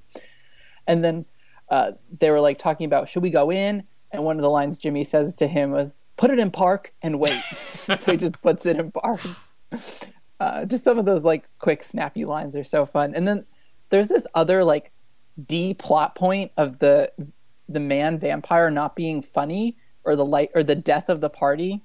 and 0.88 1.04
then 1.04 1.26
uh, 1.69 1.91
they 2.19 2.30
were 2.30 2.41
like 2.41 2.60
talking 2.60 2.86
about 2.86 3.10
should 3.10 3.24
we 3.24 3.30
go 3.30 3.52
in? 3.52 3.84
And 4.12 4.24
one 4.24 4.38
of 4.38 4.41
the 4.41 4.50
lines 4.50 4.78
Jimmy 4.78 5.04
says 5.04 5.36
to 5.36 5.48
him 5.48 5.72
was, 5.72 5.93
"Put 6.19 6.29
it 6.32 6.38
in 6.38 6.51
park 6.51 6.93
and 7.01 7.19
wait." 7.19 7.41
so 7.97 8.12
he 8.12 8.17
just 8.17 8.39
puts 8.41 8.65
it 8.65 8.79
in 8.79 8.91
park. 8.91 9.21
Uh, 10.39 10.65
just 10.65 10.84
some 10.84 10.99
of 10.99 11.05
those 11.05 11.23
like 11.23 11.47
quick 11.58 11.84
snappy 11.84 12.25
lines 12.25 12.55
are 12.55 12.63
so 12.63 12.86
fun. 12.86 13.13
And 13.15 13.27
then 13.27 13.45
there's 13.89 14.10
this 14.10 14.27
other 14.36 14.63
like 14.63 14.91
D 15.43 15.73
plot 15.73 16.15
point 16.15 16.51
of 16.58 16.79
the 16.79 17.12
the 17.67 17.79
man 17.79 18.19
vampire 18.19 18.69
not 18.69 18.95
being 18.95 19.21
funny 19.21 19.77
or 20.03 20.15
the 20.15 20.25
light 20.25 20.51
or 20.55 20.63
the 20.63 20.75
death 20.75 21.10
of 21.10 21.21
the 21.21 21.29
party, 21.29 21.82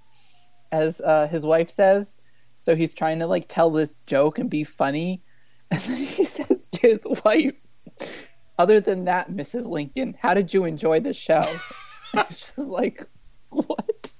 as 0.73 1.01
uh, 1.01 1.27
his 1.27 1.45
wife 1.47 1.71
says. 1.71 2.17
So 2.59 2.75
he's 2.75 2.95
trying 2.95 3.19
to 3.21 3.27
like 3.27 3.47
tell 3.49 3.71
this 3.71 3.97
joke 4.07 4.39
and 4.39 4.51
be 4.51 4.65
funny, 4.65 5.23
and 5.71 5.81
then 5.81 5.99
he 5.99 6.25
says 6.25 6.69
to 6.69 6.81
his 6.81 7.07
wife, 7.25 7.55
"Other 8.59 8.81
than 8.81 9.05
that, 9.05 9.31
Mrs. 9.31 9.67
Lincoln, 9.67 10.17
how 10.19 10.35
did 10.35 10.53
you 10.53 10.65
enjoy 10.65 11.01
the 11.01 11.13
show?" 11.13 11.43
it's 12.15 12.55
just 12.55 12.59
like 12.59 13.07
what. 13.67 14.13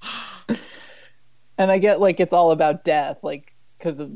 and 1.57 1.71
I 1.71 1.77
get 1.77 1.99
like 1.99 2.19
it's 2.19 2.33
all 2.33 2.51
about 2.51 2.83
death, 2.83 3.19
like 3.23 3.53
because 3.77 3.99
of 3.99 4.11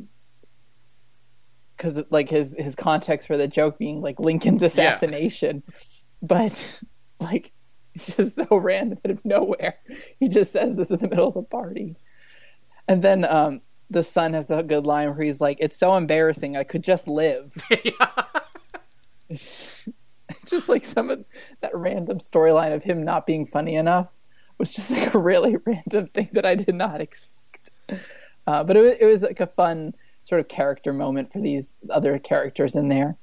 because 1.75 2.03
like 2.09 2.29
his 2.29 2.55
his 2.57 2.75
context 2.75 3.27
for 3.27 3.37
the 3.37 3.47
joke 3.47 3.77
being 3.77 4.01
like 4.01 4.19
Lincoln's 4.19 4.63
assassination, 4.63 5.63
yeah. 5.65 5.73
but 6.21 6.81
like 7.19 7.51
it's 7.95 8.15
just 8.15 8.35
so 8.35 8.47
random 8.57 8.99
out 9.05 9.11
of 9.11 9.25
nowhere. 9.25 9.75
He 10.19 10.27
just 10.27 10.51
says 10.51 10.75
this 10.75 10.89
in 10.89 10.97
the 10.97 11.07
middle 11.07 11.27
of 11.27 11.33
the 11.33 11.43
party, 11.43 11.95
and 12.87 13.01
then 13.01 13.25
um, 13.25 13.61
the 13.89 14.03
son 14.03 14.33
has 14.33 14.49
a 14.51 14.63
good 14.63 14.85
line 14.85 15.09
where 15.09 15.25
he's 15.25 15.41
like, 15.41 15.57
"It's 15.59 15.77
so 15.77 15.95
embarrassing. 15.95 16.57
I 16.57 16.63
could 16.63 16.83
just 16.83 17.07
live." 17.07 17.53
just 20.45 20.69
like 20.69 20.85
some 20.85 21.09
of 21.09 21.23
that 21.61 21.75
random 21.75 22.19
storyline 22.19 22.73
of 22.73 22.83
him 22.83 23.03
not 23.03 23.25
being 23.25 23.45
funny 23.45 23.75
enough 23.75 24.07
was 24.59 24.73
just 24.73 24.91
like 24.91 25.13
a 25.15 25.17
really 25.17 25.55
random 25.65 26.07
thing 26.07 26.29
that 26.33 26.45
I 26.45 26.55
did 26.55 26.75
not 26.75 27.01
expect. 27.01 27.71
Uh, 28.45 28.63
but 28.63 28.77
it 28.77 28.81
was, 28.81 28.93
it 28.99 29.05
was 29.05 29.23
like 29.23 29.39
a 29.39 29.47
fun 29.47 29.95
sort 30.25 30.41
of 30.41 30.47
character 30.47 30.93
moment 30.93 31.31
for 31.31 31.39
these 31.39 31.73
other 31.89 32.19
characters 32.19 32.75
in 32.75 32.89
there. 32.89 33.15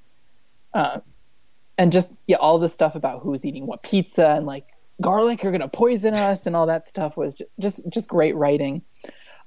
Uh, 0.75 1.01
and 1.79 1.93
just 1.93 2.11
yeah, 2.27 2.37
all 2.37 2.59
the 2.59 2.69
stuff 2.69 2.95
about 2.95 3.23
who's 3.23 3.45
eating 3.45 3.67
what 3.67 3.83
pizza 3.83 4.31
and 4.31 4.47
like 4.47 4.67
garlic 5.01 5.45
are 5.45 5.53
gonna 5.53 5.69
poison 5.69 6.15
us 6.15 6.47
and 6.47 6.57
all 6.57 6.67
that 6.67 6.89
stuff 6.89 7.17
was 7.17 7.35
just 7.35 7.51
just, 7.61 7.89
just 7.89 8.09
great 8.09 8.35
writing. 8.35 8.83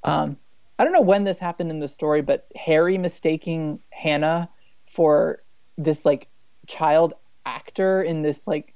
Um, 0.04 0.38
I 0.78 0.84
don't 0.84 0.94
know 0.94 1.02
when 1.02 1.24
this 1.24 1.40
happened 1.40 1.72
in 1.72 1.80
the 1.80 1.88
story, 1.88 2.22
but 2.22 2.48
Harry 2.56 2.98
mistaking 2.98 3.80
Hannah 3.90 4.50
for 4.90 5.42
this 5.78 6.06
like 6.06 6.30
child 6.68 7.14
actor 7.46 8.02
in 8.02 8.22
this 8.22 8.48
like 8.48 8.74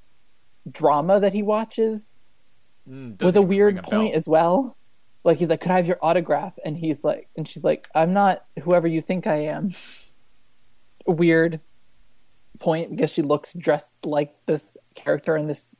drama 0.70 1.20
that 1.20 1.32
he 1.32 1.42
watches 1.42 2.13
mm, 2.88 3.20
was 3.22 3.36
a 3.36 3.42
weird 3.42 3.78
a 3.78 3.82
point 3.82 4.14
as 4.14 4.28
well. 4.28 4.76
Like 5.24 5.38
he's 5.38 5.48
like, 5.48 5.60
"Could 5.60 5.70
I 5.70 5.76
have 5.76 5.86
your 5.86 5.98
autograph?" 6.02 6.58
And 6.64 6.76
he's 6.76 7.02
like, 7.04 7.28
and 7.36 7.48
she's 7.48 7.64
like, 7.64 7.88
"I'm 7.94 8.12
not 8.12 8.44
whoever 8.62 8.86
you 8.86 9.00
think 9.00 9.26
I 9.26 9.36
am." 9.46 9.70
weird 11.06 11.60
point 12.60 12.90
because 12.90 13.10
she 13.10 13.22
looks 13.22 13.52
dressed 13.52 14.06
like 14.06 14.34
this 14.46 14.76
character 14.94 15.36
in 15.36 15.46
this 15.46 15.74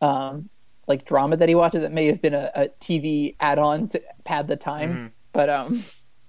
um 0.00 0.48
like 0.86 1.04
drama 1.04 1.36
that 1.36 1.48
he 1.48 1.54
watches. 1.54 1.82
It 1.82 1.92
may 1.92 2.06
have 2.06 2.22
been 2.22 2.34
a, 2.34 2.50
a 2.54 2.68
TV 2.80 3.34
add-on 3.40 3.88
to 3.88 4.02
pad 4.24 4.46
the 4.46 4.56
time, 4.56 4.94
mm-hmm. 4.94 5.06
but 5.32 5.50
um 5.50 5.82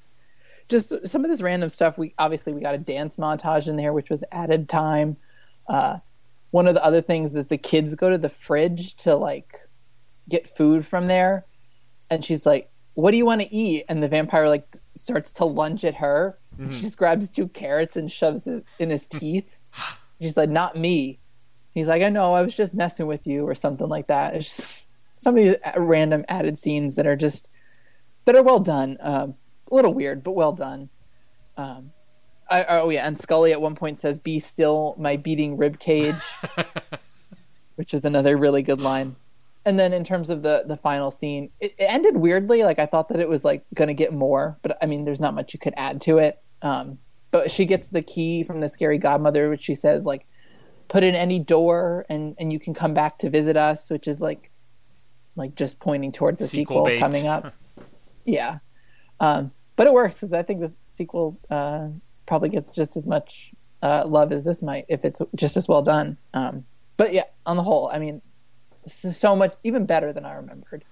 just 0.69 1.07
some 1.07 1.23
of 1.23 1.29
this 1.29 1.41
random 1.41 1.69
stuff. 1.69 1.97
We 1.97 2.13
obviously 2.17 2.53
we 2.53 2.61
got 2.61 2.75
a 2.75 2.79
dance 2.79 3.17
montage 3.17 3.67
in 3.67 3.75
there, 3.75 3.93
which 3.93 4.09
was 4.09 4.23
added 4.31 4.67
time. 4.67 5.17
Uh, 5.67 5.97
one 6.57 6.65
of 6.65 6.73
the 6.73 6.83
other 6.83 7.03
things 7.03 7.35
is 7.35 7.45
the 7.45 7.57
kids 7.59 7.93
go 7.93 8.09
to 8.09 8.17
the 8.17 8.29
fridge 8.29 8.95
to 8.95 9.15
like 9.15 9.59
get 10.27 10.57
food 10.57 10.87
from 10.87 11.05
there, 11.05 11.45
and 12.09 12.25
she's 12.25 12.47
like, 12.47 12.71
"What 12.95 13.11
do 13.11 13.17
you 13.17 13.27
want 13.27 13.41
to 13.41 13.55
eat?" 13.55 13.85
And 13.87 14.01
the 14.01 14.07
vampire 14.07 14.49
like 14.49 14.67
starts 14.95 15.33
to 15.33 15.45
lunge 15.45 15.85
at 15.85 15.93
her. 15.93 16.39
Mm-hmm. 16.59 16.71
She 16.71 16.81
just 16.81 16.97
grabs 16.97 17.29
two 17.29 17.47
carrots 17.47 17.95
and 17.95 18.11
shoves 18.11 18.47
it 18.47 18.65
in 18.79 18.89
his 18.89 19.05
teeth. 19.05 19.55
She's 20.19 20.35
like, 20.35 20.49
"Not 20.49 20.75
me." 20.75 21.19
He's 21.75 21.87
like, 21.87 22.01
"I 22.01 22.09
know, 22.09 22.33
I 22.33 22.41
was 22.41 22.55
just 22.55 22.73
messing 22.73 23.05
with 23.05 23.27
you," 23.27 23.47
or 23.47 23.53
something 23.53 23.87
like 23.87 24.07
that. 24.07 24.33
It's 24.33 24.57
just 24.57 24.87
some 25.17 25.37
of 25.37 25.43
these 25.43 25.57
random 25.77 26.25
added 26.27 26.57
scenes 26.57 26.95
that 26.95 27.05
are 27.05 27.15
just 27.15 27.47
that 28.25 28.35
are 28.35 28.41
well 28.41 28.59
done. 28.59 28.97
Um, 28.99 29.35
a 29.71 29.75
little 29.75 29.93
weird, 29.93 30.23
but 30.23 30.31
well 30.31 30.53
done. 30.53 30.89
Um, 31.55 31.91
I, 32.49 32.65
oh 32.65 32.89
yeah, 32.89 33.07
and 33.07 33.17
Skully 33.17 33.51
at 33.51 33.61
one 33.61 33.75
point 33.75 33.99
says, 33.99 34.19
"Be 34.19 34.39
still, 34.39 34.95
my 34.97 35.17
beating 35.17 35.57
rib 35.57 35.79
cage," 35.79 36.15
which 37.75 37.93
is 37.93 38.05
another 38.05 38.37
really 38.37 38.63
good 38.63 38.81
line. 38.81 39.15
And 39.65 39.77
then 39.77 39.91
in 39.91 40.03
terms 40.03 40.29
of 40.29 40.43
the 40.43 40.63
the 40.65 40.77
final 40.77 41.11
scene, 41.11 41.49
it, 41.59 41.75
it 41.77 41.85
ended 41.85 42.17
weirdly. 42.17 42.63
Like 42.63 42.79
I 42.79 42.85
thought 42.85 43.09
that 43.09 43.19
it 43.19 43.27
was 43.27 43.43
like 43.43 43.65
going 43.73 43.89
to 43.89 43.93
get 43.93 44.13
more, 44.13 44.57
but 44.61 44.77
I 44.81 44.85
mean, 44.85 45.03
there's 45.03 45.19
not 45.19 45.33
much 45.33 45.53
you 45.53 45.59
could 45.59 45.73
add 45.77 46.01
to 46.01 46.19
it. 46.19 46.41
Um, 46.61 46.97
but 47.31 47.51
she 47.51 47.65
gets 47.65 47.89
the 47.89 48.01
key 48.01 48.43
from 48.43 48.59
the 48.59 48.69
scary 48.69 48.97
godmother, 48.97 49.49
which 49.49 49.63
she 49.63 49.75
says 49.75 50.05
like, 50.05 50.25
"Put 50.87 51.03
in 51.03 51.15
any 51.15 51.39
door, 51.39 52.05
and 52.09 52.35
and 52.39 52.53
you 52.53 52.59
can 52.59 52.73
come 52.73 52.93
back 52.93 53.19
to 53.19 53.29
visit 53.29 53.57
us," 53.57 53.89
which 53.89 54.07
is 54.07 54.21
like, 54.21 54.49
like 55.35 55.55
just 55.55 55.79
pointing 55.79 56.13
towards 56.13 56.39
the 56.39 56.47
sequel, 56.47 56.85
sequel 56.85 56.99
coming 56.99 57.27
up. 57.27 57.53
yeah. 58.25 58.59
Um, 59.19 59.51
but 59.75 59.87
it 59.87 59.93
works 59.93 60.15
because 60.15 60.33
I 60.33 60.43
think 60.43 60.61
the 60.61 60.73
sequel 60.89 61.37
uh, 61.49 61.89
probably 62.27 62.49
gets 62.49 62.69
just 62.69 62.95
as 62.95 63.05
much 63.05 63.51
uh, 63.81 64.03
love 64.05 64.31
as 64.31 64.43
this 64.43 64.61
might 64.61 64.85
if 64.89 65.03
it's 65.03 65.21
just 65.35 65.57
as 65.57 65.67
well 65.67 65.81
done. 65.81 66.17
Um, 66.33 66.65
but 66.97 67.13
yeah, 67.13 67.23
on 67.45 67.57
the 67.57 67.63
whole, 67.63 67.89
I 67.91 67.99
mean, 67.99 68.21
so 68.85 69.35
much 69.35 69.55
even 69.63 69.85
better 69.85 70.13
than 70.13 70.25
I 70.25 70.35
remembered. 70.35 70.83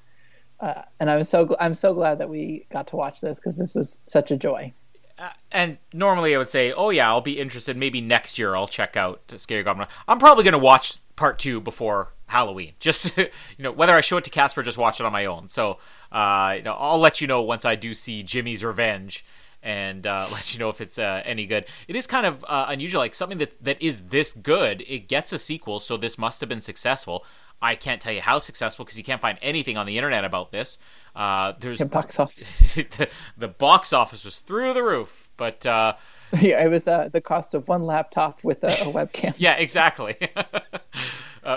Uh, 0.60 0.84
and 1.00 1.10
I 1.10 1.18
was 1.18 1.30
so 1.30 1.46
gl- 1.46 1.58
I'm 1.60 1.74
so 1.74 1.94
glad 1.94 2.20
that 2.20 2.30
we 2.30 2.66
got 2.72 2.88
to 2.88 2.96
watch 2.96 3.22
this 3.22 3.40
because 3.40 3.58
this 3.58 3.76
was 3.76 4.00
such 4.06 4.32
a 4.32 4.38
joy. 4.38 4.74
Uh, 5.18 5.30
and 5.52 5.78
normally 5.94 6.36
I 6.36 6.38
would 6.38 6.50
say, 6.50 6.74
oh 6.74 6.90
yeah, 6.90 7.10
I'll 7.10 7.22
be 7.22 7.40
interested. 7.40 7.78
Maybe 7.78 8.02
next 8.02 8.38
year 8.40 8.56
I'll 8.56 8.68
check 8.68 8.96
out 8.98 9.22
Scary 9.38 9.64
Goblin. 9.64 9.88
I'm 10.08 10.20
probably 10.20 10.44
going 10.44 10.54
to 10.54 10.60
watch 10.60 10.98
part 11.16 11.40
two 11.40 11.60
before 11.60 12.14
Halloween. 12.28 12.74
Just 12.80 13.18
you 13.18 13.30
know, 13.60 13.72
whether 13.72 13.94
I 13.94 14.02
show 14.02 14.18
it 14.18 14.24
to 14.26 14.30
Casper, 14.30 14.64
just 14.64 14.78
watch 14.78 15.00
it 15.00 15.06
on 15.06 15.12
my 15.12 15.26
own. 15.26 15.50
So 15.50 15.78
uh, 16.12 16.54
you 16.58 16.64
know, 16.64 16.74
I'll 16.74 17.00
let 17.00 17.22
you 17.22 17.28
know 17.28 17.42
once 17.42 17.66
I 17.66 17.76
do 17.76 17.94
see 17.94 18.24
Jimmy's 18.24 18.64
Revenge 18.64 19.26
and 19.66 20.08
uh, 20.08 20.28
let 20.32 20.54
you 20.54 20.60
know 20.60 20.70
if 20.70 20.80
it's 20.80 20.98
uh, 20.98 21.22
any 21.26 21.46
good. 21.46 21.66
It 21.90 21.98
is 21.98 22.08
kind 22.08 22.26
of 22.26 22.46
uh, 22.48 22.68
unusual, 22.70 23.02
like 23.02 23.16
something 23.16 23.40
that 23.40 23.62
that 23.64 23.82
is 23.82 24.08
this 24.08 24.32
good. 24.32 24.84
It 24.88 25.10
gets 25.10 25.34
a 25.34 25.38
sequel, 25.38 25.80
so 25.80 25.98
this 25.98 26.18
must 26.18 26.40
have 26.40 26.48
been 26.48 26.62
successful. 26.62 27.26
I 27.62 27.76
can't 27.76 28.02
tell 28.02 28.14
you 28.14 28.22
how 28.22 28.40
successful 28.40 28.86
because 28.86 28.98
you 28.98 29.04
can't 29.04 29.22
find 29.22 29.40
anything 29.42 29.78
on 29.78 29.86
the 29.86 29.98
internet 29.98 30.24
about 30.24 30.52
this. 30.52 30.78
Uh, 31.16 31.54
there's 31.60 31.80
the 31.80 31.86
box 31.86 32.20
office. 32.20 32.76
the, 32.76 33.10
the, 33.38 33.48
box 33.48 33.92
office 33.92 34.24
was 34.24 34.40
through 34.42 34.74
the 34.74 34.84
roof, 34.84 35.30
but 35.38 35.66
uh, 35.66 35.94
yeah, 36.40 36.64
it 36.64 36.70
was 36.70 36.88
uh, 36.88 37.10
the 37.12 37.22
cost 37.22 37.54
of 37.54 37.68
one 37.68 37.86
laptop 37.86 38.44
with 38.44 38.64
a, 38.64 38.68
a 38.68 38.92
webcam. 38.92 39.34
yeah, 39.38 39.56
exactly. 39.56 40.16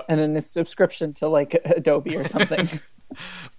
and 0.08 0.20
then 0.20 0.36
a 0.36 0.40
subscription 0.40 1.12
to 1.14 1.28
like 1.28 1.60
Adobe 1.64 2.16
or 2.16 2.26
something 2.26 2.68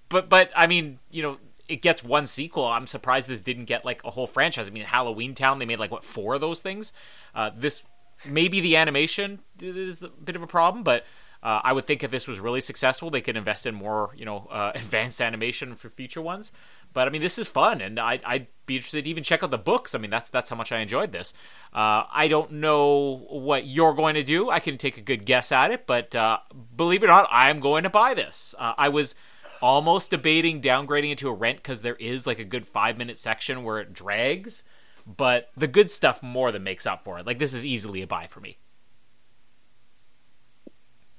but 0.09 0.29
but 0.29 0.51
I 0.55 0.67
mean, 0.67 0.99
you 1.11 1.23
know, 1.23 1.37
it 1.69 1.81
gets 1.81 2.03
one 2.03 2.25
sequel. 2.25 2.65
I'm 2.65 2.87
surprised 2.87 3.29
this 3.29 3.41
didn't 3.41 3.65
get 3.65 3.85
like 3.85 4.03
a 4.03 4.09
whole 4.09 4.27
franchise. 4.27 4.67
I 4.67 4.71
mean, 4.71 4.83
Halloween 4.83 5.35
Town 5.35 5.59
they 5.59 5.65
made 5.65 5.79
like 5.79 5.91
what 5.91 6.03
four 6.03 6.35
of 6.35 6.41
those 6.41 6.61
things. 6.61 6.91
Uh, 7.33 7.51
this 7.55 7.83
maybe 8.25 8.59
the 8.59 8.75
animation 8.75 9.39
is 9.61 10.03
a 10.03 10.09
bit 10.09 10.35
of 10.35 10.41
a 10.41 10.47
problem, 10.47 10.83
but 10.83 11.05
uh, 11.41 11.61
I 11.63 11.71
would 11.71 11.85
think 11.85 12.03
if 12.03 12.11
this 12.11 12.27
was 12.27 12.39
really 12.39 12.59
successful, 12.59 13.09
they 13.09 13.21
could 13.21 13.37
invest 13.37 13.65
in 13.65 13.73
more, 13.73 14.13
you 14.15 14.25
know, 14.25 14.47
uh, 14.51 14.71
advanced 14.75 15.21
animation 15.21 15.75
for 15.75 15.89
future 15.89 16.21
ones. 16.21 16.51
But 16.91 17.07
I 17.07 17.11
mean, 17.11 17.21
this 17.21 17.37
is 17.37 17.47
fun, 17.47 17.81
and 17.81 17.99
I, 17.99 18.19
would 18.31 18.47
be 18.65 18.77
interested 18.77 19.03
to 19.03 19.09
even 19.09 19.23
check 19.23 19.43
out 19.43 19.51
the 19.51 19.59
books. 19.59 19.93
I 19.93 19.99
mean, 19.99 20.09
that's 20.09 20.29
that's 20.29 20.49
how 20.49 20.55
much 20.55 20.71
I 20.71 20.79
enjoyed 20.79 21.11
this. 21.11 21.35
Uh, 21.71 22.03
I 22.11 22.27
don't 22.27 22.53
know 22.53 23.27
what 23.29 23.67
you're 23.67 23.93
going 23.93 24.15
to 24.15 24.23
do. 24.23 24.49
I 24.49 24.59
can 24.59 24.77
take 24.79 24.97
a 24.97 25.01
good 25.01 25.23
guess 25.25 25.51
at 25.51 25.69
it, 25.69 25.85
but 25.85 26.15
uh, 26.15 26.39
believe 26.75 27.03
it 27.03 27.05
or 27.05 27.09
not, 27.09 27.29
I'm 27.31 27.59
going 27.59 27.83
to 27.83 27.91
buy 27.91 28.15
this. 28.15 28.55
Uh, 28.57 28.73
I 28.75 28.89
was 28.89 29.13
almost 29.61 30.11
debating 30.11 30.61
downgrading 30.61 31.11
it 31.11 31.17
to 31.19 31.29
a 31.29 31.33
rent 31.33 31.57
because 31.57 31.81
there 31.81 31.95
is 31.95 32.25
like 32.27 32.39
a 32.39 32.43
good 32.43 32.65
five 32.65 32.97
minute 32.97 33.17
section 33.17 33.63
where 33.63 33.79
it 33.79 33.93
drags, 33.93 34.63
but 35.05 35.49
the 35.55 35.67
good 35.67 35.89
stuff 35.89 36.21
more 36.23 36.51
than 36.51 36.63
makes 36.63 36.85
up 36.85 37.03
for 37.03 37.17
it. 37.17 37.25
Like 37.25 37.39
this 37.39 37.53
is 37.53 37.65
easily 37.65 38.01
a 38.01 38.07
buy 38.07 38.27
for 38.27 38.39
me. 38.39 38.57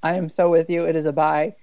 I 0.03 0.15
am 0.15 0.29
so 0.29 0.49
with 0.49 0.69
you. 0.69 0.83
It 0.83 0.95
is 0.95 1.05
a 1.05 1.13
buy. 1.13 1.55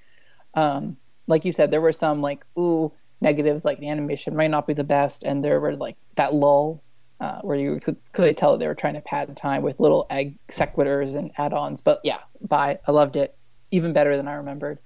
Um, 0.55 0.97
like 1.27 1.45
you 1.45 1.53
said, 1.53 1.71
there 1.71 1.81
were 1.81 1.93
some 1.93 2.21
like 2.21 2.45
ooh 2.59 2.93
negatives, 3.21 3.65
like 3.65 3.79
the 3.79 3.89
animation 3.89 4.37
might 4.37 4.51
not 4.51 4.67
be 4.67 4.75
the 4.75 4.85
best, 4.85 5.23
and 5.25 5.43
there 5.43 5.61
were 5.61 5.75
like 5.75 5.97
that 6.15 6.35
lull 6.35 6.83
uh, 7.21 7.41
where 7.41 7.57
you 7.57 7.81
could 7.81 7.97
clearly 8.13 8.35
tell 8.35 8.57
they 8.57 8.67
were 8.67 8.75
trying 8.75 8.95
to 8.95 9.01
pad 9.01 9.37
time 9.37 9.63
with 9.63 9.81
little 9.81 10.07
egg 10.09 10.39
sequiturs 10.49 11.17
and 11.17 11.33
add-ons. 11.37 11.81
But 11.81 12.01
yeah, 12.05 12.19
buy. 12.41 12.79
I 12.87 12.93
loved 12.93 13.17
it, 13.17 13.37
even 13.71 13.93
better 13.93 14.17
than 14.17 14.29
I 14.29 14.35
remembered. 14.35 14.79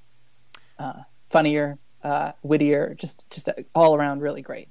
Uh, 0.79 1.03
funnier, 1.29 1.79
uh, 2.03 2.33
wittier, 2.43 2.95
just 2.99 3.29
just 3.31 3.49
all 3.75 3.95
around 3.95 4.21
really 4.21 4.43
great. 4.43 4.69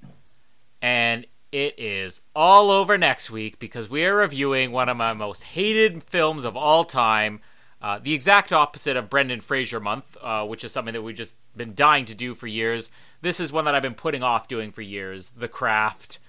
And 0.82 1.26
it 1.52 1.76
is 1.78 2.22
all 2.36 2.72
over 2.72 2.98
next 2.98 3.30
week 3.30 3.60
because 3.60 3.90
we 3.90 4.06
are 4.06 4.16
reviewing 4.16 4.72
one 4.72 4.90
of 4.90 4.98
my 4.98 5.14
most 5.14 5.44
hated 5.44 6.04
films 6.04 6.46
of 6.46 6.56
all 6.56 6.84
time. 6.84 7.42
Uh, 7.82 8.00
the 8.02 8.14
exact 8.14 8.54
opposite 8.54 8.96
of 8.96 9.10
Brendan 9.10 9.42
Fraser 9.42 9.80
month, 9.80 10.16
uh, 10.22 10.46
which 10.46 10.64
is 10.64 10.72
something 10.72 10.94
that 10.94 11.02
we've 11.02 11.16
just 11.16 11.36
been 11.58 11.74
dying 11.74 12.06
to 12.06 12.16
do 12.16 12.36
for 12.36 12.48
years. 12.48 12.92
This 13.22 13.40
is 13.40 13.52
one 13.52 13.66
that 13.66 13.74
I've 13.74 13.82
been 13.82 13.96
putting 13.96 14.22
off 14.22 14.48
doing 14.48 14.72
for 14.72 14.82
years. 14.82 15.32
The 15.36 15.48
Craft. 15.48 16.20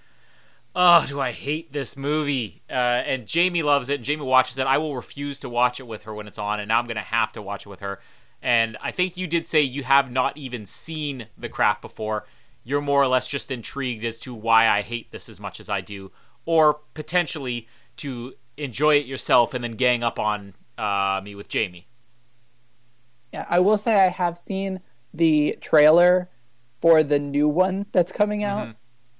Oh, 0.75 1.05
do 1.07 1.21
I 1.21 1.33
hate 1.33 1.73
this 1.73 1.97
movie? 1.97 2.63
Uh, 2.71 2.73
and 2.73 3.27
Jamie 3.27 3.63
loves 3.63 3.91
it, 3.91 3.97
and 3.97 4.05
Jamie 4.05 4.25
watches 4.25 4.57
it. 4.57 4.67
I 4.67 4.79
will 4.79 4.97
refuse 4.97 5.39
to 5.41 5.49
watch 5.51 5.79
it 5.79 5.87
with 5.87 6.05
her 6.05 6.15
when 6.15 6.27
it's 6.27 6.39
on, 6.39 6.59
and 6.59 6.69
now 6.69 6.79
I'm 6.79 6.87
going 6.87 6.97
to 6.97 7.03
have 7.03 7.33
to 7.35 7.43
watch 7.43 7.67
it 7.67 7.69
with 7.69 7.81
her 7.81 8.01
and 8.43 8.77
I 8.83 8.91
think 8.91 9.17
you 9.17 9.27
did 9.27 9.47
say 9.47 9.61
you 9.63 9.85
have 9.85 10.11
not 10.11 10.37
even 10.37 10.67
seen 10.67 11.27
The 11.39 11.49
Craft 11.49 11.81
before. 11.81 12.27
You're 12.65 12.81
more 12.81 13.03
or 13.03 13.09
less 13.09 13.27
just 13.27 13.51
intrigued 13.51 14.05
as 14.05 14.19
to 14.21 14.35
why 14.35 14.69
I 14.69 14.83
hate 14.83 15.11
this 15.11 15.29
as 15.29 15.41
much 15.41 15.61
as 15.61 15.69
I 15.69 15.81
do, 15.81 16.11
or 16.45 16.81
potentially 16.95 17.69
to 17.99 18.35
enjoy 18.57 18.97
it 18.97 19.07
yourself 19.07 19.55
and 19.55 19.65
then 19.65 19.73
gang 19.73 20.03
up 20.03 20.19
on 20.19 20.55
uh, 20.79 21.21
me 21.23 21.35
with 21.35 21.49
Jamie. 21.49 21.87
Yeah, 23.33 23.47
I 23.49 23.61
will 23.61 23.79
say 23.79 23.95
I 23.95 24.09
have 24.09 24.37
seen 24.37 24.81
the 25.15 25.57
trailer 25.61 26.29
for 26.81 27.03
the 27.03 27.19
new 27.19 27.49
one 27.49 27.87
that's 27.93 28.13
coming 28.13 28.45
out. 28.45 28.69
Mhm. 28.69 28.75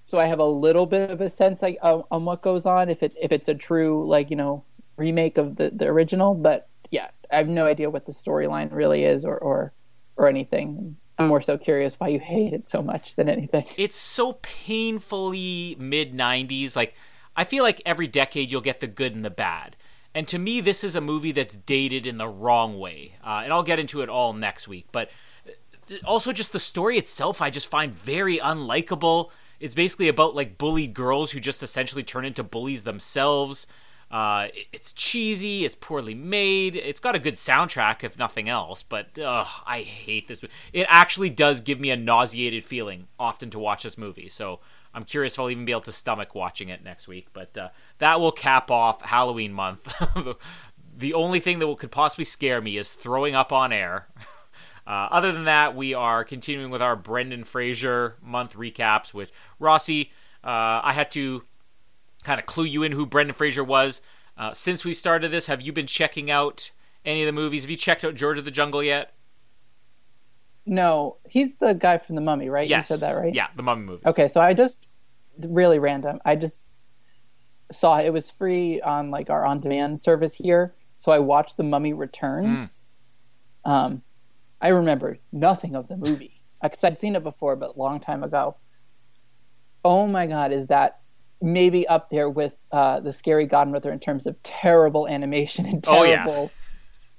So 0.05 0.19
I 0.19 0.27
have 0.27 0.41
a 0.41 0.47
little 0.47 0.85
bit 0.87 1.11
of 1.11 1.21
a 1.21 1.31
sense 1.31 1.63
like 1.63 1.79
on, 1.83 2.05
on 2.11 2.25
what 2.25 2.43
goes 2.43 2.67
on 2.67 2.91
if 2.91 3.03
it 3.03 3.15
if 3.21 3.33
it's 3.33 3.49
a 3.49 3.55
true 3.55 4.07
like 4.07 4.31
you 4.31 4.37
know 4.37 4.65
remake 4.97 5.39
of 5.39 5.57
the 5.57 5.71
the 5.71 5.87
original. 5.87 6.35
But 6.35 6.69
yeah, 6.93 7.09
I 7.33 7.39
have 7.39 7.49
no 7.49 7.67
idea 7.67 7.91
what 7.91 8.07
the 8.07 8.13
storyline 8.13 8.71
really 8.71 9.03
is 9.03 9.25
or 9.25 9.37
or 9.37 9.73
or 10.17 10.29
anything. 10.29 10.97
I'm 11.19 11.27
more 11.27 11.41
so 11.41 11.59
curious 11.59 11.99
why 11.99 12.09
you 12.09 12.21
hate 12.21 12.53
it 12.53 12.69
so 12.69 12.83
much 12.83 13.17
than 13.17 13.29
anything. 13.29 13.65
it's 13.77 13.97
so 13.97 14.35
painfully 14.43 15.77
mid 15.79 16.15
90s 16.15 16.77
like 16.77 16.95
i 17.35 17.45
feel 17.45 17.65
like 17.65 17.81
every 17.87 18.07
decade 18.07 18.51
you'll 18.51 18.61
get 18.61 18.81
the 18.81 18.87
good 18.87 19.15
and 19.15 19.25
the 19.25 19.31
bad 19.31 19.77
and 20.15 20.29
to 20.29 20.39
me 20.39 20.61
this 20.61 20.85
is 20.85 20.95
a 20.95 21.01
movie 21.01 21.33
that's 21.33 21.57
dated 21.57 22.07
in 22.07 22.19
the 22.19 22.29
wrong 22.29 22.79
way 22.79 23.15
uh, 23.25 23.41
and 23.45 23.53
i'll 23.53 23.63
get 23.63 23.79
into 23.79 24.03
it 24.03 24.09
all 24.09 24.33
next 24.33 24.69
week 24.69 24.87
but 24.93 25.11
uh, 25.47 25.95
also 26.05 26.33
just 26.33 26.53
the 26.53 26.59
story 26.59 26.99
itself 26.99 27.41
i 27.41 27.49
just 27.49 27.69
find 27.69 27.95
very 27.95 28.39
unlikable 28.39 29.31
it's 29.61 29.75
basically 29.75 30.09
about 30.09 30.35
like 30.35 30.59
bullied 30.59 30.93
girls 30.93 31.33
who 31.33 31.41
just 31.41 31.63
essentially 31.63 32.03
turn 32.03 32.25
into 32.25 32.43
bullies 32.43 32.83
themselves 32.83 33.67
uh, 34.13 34.49
it's 34.73 34.93
cheesy, 34.93 35.65
it's 35.65 35.75
poorly 35.75 36.15
made, 36.15 36.77
it's 36.77 37.01
got 37.01 37.17
a 37.17 37.19
good 37.19 37.35
soundtrack 37.35 38.05
if 38.05 38.19
nothing 38.19 38.49
else, 38.49 38.83
but 38.83 39.19
I 39.19 39.81
hate 39.81 40.29
this. 40.29 40.45
It 40.73 40.87
actually 40.89 41.31
does 41.31 41.63
give 41.63 41.81
me 41.81 41.91
a 41.91 41.97
nauseated 41.97 42.65
feeling 42.65 43.09
often 43.19 43.49
to 43.51 43.59
watch 43.59 43.85
this 43.85 43.97
movie, 43.97 44.29
so 44.29 44.61
I'm 44.95 45.05
curious 45.05 45.35
if 45.35 45.41
I'll 45.41 45.51
even 45.51 45.65
be 45.65 45.73
able 45.73 45.81
to 45.83 45.93
stomach 45.93 46.35
watching 46.35 46.69
it 46.69 46.85
next 46.85 47.09
week. 47.09 47.29
But 47.33 47.57
uh, 47.57 47.69
that 47.99 48.21
will 48.21 48.33
cap 48.33 48.71
off 48.71 49.03
Halloween 49.03 49.53
month. 49.53 49.93
the 50.97 51.15
only 51.15 51.41
thing 51.41 51.59
that 51.59 51.79
could 51.79 51.91
possibly 51.91 52.25
scare 52.25 52.61
me 52.61 52.77
is 52.77 52.93
throwing 52.93 53.35
up 53.35 53.53
on 53.53 53.73
air. 53.73 54.09
Uh, 54.85 55.07
other 55.13 55.31
than 55.31 55.45
that, 55.45 55.77
we 55.77 55.95
are 55.95 56.25
continuing 56.25 56.69
with 56.69 56.83
our 56.83 56.97
Brendan 56.97 57.45
Fraser 57.45 58.17
month 58.21 58.55
recaps. 58.55 59.15
With 59.15 59.31
Rossi, 59.61 60.11
uh, 60.43 60.83
I 60.83 60.93
had 60.93 61.09
to 61.13 61.45
kind 62.23 62.41
of 62.41 62.47
clue 62.47 62.65
you 62.65 62.83
in 62.83 62.93
who 62.93 63.07
Brendan 63.07 63.35
Fraser 63.35 63.65
was. 63.65 64.01
Uh, 64.37 64.53
since 64.53 64.85
we 64.85 64.95
started 64.95 65.31
this, 65.31 65.47
have 65.47 65.61
you 65.61 65.73
been 65.73 65.87
checking 65.87 66.31
out 66.31 66.71
any 67.05 67.23
of 67.23 67.27
the 67.27 67.33
movies? 67.33 67.63
Have 67.63 67.71
you 67.71 67.77
checked 67.77 68.05
out 68.05 68.15
George 68.15 68.39
of 68.39 68.45
the 68.45 68.51
Jungle 68.51 68.83
yet? 68.83 69.13
No, 70.65 71.17
he's 71.29 71.57
the 71.57 71.75
guy 71.75 71.99
from 71.99 72.15
the 72.15 72.21
Mummy, 72.21 72.49
right? 72.49 72.69
Yes. 72.69 72.89
You 72.89 72.97
said 72.97 73.09
that 73.09 73.21
right? 73.21 73.35
Yeah, 73.35 73.49
the 73.57 73.63
Mummy 73.63 73.83
movies. 73.83 74.07
Okay, 74.07 74.29
so 74.29 74.41
I 74.41 74.55
just 74.55 74.87
really 75.39 75.79
random. 75.79 76.21
I 76.25 76.37
just 76.37 76.61
saw 77.73 77.99
it 77.99 78.11
was 78.11 78.31
free 78.31 78.81
on 78.81 79.11
like 79.11 79.29
our 79.29 79.45
on-demand 79.45 79.99
service 80.01 80.33
here, 80.33 80.75
so 80.99 81.11
I 81.11 81.19
watched 81.19 81.57
The 81.57 81.65
Mummy 81.65 81.93
Returns. 81.93 82.81
Um, 83.65 84.03
I 84.61 84.69
remember 84.69 85.19
nothing 85.33 85.75
of 85.75 85.89
the 85.89 85.97
movie 85.97 86.41
because 86.63 86.85
I'd 86.85 87.01
seen 87.01 87.17
it 87.17 87.25
before, 87.25 87.57
but 87.57 87.75
a 87.75 87.79
long 87.79 87.99
time 87.99 88.23
ago. 88.23 88.57
Oh 89.85 90.07
my 90.07 90.27
god, 90.27 90.53
is 90.53 90.69
that 90.69 91.01
maybe 91.43 91.87
up 91.89 92.11
there 92.11 92.31
with 92.31 92.53
uh, 92.71 93.01
the 93.01 93.13
Scary 93.13 93.47
Godmother 93.47 93.93
in 93.93 93.99
terms 94.01 94.27
of 94.27 94.41
terrible 94.43 95.09
animation 95.09 95.67
and 95.67 95.85
Oh, 95.89 96.05
yeah. 96.05 96.25
terrible 96.25 96.53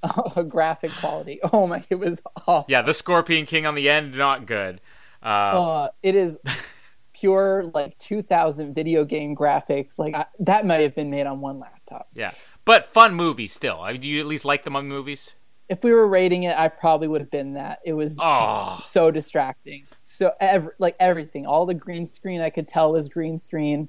graphic 0.49 0.91
quality? 0.95 1.39
Oh 1.51 1.67
my, 1.67 1.83
it 1.89 1.95
was 1.95 2.21
awful. 2.47 2.65
Yeah, 2.67 2.81
the 2.81 2.93
Scorpion 2.93 3.45
King 3.45 3.65
on 3.65 3.75
the 3.75 3.89
end, 3.89 4.15
not 4.15 4.45
good. 4.45 4.81
Uh, 5.21 5.25
Uh, 5.27 5.89
it 6.01 6.15
is 6.15 6.37
pure 7.13 7.69
like 7.73 7.97
2000 7.99 8.73
video 8.73 9.05
game 9.05 9.35
graphics. 9.35 9.97
Like 9.99 10.13
I, 10.15 10.25
that 10.39 10.65
might 10.65 10.81
have 10.81 10.95
been 10.95 11.09
made 11.09 11.25
on 11.27 11.41
one 11.41 11.59
laptop. 11.59 12.07
yeah, 12.13 12.31
but 12.65 12.85
fun 12.85 13.13
movie 13.13 13.47
still. 13.47 13.79
I 13.81 13.93
mean, 13.93 14.01
do 14.01 14.09
you 14.09 14.19
at 14.19 14.25
least 14.25 14.45
like 14.45 14.63
the 14.63 14.69
Mummy 14.69 14.89
movies? 14.89 15.35
If 15.69 15.83
we 15.83 15.93
were 15.93 16.07
rating 16.07 16.43
it, 16.43 16.57
I 16.57 16.67
probably 16.67 17.07
would 17.07 17.21
have 17.21 17.31
been 17.31 17.53
that. 17.53 17.79
It 17.85 17.93
was 17.93 18.17
Oh, 18.21 18.79
so 18.83 19.09
distracting. 19.11 19.85
So 20.03 20.33
every, 20.39 20.71
like 20.77 20.95
everything, 20.99 21.45
all 21.45 21.65
the 21.65 21.73
green 21.73 22.05
screen 22.05 22.41
I 22.41 22.49
could 22.49 22.67
tell 22.67 22.91
was 22.91 23.07
green 23.07 23.39
screen. 23.39 23.87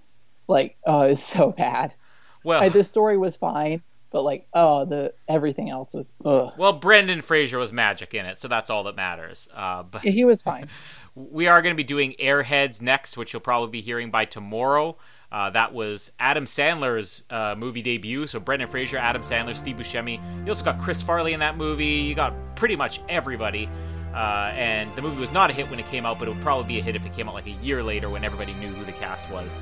Like 0.49 0.77
oh, 0.87 1.03
it 1.03 1.09
was 1.11 1.23
so 1.23 1.53
bad. 1.53 1.95
well, 2.45 2.63
I, 2.63 2.69
the 2.69 2.85
story 2.85 3.17
was 3.17 3.37
fine, 3.37 3.83
but 4.11 4.23
like 4.23 4.47
oh, 4.53 4.85
the 4.85 5.15
everything 5.29 5.71
else 5.71 5.95
was 5.95 6.13
ugh. 6.25 6.53
well, 6.57 6.73
Brendan 6.73 7.23
Fraser 7.23 7.59
was 7.59 7.73
magic 7.73 8.15
in 8.15 8.27
it, 8.27 8.39
so 8.39 8.49
that's 8.49 8.71
all 8.71 8.85
that 8.85 8.97
matters. 8.97 9.49
Uh, 9.55 9.83
but 9.83 10.03
He 10.03 10.25
was 10.25 10.43
fine. 10.43 10.69
we 11.15 11.47
are 11.47 11.63
going 11.63 11.75
to 11.75 11.77
be 11.77 11.85
doing 11.85 12.15
Airheads 12.21 12.83
next, 12.83 13.17
which 13.17 13.33
you'll 13.33 13.41
probably 13.41 13.71
be 13.71 13.81
hearing 13.81 14.11
by 14.11 14.25
tomorrow. 14.25 14.97
Uh, 15.33 15.51
that 15.51 15.75
was 15.75 16.13
Adam 16.21 16.45
Sandler's 16.45 17.25
uh, 17.29 17.57
movie 17.59 17.83
debut. 17.83 18.29
So 18.29 18.39
Brendan 18.39 18.69
Fraser, 18.69 18.99
Adam 18.99 19.23
Sandler, 19.23 19.57
Steve 19.57 19.77
Buscemi. 19.77 20.21
You 20.45 20.53
also 20.53 20.65
got 20.65 20.79
Chris 20.79 21.03
Farley 21.03 21.33
in 21.33 21.41
that 21.41 21.57
movie. 21.57 21.85
You 21.85 22.15
got 22.15 22.35
pretty 22.55 22.77
much 22.77 23.01
everybody. 23.09 23.69
Uh, 24.15 24.53
and 24.55 24.95
the 24.95 25.03
movie 25.03 25.21
was 25.21 25.33
not 25.33 25.51
a 25.51 25.53
hit 25.53 25.69
when 25.69 25.81
it 25.81 25.87
came 25.87 26.07
out, 26.07 26.21
but 26.21 26.29
it 26.29 26.35
would 26.35 26.43
probably 26.43 26.69
be 26.69 26.79
a 26.79 26.83
hit 26.83 26.95
if 26.95 27.05
it 27.05 27.13
came 27.15 27.29
out 27.29 27.35
like 27.35 27.49
a 27.49 27.57
year 27.65 27.83
later 27.83 28.09
when 28.09 28.23
everybody 28.23 28.53
knew 28.55 28.69
who 28.69 28.85
the 28.85 28.93
cast 28.93 29.29
was. 29.29 29.57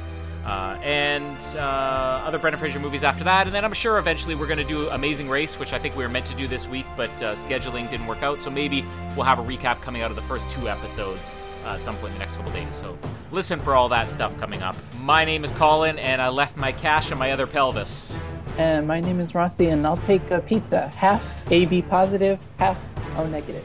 Uh, 0.45 0.76
and 0.82 1.40
uh, 1.57 2.24
other 2.26 2.38
Brendan 2.38 2.59
Fraser 2.59 2.80
movies 2.80 3.05
after 3.05 3.24
that. 3.24 3.47
And 3.47 3.55
then 3.55 3.64
I'm 3.64 3.72
sure 3.72 3.99
eventually 3.99 4.34
we're 4.34 4.47
going 4.47 4.59
to 4.59 4.64
do 4.64 4.88
Amazing 4.90 5.28
Race, 5.28 5.59
which 5.59 5.72
I 5.72 5.78
think 5.78 5.97
we 5.97 6.03
were 6.03 6.11
meant 6.11 6.26
to 6.26 6.34
do 6.34 6.49
this 6.49 6.68
week, 6.68 6.86
but 6.97 7.11
uh, 7.22 7.34
scheduling 7.34 7.88
didn't 7.90 8.07
work 8.07 8.22
out. 8.22 8.40
So 8.43 8.51
maybe 8.51 8.84
we'll 9.16 9.26
have 9.26 9.38
a 9.38 9.45
recap 9.45 9.80
coming 9.80 10.03
out 10.03 10.11
of 10.11 10.16
the 10.16 10.22
first 10.22 10.51
two 10.51 10.68
episodes 10.68 11.30
uh, 11.64 11.74
at 11.74 11.82
some 11.82 11.97
point 11.97 12.12
in 12.12 12.14
the 12.14 12.24
next 12.24 12.36
couple 12.36 12.53
days. 12.53 12.74
So 12.74 12.99
listen 13.30 13.61
for 13.61 13.74
all 13.74 13.88
that 13.90 14.11
stuff 14.11 14.36
coming 14.38 14.62
up. 14.62 14.76
My 15.01 15.24
name 15.24 15.45
is 15.45 15.53
Colin, 15.53 15.99
and 15.99 16.20
I 16.20 16.28
left 16.28 16.57
my 16.57 16.72
cash 16.72 17.12
in 17.12 17.18
my 17.18 17.32
other 17.32 17.47
pelvis. 17.47 18.16
And 18.59 18.86
my 18.86 19.01
name 19.01 19.20
is 19.20 19.34
Rossi, 19.34 19.68
and 19.68 19.86
I'll 19.86 19.97
take 19.99 20.30
a 20.30 20.40
pizza, 20.40 20.88
half 20.88 21.51
AB 21.51 21.82
positive, 21.82 22.38
half 22.59 22.78
O 23.16 23.26
negative. 23.26 23.64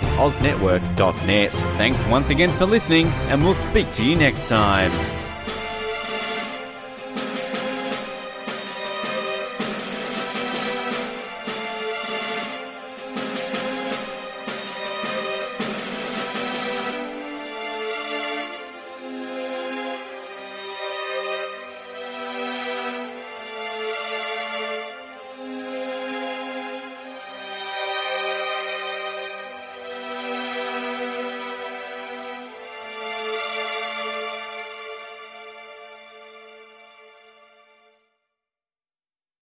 the 0.00 0.06
OzNetwork.net. 0.16 1.52
Thanks 1.52 2.06
once 2.06 2.30
again 2.30 2.50
for 2.56 2.66
listening, 2.66 3.06
and 3.28 3.42
we'll 3.42 3.54
speak 3.54 3.92
to 3.94 4.04
you 4.04 4.16
next 4.16 4.48
time. 4.48 5.15